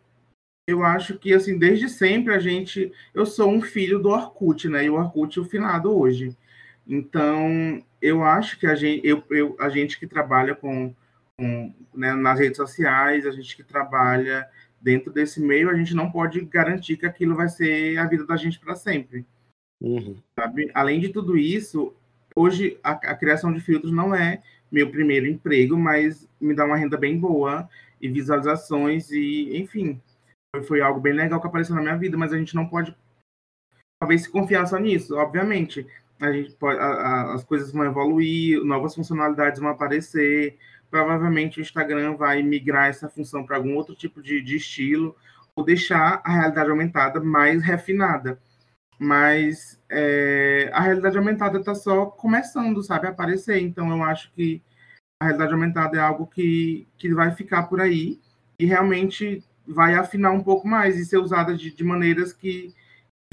eu 0.67 0.83
acho 0.83 1.19
que, 1.19 1.35
assim, 1.35 1.59
desde 1.59 1.89
sempre 1.89 2.35
a 2.35 2.39
gente... 2.39 2.93
Eu 3.13 3.27
sou 3.27 3.51
um 3.51 3.61
filho 3.61 3.99
do 3.99 4.09
Orkut, 4.09 4.69
né? 4.69 4.85
E 4.85 4.91
o 4.91 4.95
Orkut 4.95 5.39
é 5.39 5.43
o 5.43 5.45
finado 5.45 5.97
hoje. 5.97 6.37
Então, 6.87 7.83
eu 8.01 8.23
acho 8.23 8.59
que 8.59 8.67
a 8.67 8.75
gente, 8.75 9.07
eu, 9.07 9.23
eu, 9.31 9.57
a 9.59 9.69
gente 9.69 9.99
que 9.99 10.07
trabalha 10.07 10.55
com, 10.55 10.95
com 11.37 11.75
né, 11.95 12.15
nas 12.15 12.39
redes 12.39 12.57
sociais, 12.57 13.27
a 13.27 13.31
gente 13.31 13.57
que 13.57 13.65
trabalha 13.65 14.49
dentro 14.81 15.13
desse 15.13 15.41
meio, 15.41 15.71
a 15.71 15.75
gente 15.75 15.95
não 15.95 16.11
pode 16.11 16.41
garantir 16.43 16.97
que 16.97 17.07
aquilo 17.07 17.35
vai 17.35 17.49
ser 17.49 17.99
a 17.99 18.07
vida 18.07 18.25
da 18.25 18.37
gente 18.37 18.59
para 18.59 18.75
sempre. 18.75 19.27
Uhum. 19.81 20.17
Sabe? 20.39 20.71
Além 20.75 21.01
de 21.01 21.11
tudo 21.11 21.37
isso, 21.37 21.95
hoje 22.35 22.79
a, 22.83 22.93
a, 22.93 23.15
criação 23.15 23.53
de 23.53 23.61
filtros 23.61 23.93
não 23.93 24.15
é 24.15 24.43
meu 24.71 24.91
primeiro 24.91 25.27
emprego, 25.27 25.77
mas 25.77 26.29
me 26.41 26.55
dá 26.55 26.65
uma 26.65 26.77
renda 26.77 26.97
bem 26.97 27.19
boa 27.19 27.69
e 28.01 28.09
visualizações 28.09 29.11
e, 29.11 29.57
enfim, 29.57 30.01
foi, 30.67 30.81
algo 30.81 31.01
bem 31.01 31.13
legal 31.13 31.41
que 31.41 31.47
apareceu 31.47 31.75
na 31.75 31.83
minha 31.83 31.97
vida, 31.97 32.17
mas 32.17 32.33
a 32.33 32.39
gente 32.39 32.55
não 32.55 32.67
pode 32.67 32.95
talvez 34.01 34.23
se 34.23 34.31
confiar 34.31 34.67
só 34.67 34.79
nisso, 34.79 35.17
obviamente. 35.17 35.87
A 36.21 36.33
gente 36.33 36.55
pode, 36.55 36.79
a, 36.79 36.85
a, 36.85 37.35
as 37.35 37.45
coisas 37.45 37.73
vão 37.73 37.85
evoluir, 37.85 38.63
novas 38.65 38.95
funcionalidades 38.95 39.61
vão 39.61 39.71
aparecer, 39.71 40.57
provavelmente 40.97 41.59
o 41.59 41.61
Instagram 41.61 42.17
vai 42.17 42.43
migrar 42.43 42.89
essa 42.89 43.07
função 43.07 43.45
para 43.45 43.57
algum 43.57 43.77
outro 43.77 43.95
tipo 43.95 44.23
de, 44.23 44.41
de 44.41 44.57
estilo 44.57 45.15
ou 45.55 45.63
deixar 45.63 46.23
a 46.25 46.33
realidade 46.33 46.71
aumentada 46.71 47.21
mais 47.21 47.63
refinada. 47.63 48.41
Mas 48.99 49.79
é, 49.91 50.71
a 50.73 50.81
realidade 50.81 51.19
aumentada 51.19 51.59
está 51.59 51.75
só 51.75 52.07
começando, 52.07 52.83
sabe, 52.83 53.07
a 53.07 53.11
aparecer. 53.11 53.59
Então 53.59 53.91
eu 53.91 54.03
acho 54.03 54.33
que 54.33 54.63
a 55.21 55.27
realidade 55.27 55.53
aumentada 55.53 55.99
é 55.99 56.01
algo 56.01 56.27
que, 56.27 56.89
que 56.97 57.13
vai 57.13 57.31
ficar 57.33 57.65
por 57.65 57.79
aí 57.79 58.19
e 58.59 58.65
realmente 58.65 59.45
vai 59.69 59.97
afinar 59.97 60.31
um 60.31 60.43
pouco 60.43 60.67
mais 60.67 60.99
e 60.99 61.05
ser 61.05 61.19
usada 61.19 61.55
de, 61.55 61.75
de 61.75 61.85
maneiras 61.85 62.33
que 62.33 62.75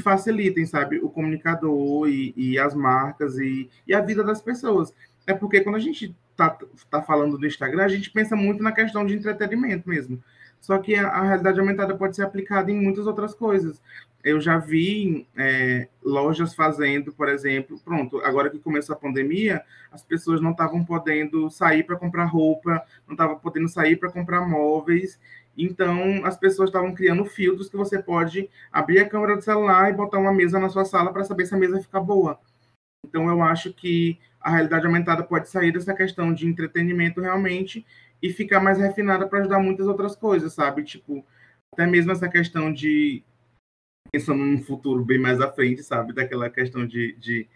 facilitem, 0.01 0.65
sabe, 0.65 0.97
o 0.97 1.09
comunicador 1.09 2.09
e, 2.09 2.33
e 2.35 2.59
as 2.59 2.75
marcas 2.75 3.37
e, 3.37 3.69
e 3.87 3.93
a 3.93 4.01
vida 4.01 4.21
das 4.21 4.41
pessoas. 4.41 4.93
É 5.25 5.33
porque 5.33 5.61
quando 5.61 5.75
a 5.77 5.79
gente 5.79 6.13
tá, 6.35 6.57
tá 6.89 7.01
falando 7.01 7.37
do 7.37 7.45
Instagram, 7.45 7.83
a 7.83 7.89
gente 7.89 8.11
pensa 8.11 8.35
muito 8.35 8.63
na 8.63 8.71
questão 8.71 9.05
de 9.05 9.15
entretenimento 9.15 9.87
mesmo. 9.87 10.21
Só 10.59 10.77
que 10.77 10.95
a, 10.95 11.09
a 11.09 11.23
realidade 11.23 11.59
aumentada 11.59 11.95
pode 11.95 12.15
ser 12.15 12.23
aplicada 12.23 12.71
em 12.71 12.81
muitas 12.81 13.05
outras 13.05 13.35
coisas. 13.35 13.81
Eu 14.23 14.39
já 14.39 14.57
vi 14.57 15.27
é, 15.35 15.89
lojas 16.01 16.55
fazendo, 16.55 17.11
por 17.11 17.27
exemplo, 17.27 17.77
pronto, 17.83 18.19
agora 18.21 18.49
que 18.49 18.57
começou 18.57 18.95
a 18.95 18.99
pandemia, 18.99 19.61
as 19.91 20.01
pessoas 20.01 20.39
não 20.39 20.51
estavam 20.51 20.85
podendo 20.85 21.49
sair 21.49 21.83
para 21.83 21.97
comprar 21.97 22.23
roupa, 22.23 22.81
não 23.05 23.13
estavam 23.13 23.37
podendo 23.37 23.67
sair 23.67 23.97
para 23.97 24.09
comprar 24.09 24.47
móveis. 24.47 25.19
Então, 25.57 26.25
as 26.25 26.37
pessoas 26.37 26.69
estavam 26.69 26.95
criando 26.95 27.25
filtros 27.25 27.69
que 27.69 27.75
você 27.75 28.01
pode 28.01 28.49
abrir 28.71 28.99
a 28.99 29.09
câmera 29.09 29.35
do 29.35 29.43
celular 29.43 29.89
e 29.89 29.93
botar 29.93 30.17
uma 30.17 30.33
mesa 30.33 30.57
na 30.57 30.69
sua 30.69 30.85
sala 30.85 31.11
para 31.11 31.25
saber 31.25 31.45
se 31.45 31.53
a 31.53 31.57
mesa 31.57 31.81
fica 31.81 31.99
boa. 31.99 32.39
Então, 33.05 33.27
eu 33.27 33.43
acho 33.43 33.73
que 33.73 34.17
a 34.43 34.51
realidade 34.51 34.85
aumentada 34.85 35.23
pode 35.23 35.49
sair 35.49 35.71
dessa 35.71 35.93
questão 35.93 36.33
de 36.33 36.45
entretenimento 36.45 37.21
realmente 37.21 37.85
e 38.21 38.31
ficar 38.31 38.59
mais 38.59 38.77
refinada 38.77 39.27
para 39.27 39.39
ajudar 39.39 39.59
muitas 39.59 39.87
outras 39.87 40.15
coisas, 40.15 40.53
sabe? 40.53 40.83
Tipo, 40.83 41.25
até 41.73 41.87
mesmo 41.87 42.11
essa 42.11 42.27
questão 42.27 42.71
de 42.71 43.23
pensando 44.11 44.43
num 44.43 44.61
futuro 44.61 45.03
bem 45.03 45.17
mais 45.17 45.39
à 45.41 45.51
frente, 45.51 45.81
sabe? 45.81 46.13
Daquela 46.13 46.49
questão 46.49 46.85
de, 46.85 47.13
de, 47.13 47.47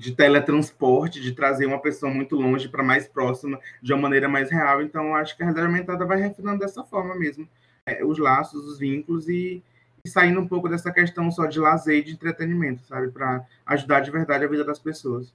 de 0.00 0.14
teletransporte, 0.14 1.20
de 1.20 1.32
trazer 1.32 1.66
uma 1.66 1.80
pessoa 1.80 2.12
muito 2.12 2.36
longe 2.36 2.68
para 2.68 2.82
mais 2.82 3.08
próxima, 3.08 3.58
de 3.82 3.92
uma 3.92 4.02
maneira 4.02 4.28
mais 4.28 4.50
real. 4.50 4.82
Então, 4.82 5.14
acho 5.14 5.36
que 5.36 5.42
a 5.42 5.46
realidade 5.46 5.66
aumentada 5.66 6.04
vai 6.04 6.20
refinando 6.20 6.60
dessa 6.60 6.84
forma 6.84 7.16
mesmo. 7.16 7.48
É, 7.86 8.04
os 8.04 8.18
laços, 8.18 8.64
os 8.66 8.78
vínculos 8.78 9.28
e 9.28 9.62
e 10.04 10.08
saindo 10.08 10.40
um 10.40 10.48
pouco 10.48 10.68
dessa 10.68 10.92
questão 10.92 11.30
só 11.30 11.46
de 11.46 11.58
lazer 11.58 11.98
e 11.98 12.04
de 12.04 12.12
entretenimento, 12.12 12.82
sabe? 12.84 13.10
Para 13.10 13.44
ajudar 13.66 14.00
de 14.00 14.10
verdade 14.10 14.44
a 14.44 14.48
vida 14.48 14.64
das 14.64 14.78
pessoas. 14.78 15.32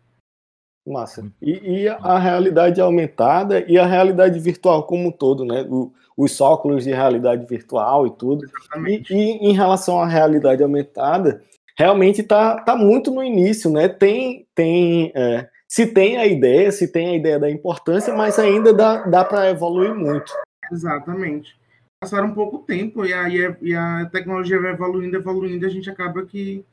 Massa. 0.86 1.26
E, 1.42 1.84
e, 1.84 1.88
a 1.88 2.20
realidade 2.20 2.80
aumentada 2.80 3.66
e 3.68 3.78
a 3.78 3.86
realidade 3.86 4.40
virtual 4.40 4.84
como 4.84 5.08
um 5.08 5.12
todo, 5.12 5.44
né? 5.44 5.66
O, 5.68 5.92
os 6.16 6.40
óculos 6.40 6.84
de 6.84 6.92
realidade 6.92 7.46
virtual 7.46 8.06
e 8.06 8.12
tudo. 8.12 8.46
E, 8.88 9.04
e, 9.10 9.50
em 9.50 9.54
relação 9.54 10.00
à 10.00 10.06
realidade 10.06 10.62
aumentada, 10.62 11.42
realmente 11.78 12.22
está 12.22 12.62
tá 12.62 12.76
muito 12.76 13.12
no 13.12 13.24
início, 13.24 13.72
né? 13.72 13.88
Tem, 13.88 14.48
tem, 14.54 15.12
é, 15.16 15.50
se 15.68 15.88
tem 15.88 16.18
a 16.18 16.26
ideia, 16.28 16.72
se 16.72 16.88
tem 16.88 17.10
a 17.10 17.16
ideia 17.16 17.40
da 17.40 17.50
importância, 17.50 18.14
mas 18.14 18.38
ainda 18.38 18.72
dá, 18.72 19.08
dá 19.08 19.26
para 19.26 19.50
evoluir 19.50 19.96
muito. 19.96 20.32
Exatamente 20.72 21.58
passaram 22.06 22.36
pouco 22.36 22.60
tempo 22.60 23.04
e 23.04 23.14
aí 23.14 23.38
e 23.62 23.76
a 23.76 24.06
tecnologia 24.06 24.62
vai 24.62 24.72
evoluindo, 24.72 25.18
evoluindo, 25.18 25.66
e 25.66 25.68
a 25.68 25.72
gente 25.72 25.90
acaba 25.90 26.24
que 26.24 26.64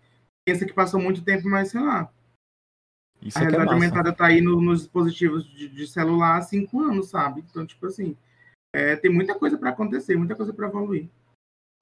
pensa 0.47 0.67
que 0.67 0.75
passou 0.75 1.01
muito 1.01 1.25
tempo, 1.25 1.49
mas 1.49 1.71
sei 1.71 1.81
lá. 1.81 2.11
Isso 3.23 3.39
a 3.39 3.43
é 3.43 3.45
realidade 3.45 3.71
é 3.71 3.75
aumentada 3.75 4.11
está 4.11 4.27
aí 4.27 4.41
no, 4.41 4.61
nos 4.61 4.81
dispositivos 4.81 5.45
de, 5.45 5.69
de, 5.69 5.87
celular 5.87 6.37
há 6.37 6.43
cinco 6.43 6.81
anos, 6.81 7.09
sabe? 7.09 7.43
Então, 7.49 7.65
tipo 7.65 7.87
assim, 7.87 8.17
é, 8.75 8.97
tem 8.97 9.11
muita 9.11 9.35
coisa 9.35 9.57
para 9.57 9.71
acontecer, 9.71 10.17
muita 10.17 10.35
coisa 10.35 10.53
para 10.53 10.67
evoluir. 10.67 11.09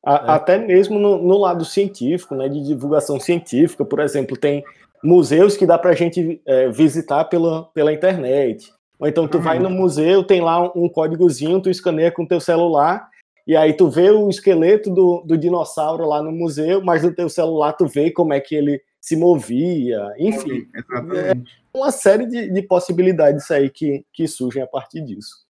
A, 0.05 0.15
é. 0.15 0.31
Até 0.31 0.59
mesmo 0.59 0.99
no, 0.99 1.19
no, 1.19 1.39
lado 1.39 1.65
científico, 1.65 2.35
né, 2.35 2.49
de 2.49 2.63
divulgação 2.63 3.19
científica, 3.19 3.85
por 3.85 4.01
exemplo, 4.01 4.37
tem 4.37 4.63
museus 5.03 5.57
que 5.57 5.67
dá 5.67 5.79
para 5.79 5.91
a 5.91 5.95
gente 5.95 6.41
é, 6.47 6.69
visitar 6.69 7.25
pela, 7.25 7.65
pela 7.73 7.93
internet. 7.93 8.73
Ou 8.99 9.09
então 9.09 9.27
tu 9.27 9.41
vai 9.41 9.59
no 9.59 9.71
museu, 9.71 10.23
tem 10.23 10.43
lá 10.43 10.63
um, 10.63 10.85
um 10.85 10.89
códigozinho, 10.91 11.61
tu 11.61 11.71
escaneia 11.71 12.13
com 12.13 12.27
teu 12.27 12.39
celular, 12.39 13.10
e 13.47 13.57
aí 13.57 13.73
tu 13.73 13.89
vê 13.89 14.11
o 14.11 14.29
esqueleto 14.29 14.91
do, 14.91 15.23
do 15.27 15.37
dinossauro 15.37 16.07
lá 16.07 16.23
no 16.23 16.33
museu, 16.33 16.83
mas 16.83 17.03
no 17.03 17.15
teu 17.15 17.29
celular 17.29 17.73
tu 17.73 17.87
vê 17.87 18.11
como 18.11 18.33
é 18.33 18.41
que 18.41 18.55
ele 18.55 18.81
se 19.01 19.17
movia, 19.17 20.01
enfim. 20.19 20.67
É 21.75 21.79
uma 21.79 21.91
série 21.91 22.27
de, 22.27 22.53
de 22.53 22.63
possibilidades 22.63 23.51
aí 23.51 23.71
que, 23.71 24.05
que 24.13 24.27
surgem 24.29 24.63
a 24.63 24.67
partir 24.67 25.01
disso. 25.01 25.49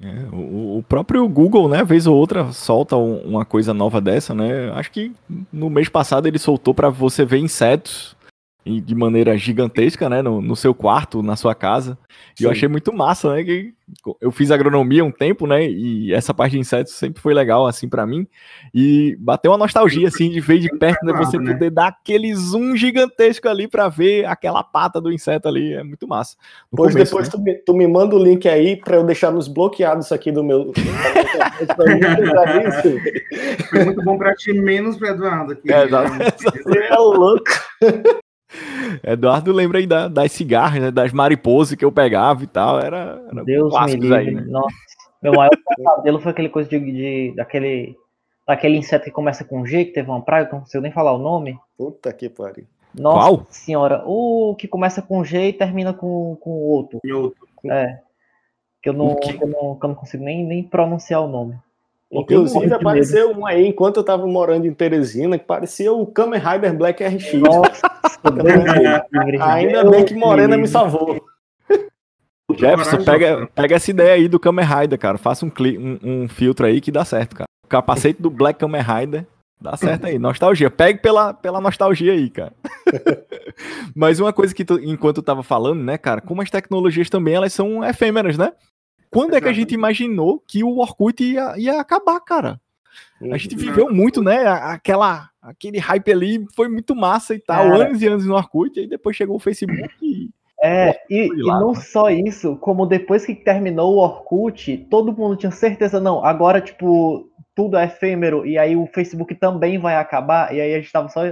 É, 0.00 0.34
o, 0.34 0.78
o, 0.78 0.84
próprio 0.88 1.28
Google, 1.28 1.68
né, 1.68 1.84
vez 1.84 2.08
ou 2.08 2.16
outra, 2.16 2.50
solta 2.50 2.96
um, 2.96 3.18
uma 3.18 3.44
coisa 3.44 3.72
nova 3.72 4.00
dessa, 4.00 4.34
né? 4.34 4.70
Acho 4.72 4.90
que 4.90 5.12
no 5.52 5.70
mês 5.70 5.88
passado 5.88 6.26
ele 6.26 6.38
soltou 6.38 6.74
para 6.74 6.88
você 6.88 7.24
ver 7.24 7.38
insetos 7.38 8.16
de 8.64 8.94
maneira 8.94 9.36
gigantesca, 9.36 10.08
né, 10.08 10.22
no, 10.22 10.40
no, 10.40 10.54
seu 10.54 10.72
quarto, 10.72 11.20
na 11.22 11.34
sua 11.34 11.54
casa. 11.54 11.98
E 12.40 12.44
eu 12.44 12.50
achei 12.50 12.68
muito 12.68 12.92
massa, 12.92 13.34
né, 13.34 13.42
que 13.42 13.74
eu 14.20 14.30
fiz 14.30 14.50
agronomia 14.50 15.04
um 15.04 15.10
tempo, 15.10 15.46
né, 15.46 15.68
e 15.68 16.12
essa 16.12 16.32
parte 16.32 16.52
de 16.52 16.60
insetos 16.60 16.92
sempre 16.92 17.20
foi 17.20 17.34
legal, 17.34 17.66
assim, 17.66 17.88
para 17.88 18.06
mim. 18.06 18.24
E 18.72 19.16
bateu 19.18 19.50
uma 19.50 19.58
nostalgia, 19.58 20.06
assim, 20.06 20.30
de 20.30 20.40
ver 20.40 20.58
de 20.60 20.68
perto, 20.68 21.04
né, 21.04 21.12
você 21.12 21.38
né? 21.38 21.52
poder 21.52 21.70
dar 21.70 21.88
aquele 21.88 22.32
zoom 22.34 22.76
gigantesco 22.76 23.48
ali 23.48 23.66
para 23.66 23.88
ver 23.88 24.26
aquela 24.26 24.62
pata 24.62 25.00
do 25.00 25.12
inseto 25.12 25.48
ali, 25.48 25.72
é 25.72 25.82
muito 25.82 26.06
massa. 26.06 26.36
No 26.70 26.76
pois 26.76 26.92
começo, 26.92 27.10
depois 27.10 27.28
né? 27.28 27.32
tu, 27.32 27.42
me, 27.42 27.54
tu, 27.54 27.74
me, 27.74 27.88
manda 27.88 28.14
o 28.14 28.22
link 28.22 28.48
aí 28.48 28.76
para 28.76 28.94
eu 28.96 29.04
deixar 29.04 29.32
nos 29.32 29.48
bloqueados 29.48 30.12
aqui 30.12 30.30
do 30.30 30.44
meu... 30.44 30.72
foi 33.68 33.84
muito 33.84 34.02
bom 34.04 34.16
para 34.16 34.34
ti, 34.36 34.52
menos 34.52 34.96
para 34.96 35.10
Eduardo 35.10 35.52
aqui. 35.52 35.72
É, 35.72 35.82
é 35.82 36.96
louco. 36.96 37.50
Eduardo 39.02 39.52
lembra 39.52 39.78
aí 39.78 39.86
da, 39.86 40.08
das 40.08 40.32
cigarras, 40.32 40.82
né, 40.82 40.90
das 40.90 41.12
mariposas 41.12 41.76
que 41.76 41.84
eu 41.84 41.92
pegava 41.92 42.42
e 42.42 42.46
tal. 42.46 42.80
Era, 42.80 43.22
era 43.30 43.44
Deus 43.44 43.74
me 43.86 43.96
livre. 43.96 44.14
Aí, 44.14 44.34
né? 44.34 44.42
Nossa, 44.46 44.74
meu 45.22 45.32
maior 45.32 45.50
pesadelo 45.76 46.20
foi 46.20 46.32
aquele 46.32 46.48
coisa 46.48 46.68
de, 46.68 46.78
de, 46.78 47.34
daquele, 47.36 47.96
daquele 48.46 48.76
inseto 48.76 49.04
que 49.04 49.10
começa 49.10 49.44
com 49.44 49.64
G, 49.64 49.86
que 49.86 49.92
teve 49.92 50.10
uma 50.10 50.22
praga, 50.22 50.46
que 50.46 50.52
não 50.52 50.60
consigo 50.60 50.82
nem 50.82 50.92
falar 50.92 51.12
o 51.12 51.18
nome. 51.18 51.58
Puta 51.76 52.12
que 52.12 52.28
pariu. 52.28 52.66
Nossa 52.94 53.18
Qual? 53.18 53.46
senhora, 53.50 54.02
o 54.06 54.54
que 54.54 54.68
começa 54.68 55.00
com 55.00 55.24
G 55.24 55.48
e 55.48 55.52
termina 55.52 55.94
com, 55.94 56.36
com 56.40 56.50
outro. 56.50 57.00
E 57.02 57.12
outro. 57.12 57.46
É. 57.70 57.98
Que 58.82 58.88
eu 58.88 58.92
não, 58.92 59.14
que 59.14 59.30
eu 59.32 59.46
não, 59.46 59.76
que 59.76 59.84
eu 59.84 59.88
não 59.88 59.94
consigo 59.94 60.24
nem, 60.24 60.44
nem 60.44 60.62
pronunciar 60.62 61.22
o 61.22 61.28
nome. 61.28 61.56
Inclusive 62.12 62.74
apareceu 62.74 63.30
um 63.30 63.46
aí 63.46 63.66
enquanto 63.66 63.96
eu 63.96 64.04
tava 64.04 64.26
morando 64.26 64.66
em 64.66 64.74
Teresina, 64.74 65.38
que 65.38 65.46
parecia 65.46 65.90
o 65.90 66.06
Kamen 66.06 66.38
Rider 66.38 66.76
Black 66.76 67.02
RX. 67.02 67.32
Nossa, 67.34 67.90
Ainda 69.40 69.90
bem 69.90 70.04
que 70.04 70.14
Morena 70.14 70.58
me 70.58 70.68
salvou. 70.68 71.24
Jefferson, 72.54 73.02
pega, 73.02 73.48
pega 73.54 73.76
essa 73.76 73.90
ideia 73.90 74.12
aí 74.12 74.28
do 74.28 74.38
Kamen 74.38 74.64
Rider, 74.64 74.98
cara. 74.98 75.16
Faça 75.16 75.46
um, 75.46 75.50
um, 75.50 75.98
um, 76.02 76.28
filtro 76.28 76.66
aí 76.66 76.82
que 76.82 76.92
dá 76.92 77.02
certo, 77.02 77.34
cara. 77.34 77.46
O 77.64 77.68
capacete 77.68 78.20
do 78.20 78.28
Black 78.28 78.60
Kamen 78.60 78.82
Rider 78.82 79.26
dá 79.58 79.74
certo 79.74 80.06
aí. 80.06 80.18
Nostalgia. 80.18 80.70
Pegue 80.70 81.00
pela, 81.00 81.32
pela 81.32 81.62
nostalgia 81.62 82.12
aí, 82.12 82.28
cara. 82.28 82.52
Mas 83.96 84.20
uma 84.20 84.34
coisa 84.34 84.54
que 84.54 84.66
tu, 84.66 84.78
enquanto 84.78 85.18
eu 85.18 85.22
tava 85.22 85.42
falando, 85.42 85.82
né, 85.82 85.96
cara, 85.96 86.20
como 86.20 86.42
as 86.42 86.50
tecnologias 86.50 87.08
também 87.08 87.34
elas 87.34 87.54
são 87.54 87.82
efêmeras, 87.82 88.36
né? 88.36 88.52
Quando 89.12 89.36
é 89.36 89.40
que 89.40 89.48
a 89.48 89.52
gente 89.52 89.74
imaginou 89.74 90.42
que 90.48 90.64
o 90.64 90.78
Orkut 90.78 91.22
ia, 91.22 91.54
ia 91.58 91.78
acabar, 91.78 92.18
cara? 92.20 92.58
A 93.30 93.36
gente 93.36 93.54
viveu 93.54 93.92
muito, 93.92 94.22
né? 94.22 94.46
Aquela, 94.46 95.28
aquele 95.40 95.78
hype 95.78 96.10
ali 96.10 96.46
foi 96.54 96.68
muito 96.68 96.94
massa 96.94 97.34
e 97.34 97.38
tal, 97.38 97.74
anos 97.74 98.00
e 98.00 98.06
anos 98.06 98.26
no 98.26 98.34
Orkut, 98.34 98.80
aí 98.80 98.88
depois 98.88 99.14
chegou 99.14 99.36
o 99.36 99.40
Facebook 99.40 99.90
e. 100.00 100.30
É, 100.64 100.96
e, 101.10 101.26
e, 101.26 101.42
não 101.42 101.74
só 101.74 102.08
isso, 102.08 102.56
como 102.56 102.86
depois 102.86 103.26
que 103.26 103.34
terminou 103.34 103.94
o 103.94 103.98
Orkut, 103.98 104.86
todo 104.88 105.12
mundo 105.12 105.36
tinha 105.36 105.50
certeza, 105.50 106.00
não, 106.00 106.24
agora, 106.24 106.60
tipo, 106.60 107.28
tudo 107.52 107.76
é 107.76 107.84
efêmero, 107.84 108.46
e 108.46 108.56
aí 108.56 108.76
o 108.76 108.86
Facebook 108.86 109.34
também 109.34 109.78
vai 109.78 109.96
acabar, 109.96 110.54
e 110.54 110.60
aí 110.60 110.74
a 110.74 110.80
gente 110.80 110.92
tava 110.92 111.08
só 111.08 111.22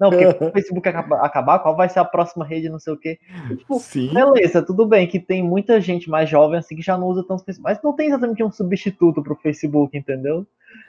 não, 0.00 0.08
porque 0.08 0.26
o 0.26 0.50
Facebook 0.50 0.88
acabar, 0.88 1.58
qual 1.58 1.76
vai 1.76 1.88
ser 1.90 1.98
a 1.98 2.04
próxima 2.04 2.44
rede, 2.44 2.70
não 2.70 2.78
sei 2.78 2.94
o 2.94 2.96
quê. 2.96 3.18
Tipo, 3.48 3.78
Sim. 3.78 4.14
beleza, 4.14 4.62
tudo 4.62 4.86
bem 4.86 5.06
que 5.06 5.20
tem 5.20 5.42
muita 5.42 5.78
gente 5.78 6.08
mais 6.08 6.28
jovem 6.28 6.58
assim 6.58 6.74
que 6.74 6.82
já 6.82 6.96
não 6.96 7.06
usa 7.06 7.22
tanto 7.22 7.44
Facebook, 7.44 7.62
mas 7.62 7.82
não 7.82 7.92
tem 7.92 8.08
exatamente 8.08 8.42
um 8.42 8.50
substituto 8.50 9.22
pro 9.22 9.36
Facebook, 9.36 9.96
entendeu? 9.96 10.46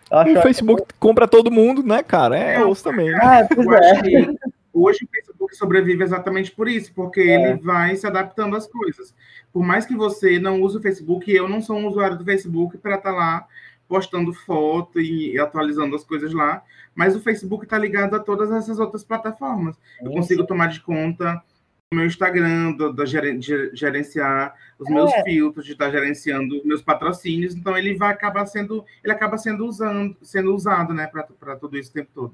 o 0.09 0.41
Facebook 0.41 0.85
que... 0.87 0.93
compra 0.99 1.27
todo 1.27 1.51
mundo, 1.51 1.83
né, 1.83 2.01
cara? 2.01 2.37
É, 2.37 2.55
é 2.55 2.65
osso 2.65 2.83
também. 2.83 3.13
Ah, 3.15 3.45
pois 3.53 3.67
é. 3.67 4.33
Hoje 4.73 5.03
o 5.03 5.09
Facebook 5.09 5.55
sobrevive 5.57 6.01
exatamente 6.01 6.51
por 6.51 6.69
isso, 6.69 6.93
porque 6.93 7.19
é. 7.19 7.51
ele 7.51 7.59
vai 7.61 7.93
se 7.97 8.07
adaptando 8.07 8.55
às 8.55 8.65
coisas. 8.65 9.13
Por 9.51 9.63
mais 9.63 9.85
que 9.85 9.95
você 9.95 10.39
não 10.39 10.61
use 10.61 10.77
o 10.77 10.81
Facebook, 10.81 11.29
eu 11.29 11.49
não 11.49 11.59
sou 11.59 11.77
um 11.77 11.87
usuário 11.87 12.17
do 12.17 12.23
Facebook 12.23 12.77
para 12.77 12.95
estar 12.95 13.11
tá 13.11 13.15
lá 13.17 13.47
postando 13.91 14.33
foto 14.33 15.01
e 15.01 15.37
atualizando 15.37 15.97
as 15.97 16.05
coisas 16.05 16.33
lá, 16.33 16.63
mas 16.95 17.13
o 17.13 17.19
Facebook 17.19 17.65
está 17.65 17.77
ligado 17.77 18.15
a 18.15 18.19
todas 18.21 18.49
essas 18.49 18.79
outras 18.79 19.03
plataformas. 19.03 19.77
Eu 20.01 20.11
consigo 20.11 20.45
tomar 20.45 20.67
de 20.67 20.79
conta 20.79 21.43
o 21.91 21.97
meu 21.97 22.05
Instagram, 22.05 22.71
do, 22.71 22.93
do 22.93 23.05
gerenciar 23.05 24.55
os 24.79 24.87
meus 24.87 25.11
é. 25.11 25.23
filtros, 25.25 25.65
de 25.65 25.73
estar 25.73 25.87
tá 25.87 25.91
gerenciando 25.91 26.61
meus 26.63 26.81
patrocínios, 26.81 27.53
então 27.53 27.77
ele 27.77 27.95
vai 27.95 28.13
acabar 28.13 28.45
sendo, 28.45 28.85
ele 29.03 29.11
acaba 29.11 29.37
sendo 29.37 29.65
usando, 29.65 30.15
sendo 30.21 30.55
usado, 30.55 30.93
né, 30.93 31.07
para 31.07 31.57
tudo 31.57 31.77
isso 31.77 31.89
o 31.89 31.93
tempo 31.93 32.09
todo. 32.13 32.33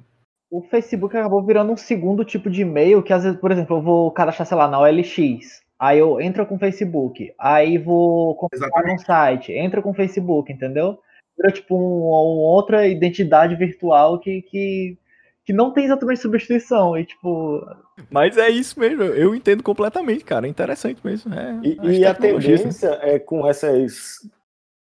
O 0.52 0.62
Facebook 0.62 1.18
acabou 1.18 1.44
virando 1.44 1.72
um 1.72 1.78
segundo 1.78 2.24
tipo 2.24 2.52
de 2.52 2.62
e-mail 2.62 3.02
que 3.02 3.12
às 3.12 3.24
vezes, 3.24 3.40
por 3.40 3.52
exemplo, 3.52 3.78
eu 3.78 3.82
vou 3.82 4.12
cadastrar, 4.12 4.48
sei 4.48 4.56
lá, 4.56 4.68
na 4.68 4.80
OLX, 4.80 5.64
aí 5.80 5.98
eu 5.98 6.22
entro 6.22 6.46
com 6.46 6.54
o 6.54 6.60
Facebook, 6.60 7.34
aí 7.40 7.80
vou 7.80 8.36
comprar 8.36 8.94
um 8.94 9.00
site, 9.00 9.54
entro 9.54 9.82
com 9.82 9.90
o 9.90 9.96
Facebook, 9.96 10.54
entendeu? 10.54 11.00
Vira 11.38 11.54
tipo 11.54 11.76
um, 11.76 12.02
uma 12.08 12.50
outra 12.50 12.88
identidade 12.88 13.56
virtual 13.56 14.20
que, 14.20 14.42
que, 14.42 14.98
que 15.46 15.54
não 15.54 15.72
tem 15.72 15.86
exatamente 15.86 16.22
substituição. 16.22 16.98
E 16.98 17.06
tipo. 17.06 17.66
Mas 18.10 18.38
é 18.38 18.50
isso 18.50 18.80
mesmo, 18.80 19.04
eu 19.04 19.36
entendo 19.36 19.64
completamente, 19.64 20.24
cara. 20.24 20.48
É 20.48 20.50
interessante 20.50 21.00
mesmo. 21.04 21.34
É, 21.34 21.60
e, 21.64 22.00
e 22.00 22.06
a 22.06 22.14
tendência 22.14 23.00
é 23.02 23.20
com 23.20 23.48
essas 23.48 24.20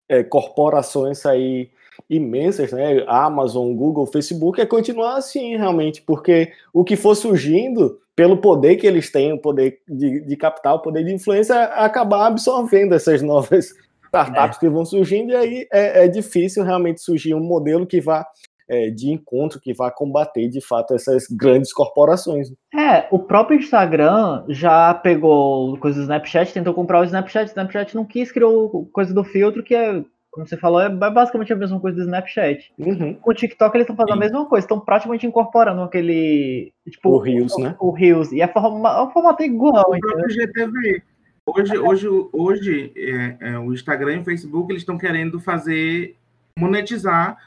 é, 0.08 0.24
corporações 0.24 1.26
aí 1.26 1.70
imensas, 2.10 2.72
né? 2.72 3.04
Amazon, 3.08 3.74
Google, 3.74 4.06
Facebook, 4.06 4.60
é 4.60 4.66
continuar 4.66 5.18
assim, 5.18 5.56
realmente, 5.58 6.02
porque 6.02 6.52
o 6.74 6.84
que 6.84 6.96
for 6.96 7.16
surgindo, 7.16 8.00
pelo 8.16 8.38
poder 8.38 8.76
que 8.76 8.86
eles 8.86 9.12
têm, 9.12 9.34
o 9.34 9.38
poder 9.38 9.80
de, 9.88 10.22
de 10.22 10.36
capital, 10.36 10.78
o 10.78 10.82
poder 10.82 11.04
de 11.04 11.14
influência, 11.14 11.54
é 11.54 11.86
acabar 11.86 12.28
absorvendo 12.28 12.94
essas 12.94 13.22
novas 13.22 13.74
startups 14.16 14.58
é. 14.58 14.60
que 14.60 14.70
vão 14.70 14.86
surgindo, 14.86 15.32
e 15.32 15.36
aí 15.36 15.68
é, 15.72 16.06
é, 16.06 16.08
difícil 16.08 16.64
realmente 16.64 17.02
surgir 17.02 17.34
um 17.34 17.44
modelo 17.44 17.86
que 17.86 18.02
vá 18.02 18.26
é, 18.70 18.90
de 18.90 19.12
encontro, 19.12 19.60
que 19.60 19.74
vá 19.74 19.92
combater 19.92 20.48
de 20.50 20.60
fato 20.60 20.94
essas 20.94 21.28
grandes 21.28 21.72
corporações. 21.72 22.50
É, 22.74 23.08
o 23.12 23.20
próprio 23.20 23.60
Instagram 23.60 24.44
já 24.50 24.94
pegou 24.94 25.78
coisa 25.78 25.98
do 26.00 26.04
Snapchat, 26.04 26.54
tentou 26.54 26.74
comprar 26.74 27.02
o 27.02 27.04
Snapchat, 27.04 27.46
o 27.46 27.52
Snapchat 27.52 27.96
não 27.96 28.06
quis, 28.06 28.32
criou 28.32 28.90
coisa 28.92 29.14
do 29.14 29.24
filtro, 29.24 29.64
que 29.64 29.76
é 29.76 30.04
como 30.36 30.46
você 30.46 30.58
falou, 30.58 30.82
é 30.82 30.90
basicamente 30.90 31.54
a 31.54 31.56
mesma 31.56 31.80
coisa 31.80 31.96
do 31.96 32.04
Snapchat. 32.04 32.70
Uhum. 32.78 33.18
O 33.26 33.34
TikTok 33.34 33.78
eles 33.78 33.86
estão 33.86 33.96
fazendo 33.96 34.18
Sim. 34.18 34.20
a 34.20 34.26
mesma 34.26 34.46
coisa, 34.46 34.66
estão 34.66 34.82
praticamente 34.82 35.26
incorporando 35.26 35.82
aquele. 35.82 36.74
Tipo, 36.90 37.12
o 37.12 37.20
Reels, 37.20 37.58
né? 37.58 37.74
O 37.80 37.92
Reels. 37.92 38.34
E 38.34 38.42
a 38.42 38.48
forma, 38.50 39.04
a 39.04 39.10
formato 39.12 39.44
é 39.44 39.46
igual. 39.46 39.86
O 39.88 39.98
próprio 39.98 40.30
GTV. 40.30 41.04
Hoje, 41.48 41.78
hoje, 41.78 42.08
hoje 42.32 42.94
é, 42.96 43.38
é, 43.40 43.60
o 43.60 43.72
Instagram 43.72 44.16
e 44.16 44.20
o 44.20 44.26
Facebook 44.26 44.72
eles 44.72 44.82
estão 44.82 44.98
querendo 44.98 45.40
fazer 45.40 46.18
monetizar 46.58 47.38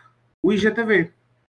o 0.45 0.53
IGTV. 0.53 1.13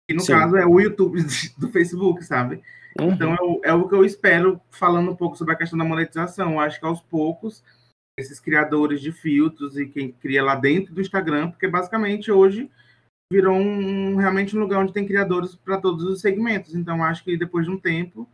Que 0.09 0.15
no 0.15 0.21
Sim. 0.21 0.33
caso 0.33 0.57
é 0.57 0.65
o 0.65 0.79
YouTube 0.79 1.21
do 1.57 1.69
Facebook, 1.69 2.23
sabe? 2.23 2.61
Uhum. 2.99 3.11
Então 3.11 3.33
é, 3.63 3.69
é, 3.69 3.73
o 3.73 3.87
que 3.87 3.93
eu 3.93 4.03
espero 4.03 4.59
falando 4.71 5.11
um 5.11 5.15
pouco 5.15 5.37
sobre 5.37 5.53
a 5.53 5.57
questão 5.57 5.77
da 5.77 5.85
monetização. 5.85 6.59
Acho 6.59 6.79
que 6.79 6.85
aos 6.85 7.01
poucos 7.01 7.63
esses 8.19 8.39
criadores 8.39 9.01
de 9.01 9.11
filtros 9.11 9.77
e 9.77 9.87
quem 9.87 10.11
cria 10.11 10.43
lá 10.43 10.55
dentro 10.55 10.93
do 10.93 11.01
Instagram, 11.01 11.49
porque 11.51 11.67
basicamente 11.67 12.31
hoje 12.31 12.69
virou 13.31 13.55
um, 13.55 14.17
realmente 14.17 14.57
um 14.57 14.59
lugar 14.59 14.81
onde 14.81 14.91
tem 14.91 15.07
criadores 15.07 15.55
para 15.55 15.79
todos 15.79 16.03
os 16.03 16.21
segmentos. 16.21 16.73
Então 16.75 17.03
acho 17.03 17.23
que 17.23 17.37
depois 17.37 17.65
de 17.65 17.71
um 17.71 17.79
tempo 17.79 18.27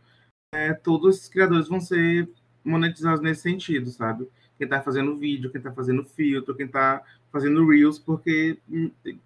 é, 0.52 0.72
todos 0.72 1.16
esses 1.16 1.28
criadores 1.28 1.68
vão 1.68 1.80
ser 1.80 2.28
monetizados 2.68 3.20
nesse 3.20 3.42
sentido, 3.42 3.90
sabe? 3.90 4.28
Quem 4.56 4.64
está 4.64 4.80
fazendo 4.82 5.16
vídeo, 5.16 5.50
quem 5.50 5.58
está 5.58 5.72
fazendo 5.72 6.04
filtro, 6.04 6.54
quem 6.54 6.66
está 6.66 7.02
fazendo 7.32 7.66
Reels, 7.66 7.98
porque 7.98 8.58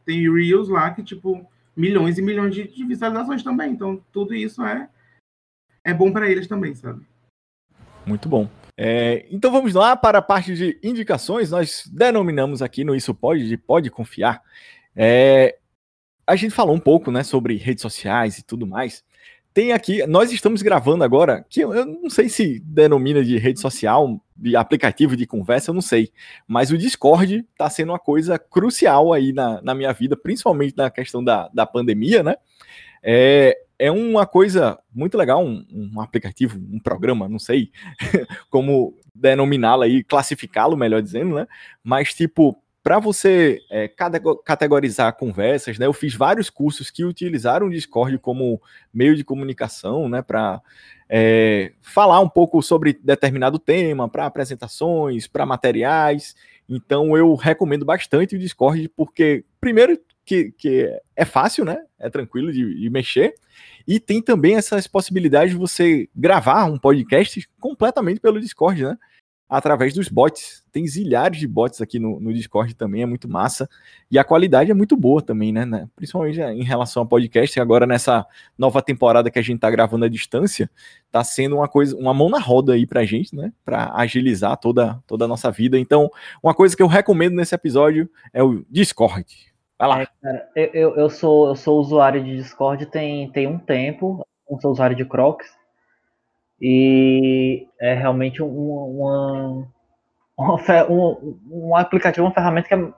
tem 0.04 0.32
Reels 0.32 0.68
lá 0.68 0.90
que, 0.90 1.02
tipo, 1.02 1.46
milhões 1.76 2.18
e 2.18 2.22
milhões 2.22 2.54
de, 2.54 2.68
de 2.68 2.84
visualizações 2.84 3.42
também. 3.42 3.72
Então, 3.72 4.02
tudo 4.12 4.34
isso 4.34 4.62
é, 4.62 4.88
é 5.84 5.94
bom 5.94 6.12
para 6.12 6.30
eles 6.30 6.46
também, 6.46 6.74
sabe? 6.74 7.04
Muito 8.06 8.28
bom. 8.28 8.48
É, 8.76 9.26
então 9.30 9.52
vamos 9.52 9.74
lá 9.74 9.94
para 9.96 10.18
a 10.18 10.22
parte 10.22 10.54
de 10.54 10.78
indicações. 10.82 11.50
Nós 11.50 11.84
denominamos 11.92 12.62
aqui 12.62 12.84
no 12.84 12.94
Isso 12.94 13.14
Pode, 13.14 13.48
de 13.48 13.56
Pode 13.56 13.90
Confiar, 13.90 14.42
é, 14.94 15.58
a 16.26 16.36
gente 16.36 16.54
falou 16.54 16.74
um 16.74 16.80
pouco, 16.80 17.10
né, 17.10 17.22
sobre 17.22 17.56
redes 17.56 17.82
sociais 17.82 18.38
e 18.38 18.42
tudo 18.42 18.66
mais. 18.66 19.04
Tem 19.54 19.72
aqui, 19.72 20.06
nós 20.06 20.32
estamos 20.32 20.62
gravando 20.62 21.04
agora, 21.04 21.44
que 21.48 21.60
eu, 21.60 21.84
não 21.84 22.08
sei 22.08 22.28
se 22.28 22.58
denomina 22.60 23.22
de 23.22 23.36
rede 23.36 23.60
social, 23.60 24.18
de 24.34 24.56
aplicativo 24.56 25.14
de 25.14 25.26
conversa, 25.26 25.70
eu 25.70 25.74
não 25.74 25.82
sei. 25.82 26.10
Mas 26.46 26.70
o 26.70 26.78
Discord 26.78 27.46
está 27.52 27.68
sendo 27.68 27.90
uma 27.92 27.98
coisa 27.98 28.38
crucial 28.38 29.12
aí 29.12 29.30
na, 29.32 29.60
na 29.60 29.74
minha 29.74 29.92
vida, 29.92 30.16
principalmente 30.16 30.74
na 30.76 30.90
questão 30.90 31.22
da, 31.22 31.48
da 31.52 31.66
pandemia, 31.66 32.22
né? 32.22 32.36
É, 33.02 33.58
é 33.78 33.90
uma 33.90 34.24
coisa 34.24 34.78
muito 34.94 35.18
legal, 35.18 35.44
um, 35.44 35.66
um 35.70 36.00
aplicativo, 36.00 36.56
um 36.56 36.78
programa, 36.78 37.28
não 37.28 37.38
sei 37.38 37.72
como 38.48 38.96
denominá-lo 39.14 39.82
aí, 39.82 40.02
classificá-lo, 40.02 40.76
melhor 40.76 41.02
dizendo, 41.02 41.34
né? 41.34 41.46
Mas, 41.84 42.14
tipo, 42.14 42.61
para 42.82 42.98
você 42.98 43.60
é, 43.70 43.88
categorizar 44.44 45.16
conversas, 45.16 45.78
né? 45.78 45.86
Eu 45.86 45.92
fiz 45.92 46.14
vários 46.14 46.50
cursos 46.50 46.90
que 46.90 47.04
utilizaram 47.04 47.68
o 47.68 47.70
Discord 47.70 48.18
como 48.18 48.60
meio 48.92 49.14
de 49.14 49.22
comunicação, 49.22 50.08
né? 50.08 50.20
Para 50.20 50.60
é, 51.08 51.72
falar 51.80 52.20
um 52.20 52.28
pouco 52.28 52.60
sobre 52.60 52.98
determinado 53.02 53.58
tema, 53.58 54.08
para 54.08 54.26
apresentações, 54.26 55.28
para 55.28 55.46
materiais. 55.46 56.34
Então 56.68 57.16
eu 57.16 57.34
recomendo 57.34 57.84
bastante 57.84 58.34
o 58.34 58.38
Discord, 58.38 58.88
porque, 58.96 59.44
primeiro, 59.60 59.96
que, 60.24 60.52
que 60.52 60.88
é 61.14 61.24
fácil, 61.24 61.64
né? 61.64 61.78
É 61.98 62.10
tranquilo 62.10 62.52
de, 62.52 62.80
de 62.80 62.90
mexer. 62.90 63.34
E 63.86 64.00
tem 64.00 64.20
também 64.20 64.56
essas 64.56 64.86
possibilidades 64.86 65.52
de 65.52 65.58
você 65.58 66.08
gravar 66.14 66.64
um 66.64 66.78
podcast 66.78 67.48
completamente 67.60 68.20
pelo 68.20 68.40
Discord, 68.40 68.82
né? 68.82 68.98
Através 69.52 69.92
dos 69.92 70.08
bots. 70.08 70.64
Tem 70.72 70.86
zilhares 70.86 71.38
de 71.38 71.46
bots 71.46 71.82
aqui 71.82 71.98
no, 71.98 72.18
no, 72.18 72.32
Discord 72.32 72.74
também, 72.74 73.02
é 73.02 73.06
muito 73.06 73.28
massa. 73.28 73.68
E 74.10 74.18
a 74.18 74.24
qualidade 74.24 74.70
é 74.70 74.74
muito 74.74 74.96
boa 74.96 75.20
também, 75.20 75.52
né? 75.52 75.66
né? 75.66 75.86
Principalmente 75.94 76.40
em 76.40 76.64
relação 76.64 77.02
ao 77.02 77.06
podcast. 77.06 77.60
Agora, 77.60 77.86
nessa 77.86 78.26
nova 78.56 78.80
temporada 78.80 79.30
que 79.30 79.38
a 79.38 79.42
gente 79.42 79.60
tá 79.60 79.70
gravando 79.70 80.06
à 80.06 80.08
distância, 80.08 80.70
tá 81.10 81.22
sendo 81.22 81.56
uma 81.56 81.68
coisa, 81.68 81.94
uma 81.96 82.14
mão 82.14 82.30
na 82.30 82.38
roda 82.38 82.72
aí 82.72 82.86
pra 82.86 83.04
gente, 83.04 83.36
né? 83.36 83.52
Pra 83.62 83.92
agilizar 83.94 84.56
toda, 84.56 84.98
toda 85.06 85.26
a 85.26 85.28
nossa 85.28 85.50
vida. 85.50 85.78
Então, 85.78 86.10
uma 86.42 86.54
coisa 86.54 86.74
que 86.74 86.82
eu 86.82 86.86
recomendo 86.86 87.34
nesse 87.34 87.54
episódio 87.54 88.08
é 88.32 88.42
o 88.42 88.64
Discord. 88.70 89.26
Vai 89.78 89.88
lá. 89.88 90.00
É, 90.00 90.06
cara, 90.22 90.48
eu, 90.56 90.96
eu, 90.96 91.10
sou, 91.10 91.48
eu 91.48 91.56
sou 91.56 91.78
usuário 91.78 92.24
de 92.24 92.36
Discord 92.36 92.86
tem, 92.86 93.30
tem 93.30 93.46
um 93.46 93.58
tempo. 93.58 94.26
Eu 94.50 94.58
sou 94.62 94.72
usuário 94.72 94.96
de 94.96 95.04
Crocs. 95.04 95.46
E 96.64 97.66
é 97.80 97.92
realmente 97.92 98.40
um, 98.40 98.46
uma, 98.46 99.66
uma, 100.38 100.56
um, 100.88 101.38
um 101.50 101.76
aplicativo, 101.76 102.24
uma 102.24 102.32
ferramenta 102.32 102.68
que 102.68 102.74
é. 102.74 102.88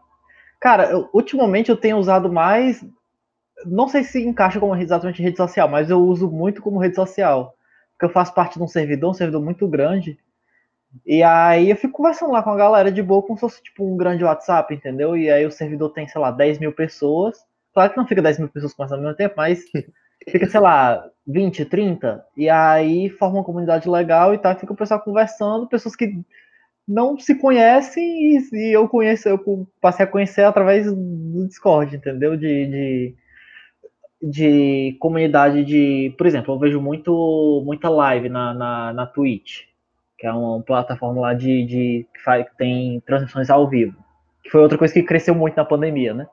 Cara, 0.60 0.90
eu, 0.90 1.08
ultimamente 1.14 1.70
eu 1.70 1.76
tenho 1.76 1.96
usado 1.96 2.30
mais. 2.30 2.84
Não 3.64 3.88
sei 3.88 4.04
se 4.04 4.22
encaixa 4.22 4.60
como 4.60 4.76
exatamente 4.76 5.22
rede 5.22 5.38
social, 5.38 5.66
mas 5.66 5.88
eu 5.88 5.98
uso 5.98 6.30
muito 6.30 6.60
como 6.60 6.78
rede 6.78 6.94
social. 6.94 7.54
Porque 7.92 8.04
eu 8.04 8.10
faço 8.10 8.34
parte 8.34 8.58
de 8.58 8.62
um 8.62 8.68
servidor, 8.68 9.10
um 9.10 9.14
servidor 9.14 9.42
muito 9.42 9.66
grande. 9.66 10.18
E 11.06 11.22
aí 11.22 11.70
eu 11.70 11.76
fico 11.76 11.94
conversando 11.94 12.32
lá 12.32 12.42
com 12.42 12.50
a 12.50 12.56
galera 12.56 12.92
de 12.92 13.02
boa, 13.02 13.22
como 13.22 13.36
se 13.36 13.40
fosse 13.40 13.62
tipo 13.62 13.82
um 13.84 13.96
grande 13.96 14.24
WhatsApp, 14.24 14.74
entendeu? 14.74 15.16
E 15.16 15.30
aí 15.30 15.46
o 15.46 15.50
servidor 15.50 15.90
tem, 15.90 16.06
sei 16.06 16.20
lá, 16.20 16.30
10 16.30 16.58
mil 16.58 16.72
pessoas. 16.72 17.38
Claro 17.72 17.92
que 17.92 17.96
não 17.96 18.06
fica 18.06 18.20
10 18.20 18.40
mil 18.40 18.48
pessoas 18.48 18.74
conversando 18.74 18.98
ao 18.98 19.04
mesmo 19.04 19.16
tempo, 19.16 19.34
mas 19.38 19.64
fica, 20.28 20.46
sei 20.46 20.60
lá, 20.60 21.08
20, 21.26 21.64
30, 21.64 22.24
e 22.36 22.50
aí 22.50 23.08
forma 23.08 23.38
uma 23.38 23.44
comunidade 23.44 23.88
legal 23.88 24.34
e 24.34 24.38
tal, 24.38 24.56
fica 24.58 24.72
o 24.72 24.76
pessoal 24.76 25.00
conversando, 25.00 25.68
pessoas 25.68 25.96
que 25.96 26.22
não 26.86 27.18
se 27.18 27.34
conhecem 27.34 28.36
e, 28.36 28.48
e 28.52 28.72
eu 28.76 28.88
conheço, 28.88 29.28
eu 29.28 29.66
passei 29.80 30.04
a 30.04 30.08
conhecer 30.08 30.42
através 30.42 30.86
do 30.86 31.46
Discord, 31.48 31.96
entendeu? 31.96 32.36
De, 32.36 32.66
de, 32.66 33.14
de, 34.22 34.96
comunidade 35.00 35.64
de. 35.64 36.14
Por 36.18 36.26
exemplo, 36.26 36.54
eu 36.54 36.58
vejo 36.58 36.80
muito, 36.80 37.62
muita 37.64 37.88
live 37.88 38.28
na, 38.28 38.52
na, 38.52 38.92
na 38.92 39.06
Twitch, 39.06 39.62
que 40.18 40.26
é 40.26 40.32
uma 40.32 40.62
plataforma 40.62 41.20
lá 41.20 41.34
de, 41.34 41.64
de 41.64 42.06
que, 42.12 42.20
faz, 42.22 42.48
que 42.48 42.56
tem 42.56 43.00
transmissões 43.06 43.48
ao 43.48 43.68
vivo. 43.68 43.96
Que 44.42 44.50
foi 44.50 44.60
outra 44.60 44.76
coisa 44.76 44.92
que 44.92 45.02
cresceu 45.02 45.34
muito 45.34 45.56
na 45.56 45.64
pandemia, 45.64 46.12
né? 46.12 46.26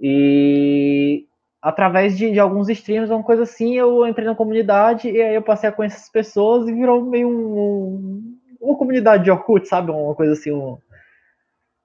E 0.00 1.24
através 1.62 2.18
de, 2.18 2.32
de, 2.32 2.40
alguns 2.40 2.68
streams, 2.68 3.12
uma 3.12 3.22
coisa 3.22 3.44
assim, 3.44 3.74
eu 3.76 4.04
entrei 4.06 4.26
na 4.26 4.34
comunidade 4.34 5.08
e 5.08 5.22
aí 5.22 5.34
eu 5.34 5.42
passei 5.42 5.68
a 5.68 5.72
conhecer 5.72 5.98
as 5.98 6.08
pessoas 6.08 6.68
e 6.68 6.72
virou 6.72 7.04
meio 7.04 7.28
um, 7.28 7.58
um, 7.58 8.38
uma 8.60 8.76
comunidade 8.76 9.22
de 9.22 9.30
Orkut, 9.30 9.68
sabe? 9.68 9.92
Uma 9.92 10.14
coisa 10.14 10.32
assim. 10.32 10.50
Um... 10.50 10.76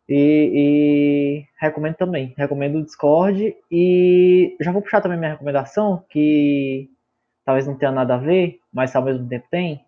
E, 0.09 0.51
e, 0.53 1.45
recomendo 1.59 1.95
também. 1.95 2.33
Recomendo 2.35 2.79
o 2.79 2.83
Discord. 2.83 3.55
E 3.71 4.57
já 4.59 4.71
vou 4.71 4.81
puxar 4.81 4.99
também 4.99 5.19
minha 5.19 5.31
recomendação, 5.31 6.03
que 6.09 6.89
talvez 7.45 7.67
não 7.67 7.75
tenha 7.75 7.91
nada 7.91 8.15
a 8.15 8.17
ver, 8.17 8.59
mas 8.73 8.95
ao 8.95 9.03
mesmo 9.03 9.27
tempo 9.27 9.45
tem, 9.51 9.79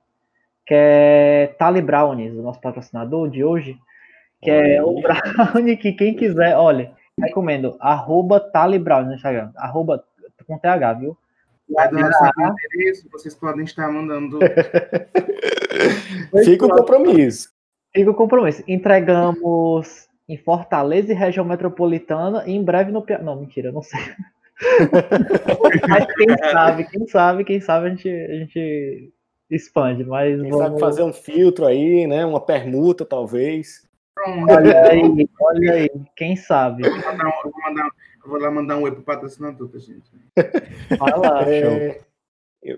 que 0.66 0.74
é 0.74 1.56
Tali 1.58 1.82
Brownies, 1.82 2.34
o 2.34 2.42
nosso 2.42 2.62
patrocinador 2.62 3.30
de 3.30 3.44
hoje, 3.44 3.78
que 4.42 4.52
é 4.52 4.82
o 4.84 5.02
brownie 5.02 5.76
que 5.76 5.92
quem 5.92 6.14
quiser, 6.14 6.56
olha, 6.56 6.94
Recomendo. 7.22 7.78
Arroba 7.80 8.40
Tali 8.40 8.80
Brown 8.80 9.06
no 9.06 9.14
Instagram. 9.14 9.52
Arroba 9.56 10.04
com 10.46 10.58
TH, 10.58 10.94
viu? 10.94 11.18
Vai 11.70 11.88
do 11.88 12.00
nosso 12.00 12.24
endereço, 12.40 13.08
vocês 13.12 13.36
podem 13.36 13.64
estar 13.64 13.92
mandando. 13.92 14.40
Fica 16.44 16.66
o 16.66 16.70
compromisso. 16.70 17.50
Fica 17.94 18.10
o 18.10 18.16
compromisso. 18.16 18.64
Entregamos 18.68 20.08
em 20.28 20.38
Fortaleza 20.38 21.12
e 21.12 21.16
região 21.16 21.46
metropolitana 21.46 22.44
e 22.48 22.54
em 22.54 22.64
breve 22.64 22.92
no 22.92 23.04
Piauí. 23.04 23.24
Não, 23.24 23.36
mentira, 23.36 23.72
não 23.72 23.84
sei. 23.84 24.00
mas 25.88 26.06
quem 26.14 26.38
sabe, 26.52 26.84
quem 26.86 27.08
sabe, 27.08 27.44
quem 27.44 27.62
sabe 27.62 27.86
a 27.86 27.90
gente, 27.90 28.10
a 28.10 28.36
gente 28.36 29.14
expande. 29.50 30.04
Mas 30.04 30.42
quem 30.42 30.50
vamos... 30.50 30.66
sabe 30.66 30.80
fazer 30.80 31.04
um 31.04 31.14
filtro 31.14 31.66
aí, 31.66 32.08
né? 32.08 32.26
Uma 32.26 32.42
permuta, 32.42 33.06
talvez. 33.06 33.88
Olha 34.26 34.90
aí, 34.90 35.30
olha 35.42 35.74
aí, 35.74 35.92
quem 36.16 36.36
sabe. 36.36 36.86
Eu 36.86 36.92
vou, 36.92 37.02
mandar 37.02 37.28
um, 37.28 37.32
eu 37.46 37.52
vou, 37.52 37.62
mandar, 37.64 37.90
eu 38.24 38.30
vou 38.30 38.40
lá 38.40 38.52
mandar 38.52 38.78
um 38.78 38.84
oi 38.84 38.92
pro 38.92 39.04
patrocinador, 39.04 39.70
tá, 39.70 39.80
gente? 39.80 40.12
Vai 40.98 41.18
lá, 41.18 41.44
é, 41.50 42.00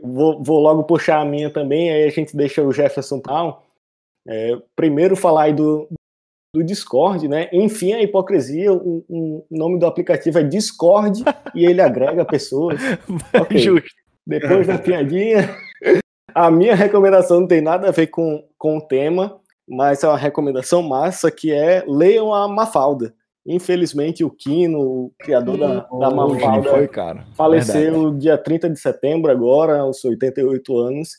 vou, 0.02 0.44
vou, 0.44 0.60
logo 0.60 0.84
puxar 0.84 1.20
a 1.20 1.26
minha 1.26 1.50
também, 1.50 1.92
aí 1.92 2.06
a 2.06 2.10
gente 2.10 2.36
deixa 2.36 2.62
o 2.62 2.72
Jefferson 2.72 3.20
tal. 3.20 3.66
É, 4.28 4.56
primeiro 4.76 5.16
falar 5.16 5.44
aí 5.44 5.54
do, 5.54 5.90
do 6.54 6.64
Discord, 6.64 7.28
né? 7.28 7.50
Enfim, 7.52 7.94
a 7.94 8.02
hipocrisia, 8.02 8.72
o, 8.72 9.04
o 9.10 9.46
nome 9.50 9.80
do 9.80 9.86
aplicativo 9.86 10.38
é 10.38 10.44
Discord 10.44 11.24
e 11.56 11.66
ele 11.66 11.82
agrega 11.82 12.26
pessoas. 12.26 12.80
Okay. 13.42 13.58
Justo. 13.58 13.90
Depois 14.26 14.68
da 14.68 14.78
piadinha, 14.78 15.50
a 16.34 16.52
minha 16.52 16.76
recomendação 16.76 17.42
não 17.42 17.48
tem 17.48 17.62
nada 17.62 17.88
a 17.88 17.92
ver 17.92 18.08
com, 18.08 18.48
com 18.58 18.78
o 18.78 18.82
tema, 18.82 19.41
mas 19.72 20.04
é 20.04 20.08
uma 20.08 20.18
recomendação 20.18 20.84
massa 20.84 21.32
que 21.32 21.50
é 21.50 21.82
leiam 21.88 22.34
a 22.34 22.46
Mafalda. 22.46 23.14
Infelizmente, 23.46 24.22
o 24.22 24.30
Kino, 24.30 24.82
o 24.82 25.14
criador 25.18 25.58
da, 25.58 25.80
da 25.98 26.12
Mafalda, 26.12 26.70
foi, 26.70 26.88
cara. 26.90 27.26
faleceu 27.34 27.94
Verdade. 27.94 28.20
dia 28.20 28.38
30 28.38 28.70
de 28.70 28.80
setembro, 28.80 29.32
agora, 29.32 29.80
aos 29.80 30.04
88 30.04 30.78
anos. 30.78 31.12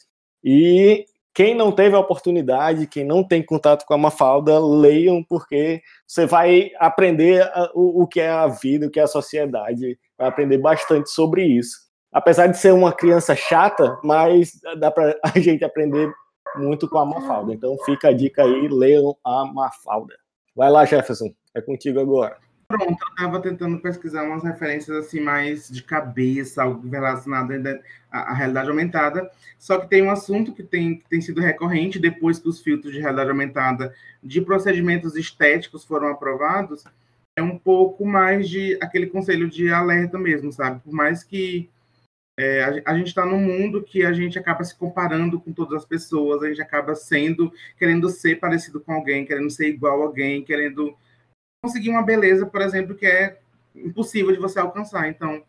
E 0.44 1.06
quem 1.34 1.54
não 1.54 1.72
teve 1.72 1.96
a 1.96 1.98
oportunidade, 1.98 2.86
quem 2.86 3.04
não 3.04 3.24
tem 3.24 3.42
contato 3.42 3.86
com 3.86 3.94
a 3.94 3.98
Mafalda, 3.98 4.60
leiam, 4.60 5.24
porque 5.24 5.80
você 6.06 6.26
vai 6.26 6.70
aprender 6.78 7.50
o, 7.74 8.02
o 8.02 8.06
que 8.06 8.20
é 8.20 8.28
a 8.28 8.46
vida, 8.48 8.86
o 8.86 8.90
que 8.90 9.00
é 9.00 9.04
a 9.04 9.08
sociedade, 9.08 9.98
vai 10.18 10.28
aprender 10.28 10.58
bastante 10.58 11.08
sobre 11.08 11.42
isso. 11.44 11.78
Apesar 12.12 12.48
de 12.48 12.58
ser 12.58 12.74
uma 12.74 12.92
criança 12.92 13.34
chata, 13.34 13.98
mas 14.04 14.52
dá 14.78 14.90
para 14.90 15.18
a 15.24 15.38
gente 15.38 15.64
aprender 15.64 16.12
muito 16.56 16.88
com 16.88 16.98
a 16.98 17.06
Mafalda. 17.06 17.52
Então 17.52 17.76
fica 17.84 18.08
a 18.08 18.12
dica 18.12 18.42
aí, 18.42 18.68
leiam 18.68 19.16
a 19.24 19.44
Mafalda. 19.44 20.14
Vai 20.54 20.70
lá, 20.70 20.84
Jefferson, 20.84 21.32
é 21.54 21.60
contigo 21.60 22.00
agora. 22.00 22.36
Pronto, 22.68 23.02
eu 23.02 23.08
estava 23.08 23.40
tentando 23.40 23.78
pesquisar 23.80 24.22
umas 24.22 24.42
referências 24.42 24.96
assim 24.96 25.20
mais 25.20 25.68
de 25.68 25.82
cabeça, 25.82 26.62
algo 26.62 26.88
relacionado 26.88 27.52
à, 28.10 28.32
realidade 28.32 28.70
aumentada. 28.70 29.30
Só 29.58 29.78
que 29.78 29.88
tem 29.88 30.02
um 30.02 30.10
assunto 30.10 30.54
que 30.54 30.62
tem, 30.62 30.96
que 30.96 31.06
tem 31.06 31.20
sido 31.20 31.40
recorrente 31.40 31.98
depois 31.98 32.38
que 32.38 32.48
os 32.48 32.60
filtros 32.60 32.92
de 32.92 33.00
realidade 33.00 33.28
aumentada 33.28 33.94
de 34.22 34.40
procedimentos 34.40 35.16
estéticos 35.16 35.84
foram 35.84 36.08
aprovados. 36.08 36.84
É 37.36 37.42
um 37.42 37.58
pouco 37.58 38.06
mais 38.06 38.48
de 38.48 38.78
aquele 38.80 39.06
conselho 39.06 39.50
de 39.50 39.70
alerta 39.70 40.18
mesmo, 40.18 40.50
sabe? 40.50 40.80
Por 40.80 40.94
mais 40.94 41.22
que 41.22 41.68
é, 42.38 42.62
a, 42.62 42.92
a, 42.92 42.96
gente 42.96 43.08
está 43.08 43.26
num 43.26 43.38
mundo 43.38 43.82
que 43.82 44.04
a 44.04 44.12
gente 44.12 44.38
acaba 44.38 44.64
se 44.64 44.76
comparando 44.76 45.40
com 45.40 45.52
todas 45.52 45.82
as 45.82 45.84
pessoas, 45.84 46.42
a 46.42 46.48
gente 46.48 46.62
acaba 46.62 46.94
sendo, 46.94 47.52
querendo 47.78 48.08
ser 48.08 48.40
parecido 48.40 48.80
com 48.80 48.92
alguém, 48.92 49.26
querendo 49.26 49.50
ser 49.50 49.68
igual 49.68 50.00
a 50.00 50.06
alguém, 50.06 50.42
querendo 50.44 50.96
conseguir 51.62 51.90
uma 51.90 52.02
beleza, 52.02 52.46
por 52.46 52.62
exemplo, 52.62 52.94
que 52.94 53.06
é 53.06 53.38
impossível 53.74 54.32
de 54.32 54.38
você 54.38 54.58
alcançar. 54.58 55.08
Então, 55.08 55.42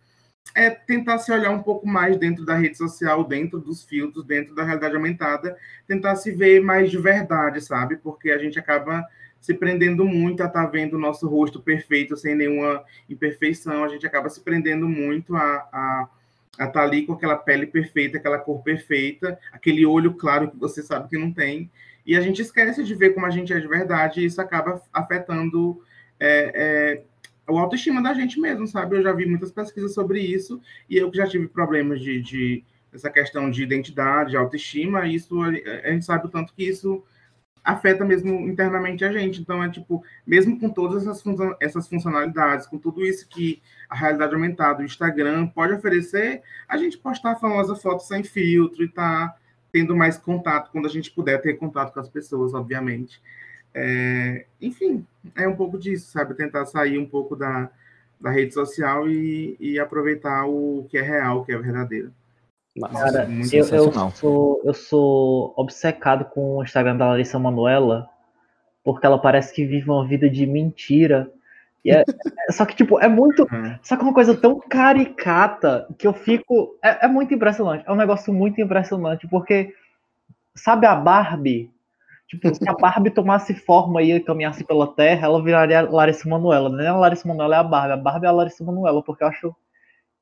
é 0.56 0.70
tentar 0.70 1.18
se 1.20 1.32
olhar 1.32 1.52
um 1.52 1.64
pouco 1.64 1.88
mais 1.88 2.18
dentro 2.18 2.46
da 2.46 2.56
rede 2.56 2.78
social, 2.78 3.24
dentro 3.24 3.60
dos 3.60 3.84
filtros, 3.84 4.26
dentro 4.26 4.54
da 4.54 4.64
realidade 4.64 4.96
aumentada, 4.96 5.58
tentar 5.88 6.16
se 6.18 6.32
ver 6.32 6.62
mais 6.62 6.92
de 6.92 6.98
verdade, 6.98 7.62
sabe? 7.62 7.98
Porque 7.98 8.30
a 8.30 8.38
gente 8.38 8.60
acaba 8.60 9.08
se 9.40 9.54
prendendo 9.54 10.06
muito 10.06 10.44
a 10.44 10.48
estar 10.48 10.64
tá 10.64 10.70
vendo 10.70 10.96
o 10.96 11.00
nosso 11.00 11.28
rosto 11.28 11.62
perfeito, 11.62 12.16
sem 12.16 12.36
nenhuma 12.36 12.84
imperfeição, 13.10 13.84
a 13.84 13.88
gente 13.88 14.06
acaba 14.06 14.30
se 14.30 14.42
prendendo 14.42 14.88
muito 14.88 15.36
a, 15.36 15.68
a, 15.72 16.10
a 16.58 16.66
estar 16.66 16.80
tá 16.80 16.84
ali 16.84 17.06
com 17.06 17.14
aquela 17.14 17.36
pele 17.36 17.66
perfeita, 17.66 18.18
aquela 18.18 18.38
cor 18.38 18.62
perfeita, 18.62 19.40
aquele 19.52 19.86
olho 19.86 20.14
claro 20.14 20.52
que 20.52 20.58
você 20.58 20.82
sabe 20.82 21.10
que 21.10 21.18
não 21.18 21.32
tem, 21.32 21.70
e 22.06 22.16
a 22.16 22.22
gente 22.22 22.42
esquece 22.42 22.84
de 22.84 22.96
ver 22.96 23.14
como 23.14 23.26
a 23.26 23.30
gente 23.30 23.54
é 23.54 23.60
de 23.60 23.68
verdade, 23.68 24.22
e 24.22 24.26
isso 24.26 24.42
acaba 24.42 24.82
afetando 24.92 25.82
é, 26.20 27.04
é, 27.48 27.52
o 27.52 27.58
autoestima 27.58 28.02
da 28.02 28.14
gente 28.14 28.40
mesmo, 28.40 28.68
sabe? 28.68 28.98
Eu 28.98 29.04
já 29.04 29.12
vi 29.14 29.26
muitas 29.26 29.52
pesquisas 29.52 29.94
sobre 29.94 30.20
isso, 30.20 30.62
e 30.90 30.98
eu 30.98 31.10
que 31.10 31.18
já 31.18 31.28
tive 31.28 31.48
problemas 31.48 32.02
de, 32.02 32.22
de 32.22 32.64
essa 32.92 33.10
questão 33.10 33.50
de 33.50 33.64
identidade, 33.64 34.38
autoestima, 34.38 35.08
isso 35.08 35.42
a 35.42 35.92
gente 35.92 36.06
sabe 36.06 36.28
o 36.28 36.30
tanto 36.30 36.54
que 36.54 36.64
isso 36.64 37.04
afeta 37.64 38.04
mesmo 38.04 38.48
internamente 38.48 39.06
a 39.06 39.12
gente. 39.12 39.42
Então, 39.42 39.64
é 39.64 39.70
tipo, 39.70 40.04
mesmo 40.26 40.60
com 40.60 40.70
todas 40.70 41.04
essas, 41.04 41.22
fun 41.22 41.56
essas 41.60 41.88
funcionalidades, 41.88 42.68
com 42.68 42.78
tudo 42.78 43.06
isso 43.06 43.28
que 43.28 43.62
a 43.90 43.96
realidade 43.96 44.34
aumentada, 44.34 44.82
o 44.82 44.86
Instagram 44.86 45.48
pode 45.48 45.74
oferecer, 45.74 46.42
a 46.68 46.78
gente 46.78 46.98
postar 46.98 47.32
a 47.32 47.36
famosa 47.36 47.76
foto 47.76 48.04
sem 48.04 48.24
filtro 48.24 48.84
e 48.84 48.90
tá 48.90 49.36
tendo 49.72 49.96
mais 49.96 50.18
contato 50.18 50.72
quando 50.72 50.86
a 50.86 50.90
gente 50.90 51.12
puder 51.12 51.42
ter 51.42 51.54
contato 51.54 51.94
com 51.94 52.00
as 52.00 52.10
pessoas, 52.10 52.54
obviamente. 52.54 53.22
É, 53.74 54.46
enfim, 54.62 55.06
é 55.36 55.48
um 55.48 55.56
pouco 55.56 55.80
disso, 55.80 56.12
sabe? 56.12 56.36
Tentar 56.36 56.66
sair 56.66 57.00
um 57.00 57.08
pouco 57.08 57.36
da, 57.36 57.72
da 58.22 58.30
rede 58.30 58.54
social 58.54 59.10
e, 59.10 59.58
e 59.60 59.80
aproveitar 59.80 60.46
o 60.46 60.86
que 60.90 60.98
é 60.98 61.02
real, 61.02 61.40
o 61.40 61.46
que 61.46 61.52
é 61.52 61.58
verdadeiro. 61.58 62.14
Cara, 62.82 63.28
eu, 63.52 63.66
eu, 63.68 64.12
sou, 64.12 64.62
eu 64.64 64.74
sou 64.74 65.54
obcecado 65.56 66.26
com 66.26 66.58
o 66.58 66.64
Instagram 66.64 66.98
da 66.98 67.10
Larissa 67.10 67.38
Manuela, 67.38 68.10
porque 68.84 69.06
ela 69.06 69.20
parece 69.20 69.54
que 69.54 69.64
vive 69.64 69.90
uma 69.90 70.08
vida 70.08 70.28
de 70.28 70.48
mentira. 70.48 71.32
E 71.86 71.92
é, 71.92 72.04
só 72.50 72.66
que, 72.66 72.76
tipo, 72.76 73.00
é 73.00 73.08
muito. 73.08 73.44
Uhum. 73.44 73.78
Só 73.84 73.96
que 73.96 74.02
é 74.02 74.06
uma 74.06 74.14
coisa 74.14 74.34
tão 74.36 74.60
caricata 74.60 75.86
que 75.98 76.08
eu 76.08 76.14
fico. 76.14 76.78
É, 76.82 77.06
é, 77.06 77.08
muito 77.10 77.34
impressionante. 77.34 77.84
É 77.86 77.92
um 77.92 77.98
negócio 77.98 78.34
muito 78.34 78.60
impressionante, 78.60 79.28
porque. 79.28 79.74
Sabe 80.56 80.86
a 80.86 80.96
Barbie? 80.96 81.72
Tipo, 82.28 82.54
se 82.54 82.70
a 82.70 82.74
Barbie 82.74 83.10
tomasse 83.10 83.54
forma 83.54 84.02
e 84.02 84.20
caminhasse 84.20 84.64
pela 84.64 84.88
Terra, 84.88 85.26
ela 85.26 85.44
viraria 85.44 85.82
Larissa 85.82 86.30
Manuela. 86.30 86.70
Não 86.70 86.80
é 86.80 86.88
a 86.88 86.96
Larissa 86.96 87.28
Manuela, 87.28 87.56
é 87.56 87.60
a 87.60 87.64
Barbie. 87.64 87.94
A 87.94 87.98
Barbie 87.98 88.26
é 88.26 88.30
a 88.30 88.32
Larissa 88.32 88.64
Manuela, 88.64 89.04
porque 89.04 89.24
eu 89.24 89.28
acho 89.28 89.56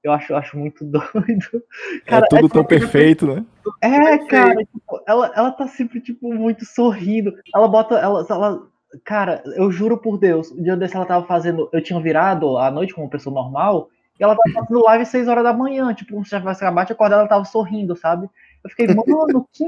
eu 0.04 0.12
acho, 0.12 0.34
acho 0.36 0.58
muito 0.58 0.84
doido. 0.86 1.64
Cara, 2.06 2.26
é 2.26 2.30
tudo 2.30 2.47
é, 2.47 2.49
tão 2.49 2.64
perfeito, 2.64 3.28
né? 3.28 3.45
É, 3.82 4.18
cara, 4.26 4.56
tipo, 4.58 5.04
ela, 5.08 5.32
ela 5.36 5.52
tá 5.52 5.68
sempre, 5.68 6.02
tipo, 6.02 6.34
muito 6.34 6.66
sorrindo. 6.66 7.34
Ela 7.54 7.68
bota, 7.68 7.95
ela, 7.95 8.26
ela, 8.30 8.68
cara, 9.04 9.43
eu 9.56 9.72
juro 9.72 9.97
por 9.97 10.18
Deus, 10.18 10.52
o 10.52 10.62
dia 10.62 10.76
desse 10.76 10.95
ela 10.95 11.06
tava 11.06 11.26
fazendo, 11.26 11.70
eu 11.72 11.84
tinha 11.84 11.99
virado 11.99 12.58
à 12.58 12.72
noite 12.72 12.93
como 12.93 13.06
uma 13.06 13.12
pessoa 13.12 13.34
normal, 13.34 13.89
e 14.20 14.24
ela 14.24 14.36
tava 14.36 14.54
fazendo 14.54 14.84
live 14.84 15.04
às 15.04 15.10
6 15.10 15.28
horas 15.28 15.43
da 15.43 15.54
manhã, 15.54 15.93
tipo, 15.93 16.14
como 16.14 16.26
se 16.26 16.32
já 16.32 16.39
tivesse 16.39 16.64
acabado 16.64 16.88
de 16.88 16.93
acordar, 16.93 17.20
ela 17.20 17.28
tava 17.28 17.45
sorrindo, 17.45 17.95
sabe? 17.95 18.30
Eu 18.64 18.70
fiquei, 18.70 18.88
mano, 18.93 19.47
que... 19.52 19.66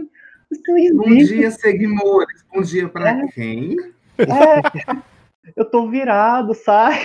Bom 0.94 1.06
dia, 1.08 1.50
seguidores. 1.50 2.46
Bom 2.54 2.62
dia 2.62 2.88
pra 2.88 3.10
é. 3.10 3.28
quem? 3.30 3.76
É, 4.20 5.02
eu 5.56 5.66
tô 5.66 5.90
virado, 5.90 6.54
sabe? 6.56 6.98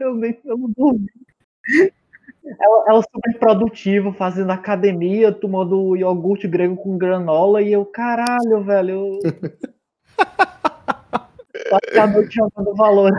Eu 0.00 0.14
nem 0.14 0.36
eu 0.44 0.58
não 0.58 0.70
dormi. 0.76 1.06
Ela, 2.44 2.84
ela 2.88 3.02
super 3.02 3.38
produtiva, 3.38 4.12
fazendo 4.12 4.50
academia, 4.50 5.30
tomando 5.30 5.96
iogurte 5.96 6.48
grego 6.48 6.76
com 6.76 6.96
granola, 6.96 7.60
e 7.62 7.72
eu, 7.72 7.84
caralho, 7.84 8.64
velho. 8.64 8.90
Eu... 8.90 9.18
Passei 11.70 11.98
a 12.00 12.06
noite 12.06 12.34
jogando 12.34 12.74
valor. 12.74 13.12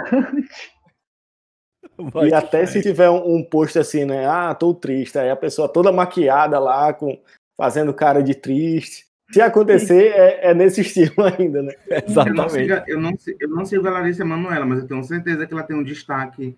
e 2.28 2.34
até 2.34 2.66
se 2.66 2.82
tiver 2.82 3.10
um, 3.10 3.36
um 3.36 3.44
post 3.44 3.78
assim, 3.78 4.04
né? 4.06 4.26
Ah, 4.26 4.54
tô 4.54 4.74
triste. 4.74 5.18
Aí 5.18 5.30
a 5.30 5.36
pessoa 5.36 5.70
toda 5.70 5.92
maquiada 5.92 6.60
lá, 6.60 6.92
com, 6.94 7.18
fazendo 7.56 7.94
cara 7.94 8.22
de 8.22 8.34
triste. 8.36 9.06
Se 9.32 9.40
acontecer, 9.40 10.12
é, 10.14 10.50
é, 10.50 10.54
nesse 10.54 10.82
estilo 10.82 11.14
ainda, 11.38 11.62
né? 11.62 11.74
Exatamente. 11.90 12.30
Eu 12.30 12.34
não, 12.34 12.50
sigo, 12.50 12.74
eu, 12.88 13.00
não, 13.00 13.12
eu 13.40 13.50
não 13.50 13.66
sigo 13.66 13.88
a 13.88 13.92
Larissa 13.92 14.26
Manoela, 14.26 14.66
mas 14.66 14.80
eu 14.80 14.88
tenho 14.88 15.04
certeza 15.04 15.48
que 15.48 15.54
ela 15.54 15.64
tem 15.64 15.78
um 15.78 15.84
destaque 15.84 16.58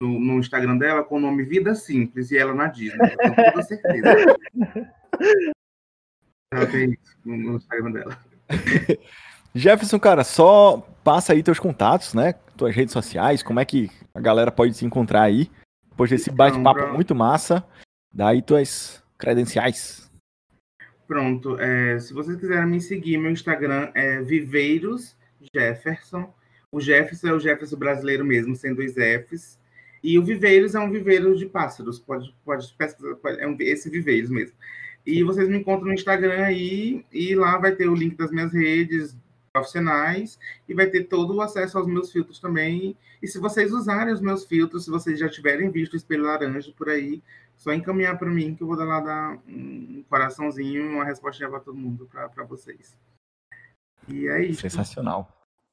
no, 0.00 0.18
no, 0.18 0.38
Instagram 0.38 0.76
dela 0.78 1.04
com 1.04 1.16
o 1.16 1.20
nome 1.20 1.44
Vida 1.44 1.74
Simples 1.74 2.30
e 2.30 2.38
ela 2.38 2.54
na 2.54 2.66
Disney. 2.68 3.16
Tenho 3.16 3.34
toda 3.34 3.62
certeza. 3.62 4.36
ela 6.52 6.66
tem 6.66 6.92
isso 6.92 7.16
no, 7.24 7.56
Instagram 7.56 7.92
dela. 7.92 8.18
Jefferson, 9.54 9.98
cara, 9.98 10.24
só 10.24 10.78
passa 11.04 11.32
aí 11.32 11.42
teus 11.42 11.58
contatos, 11.58 12.14
né? 12.14 12.34
Tuas 12.56 12.74
redes 12.74 12.92
sociais, 12.92 13.42
como 13.42 13.60
é 13.60 13.64
que 13.64 13.90
a 14.14 14.20
galera 14.20 14.50
pode 14.50 14.74
se 14.74 14.84
encontrar 14.84 15.22
aí? 15.22 15.50
Depois 15.88 16.10
desse 16.10 16.30
bate-papo 16.30 16.80
então, 16.80 16.94
muito 16.94 17.14
massa, 17.14 17.64
daí 18.12 18.40
tuas 18.40 19.02
credenciais. 19.18 20.10
Pronto, 21.06 21.58
é, 21.58 21.98
se 21.98 22.14
vocês 22.14 22.36
quiserem 22.38 22.66
me 22.66 22.80
seguir, 22.80 23.18
meu 23.18 23.32
Instagram 23.32 23.90
é 23.94 24.22
Viveiros 24.22 25.16
Jefferson. 25.54 26.32
O 26.72 26.80
Jefferson 26.80 27.28
é 27.28 27.32
o 27.32 27.40
Jefferson 27.40 27.76
brasileiro 27.76 28.24
mesmo, 28.24 28.54
sem 28.54 28.74
dois 28.74 28.94
Fs. 28.94 29.59
E 30.02 30.18
o 30.18 30.24
Viveiros 30.24 30.74
é 30.74 30.80
um 30.80 30.90
viveiro 30.90 31.36
de 31.36 31.46
pássaros, 31.46 31.98
pode, 31.98 32.34
pode 32.44 32.72
pesquisar, 32.74 33.16
é 33.38 33.46
um, 33.46 33.56
esse 33.60 33.90
Viveiros 33.90 34.30
mesmo. 34.30 34.56
E 35.04 35.22
vocês 35.22 35.48
me 35.48 35.58
encontram 35.58 35.88
no 35.88 35.94
Instagram 35.94 36.42
aí, 36.44 37.04
e 37.12 37.34
lá 37.34 37.58
vai 37.58 37.72
ter 37.72 37.88
o 37.88 37.94
link 37.94 38.16
das 38.16 38.30
minhas 38.30 38.52
redes 38.52 39.16
profissionais, 39.52 40.38
e 40.68 40.74
vai 40.74 40.86
ter 40.86 41.04
todo 41.04 41.34
o 41.34 41.40
acesso 41.40 41.76
aos 41.78 41.86
meus 41.86 42.12
filtros 42.12 42.38
também. 42.38 42.96
E 43.22 43.26
se 43.26 43.38
vocês 43.38 43.72
usarem 43.72 44.12
os 44.12 44.20
meus 44.20 44.44
filtros, 44.44 44.84
se 44.84 44.90
vocês 44.90 45.18
já 45.18 45.28
tiverem 45.28 45.70
visto 45.70 45.94
o 45.94 45.96
espelho 45.96 46.24
laranja 46.24 46.72
por 46.76 46.88
aí, 46.88 47.22
só 47.56 47.72
encaminhar 47.74 48.18
para 48.18 48.30
mim 48.30 48.54
que 48.54 48.62
eu 48.62 48.66
vou 48.66 48.76
dar 48.76 48.86
lá 48.86 49.00
dar 49.00 49.38
um 49.46 50.02
coraçãozinho, 50.08 50.92
uma 50.92 51.04
resposta 51.04 51.46
para 51.48 51.60
todo 51.60 51.76
mundo, 51.76 52.08
para 52.10 52.44
vocês. 52.44 52.96
E 54.08 54.26
é 54.28 54.46
isso. 54.46 54.62
Sensacional. 54.62 55.28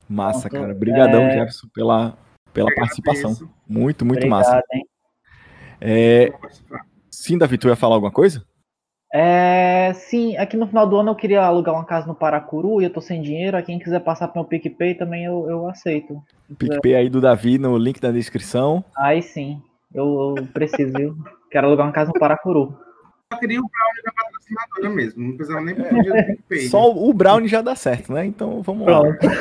Massa, 0.10 0.50
cara. 0.50 0.74
Obrigadão, 0.74 1.24
é... 1.24 1.32
Jefferson, 1.32 1.68
pela, 1.74 2.18
pela 2.54 2.74
participação. 2.74 3.32
Muito, 3.68 4.06
muito 4.06 4.26
Obrigado, 4.26 4.40
massa. 4.40 4.64
É... 5.80 6.34
Sim, 7.10 7.38
Davi, 7.38 7.58
tu 7.58 7.68
ia 7.68 7.76
falar 7.76 7.96
alguma 7.96 8.12
coisa? 8.12 8.46
É, 9.14 9.94
sim, 9.94 10.36
aqui 10.36 10.58
no 10.58 10.68
final 10.68 10.88
do 10.88 10.98
ano 10.98 11.12
eu 11.12 11.16
queria 11.16 11.42
alugar 11.42 11.74
uma 11.74 11.86
casa 11.86 12.06
no 12.06 12.16
Paracuru 12.16 12.82
e 12.82 12.86
eu 12.86 12.90
tô 12.90 13.00
sem 13.00 13.22
dinheiro. 13.22 13.62
Quem 13.64 13.80
quiser 13.80 14.02
passar 14.02 14.28
pro 14.28 14.42
meu 14.42 14.50
PicPay 14.50 14.96
também 14.96 15.26
eu, 15.26 15.50
eu 15.50 15.68
aceito. 15.68 16.22
PicPay 16.58 16.96
aí 16.96 17.10
do 17.10 17.22
Davi 17.22 17.58
no 17.58 17.78
link 17.78 18.02
da 18.02 18.12
descrição. 18.12 18.84
Aí 18.98 19.22
sim, 19.22 19.62
eu, 19.94 20.36
eu 20.38 20.48
preciso, 20.48 20.94
viu? 20.94 21.16
Quero 21.50 21.68
alugar 21.68 21.86
uma 21.86 21.94
casa 21.94 22.12
no 22.14 22.20
Paracuru. 22.20 22.78
Eu 23.32 23.38
queria 23.40 23.60
Brownie 23.60 24.04
da 24.04 24.12
patrocinadora 24.56 24.90
mesmo, 24.90 25.24
não 25.24 25.36
precisava 25.36 25.66
nem 25.66 25.76
pedir 25.76 26.16
é, 26.16 26.24
PicPay. 26.24 26.68
Só 26.70 26.92
o 26.92 27.14
Brownie 27.14 27.48
já 27.48 27.62
dá 27.62 27.76
certo, 27.76 28.14
né? 28.14 28.26
Então 28.26 28.62
vamos 28.62 28.86
Pronto. 28.86 29.26
lá. 29.26 29.32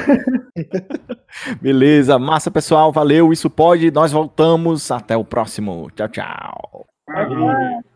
Beleza, 1.61 2.19
massa 2.19 2.51
pessoal, 2.51 2.93
valeu. 2.93 3.33
Isso 3.33 3.51
pode. 3.51 3.91
Nós 3.91 4.13
voltamos. 4.13 4.91
Até 4.91 5.17
o 5.17 5.25
próximo. 5.25 5.91
Tchau, 5.95 6.09
tchau. 6.09 6.87
Valeu. 7.09 7.96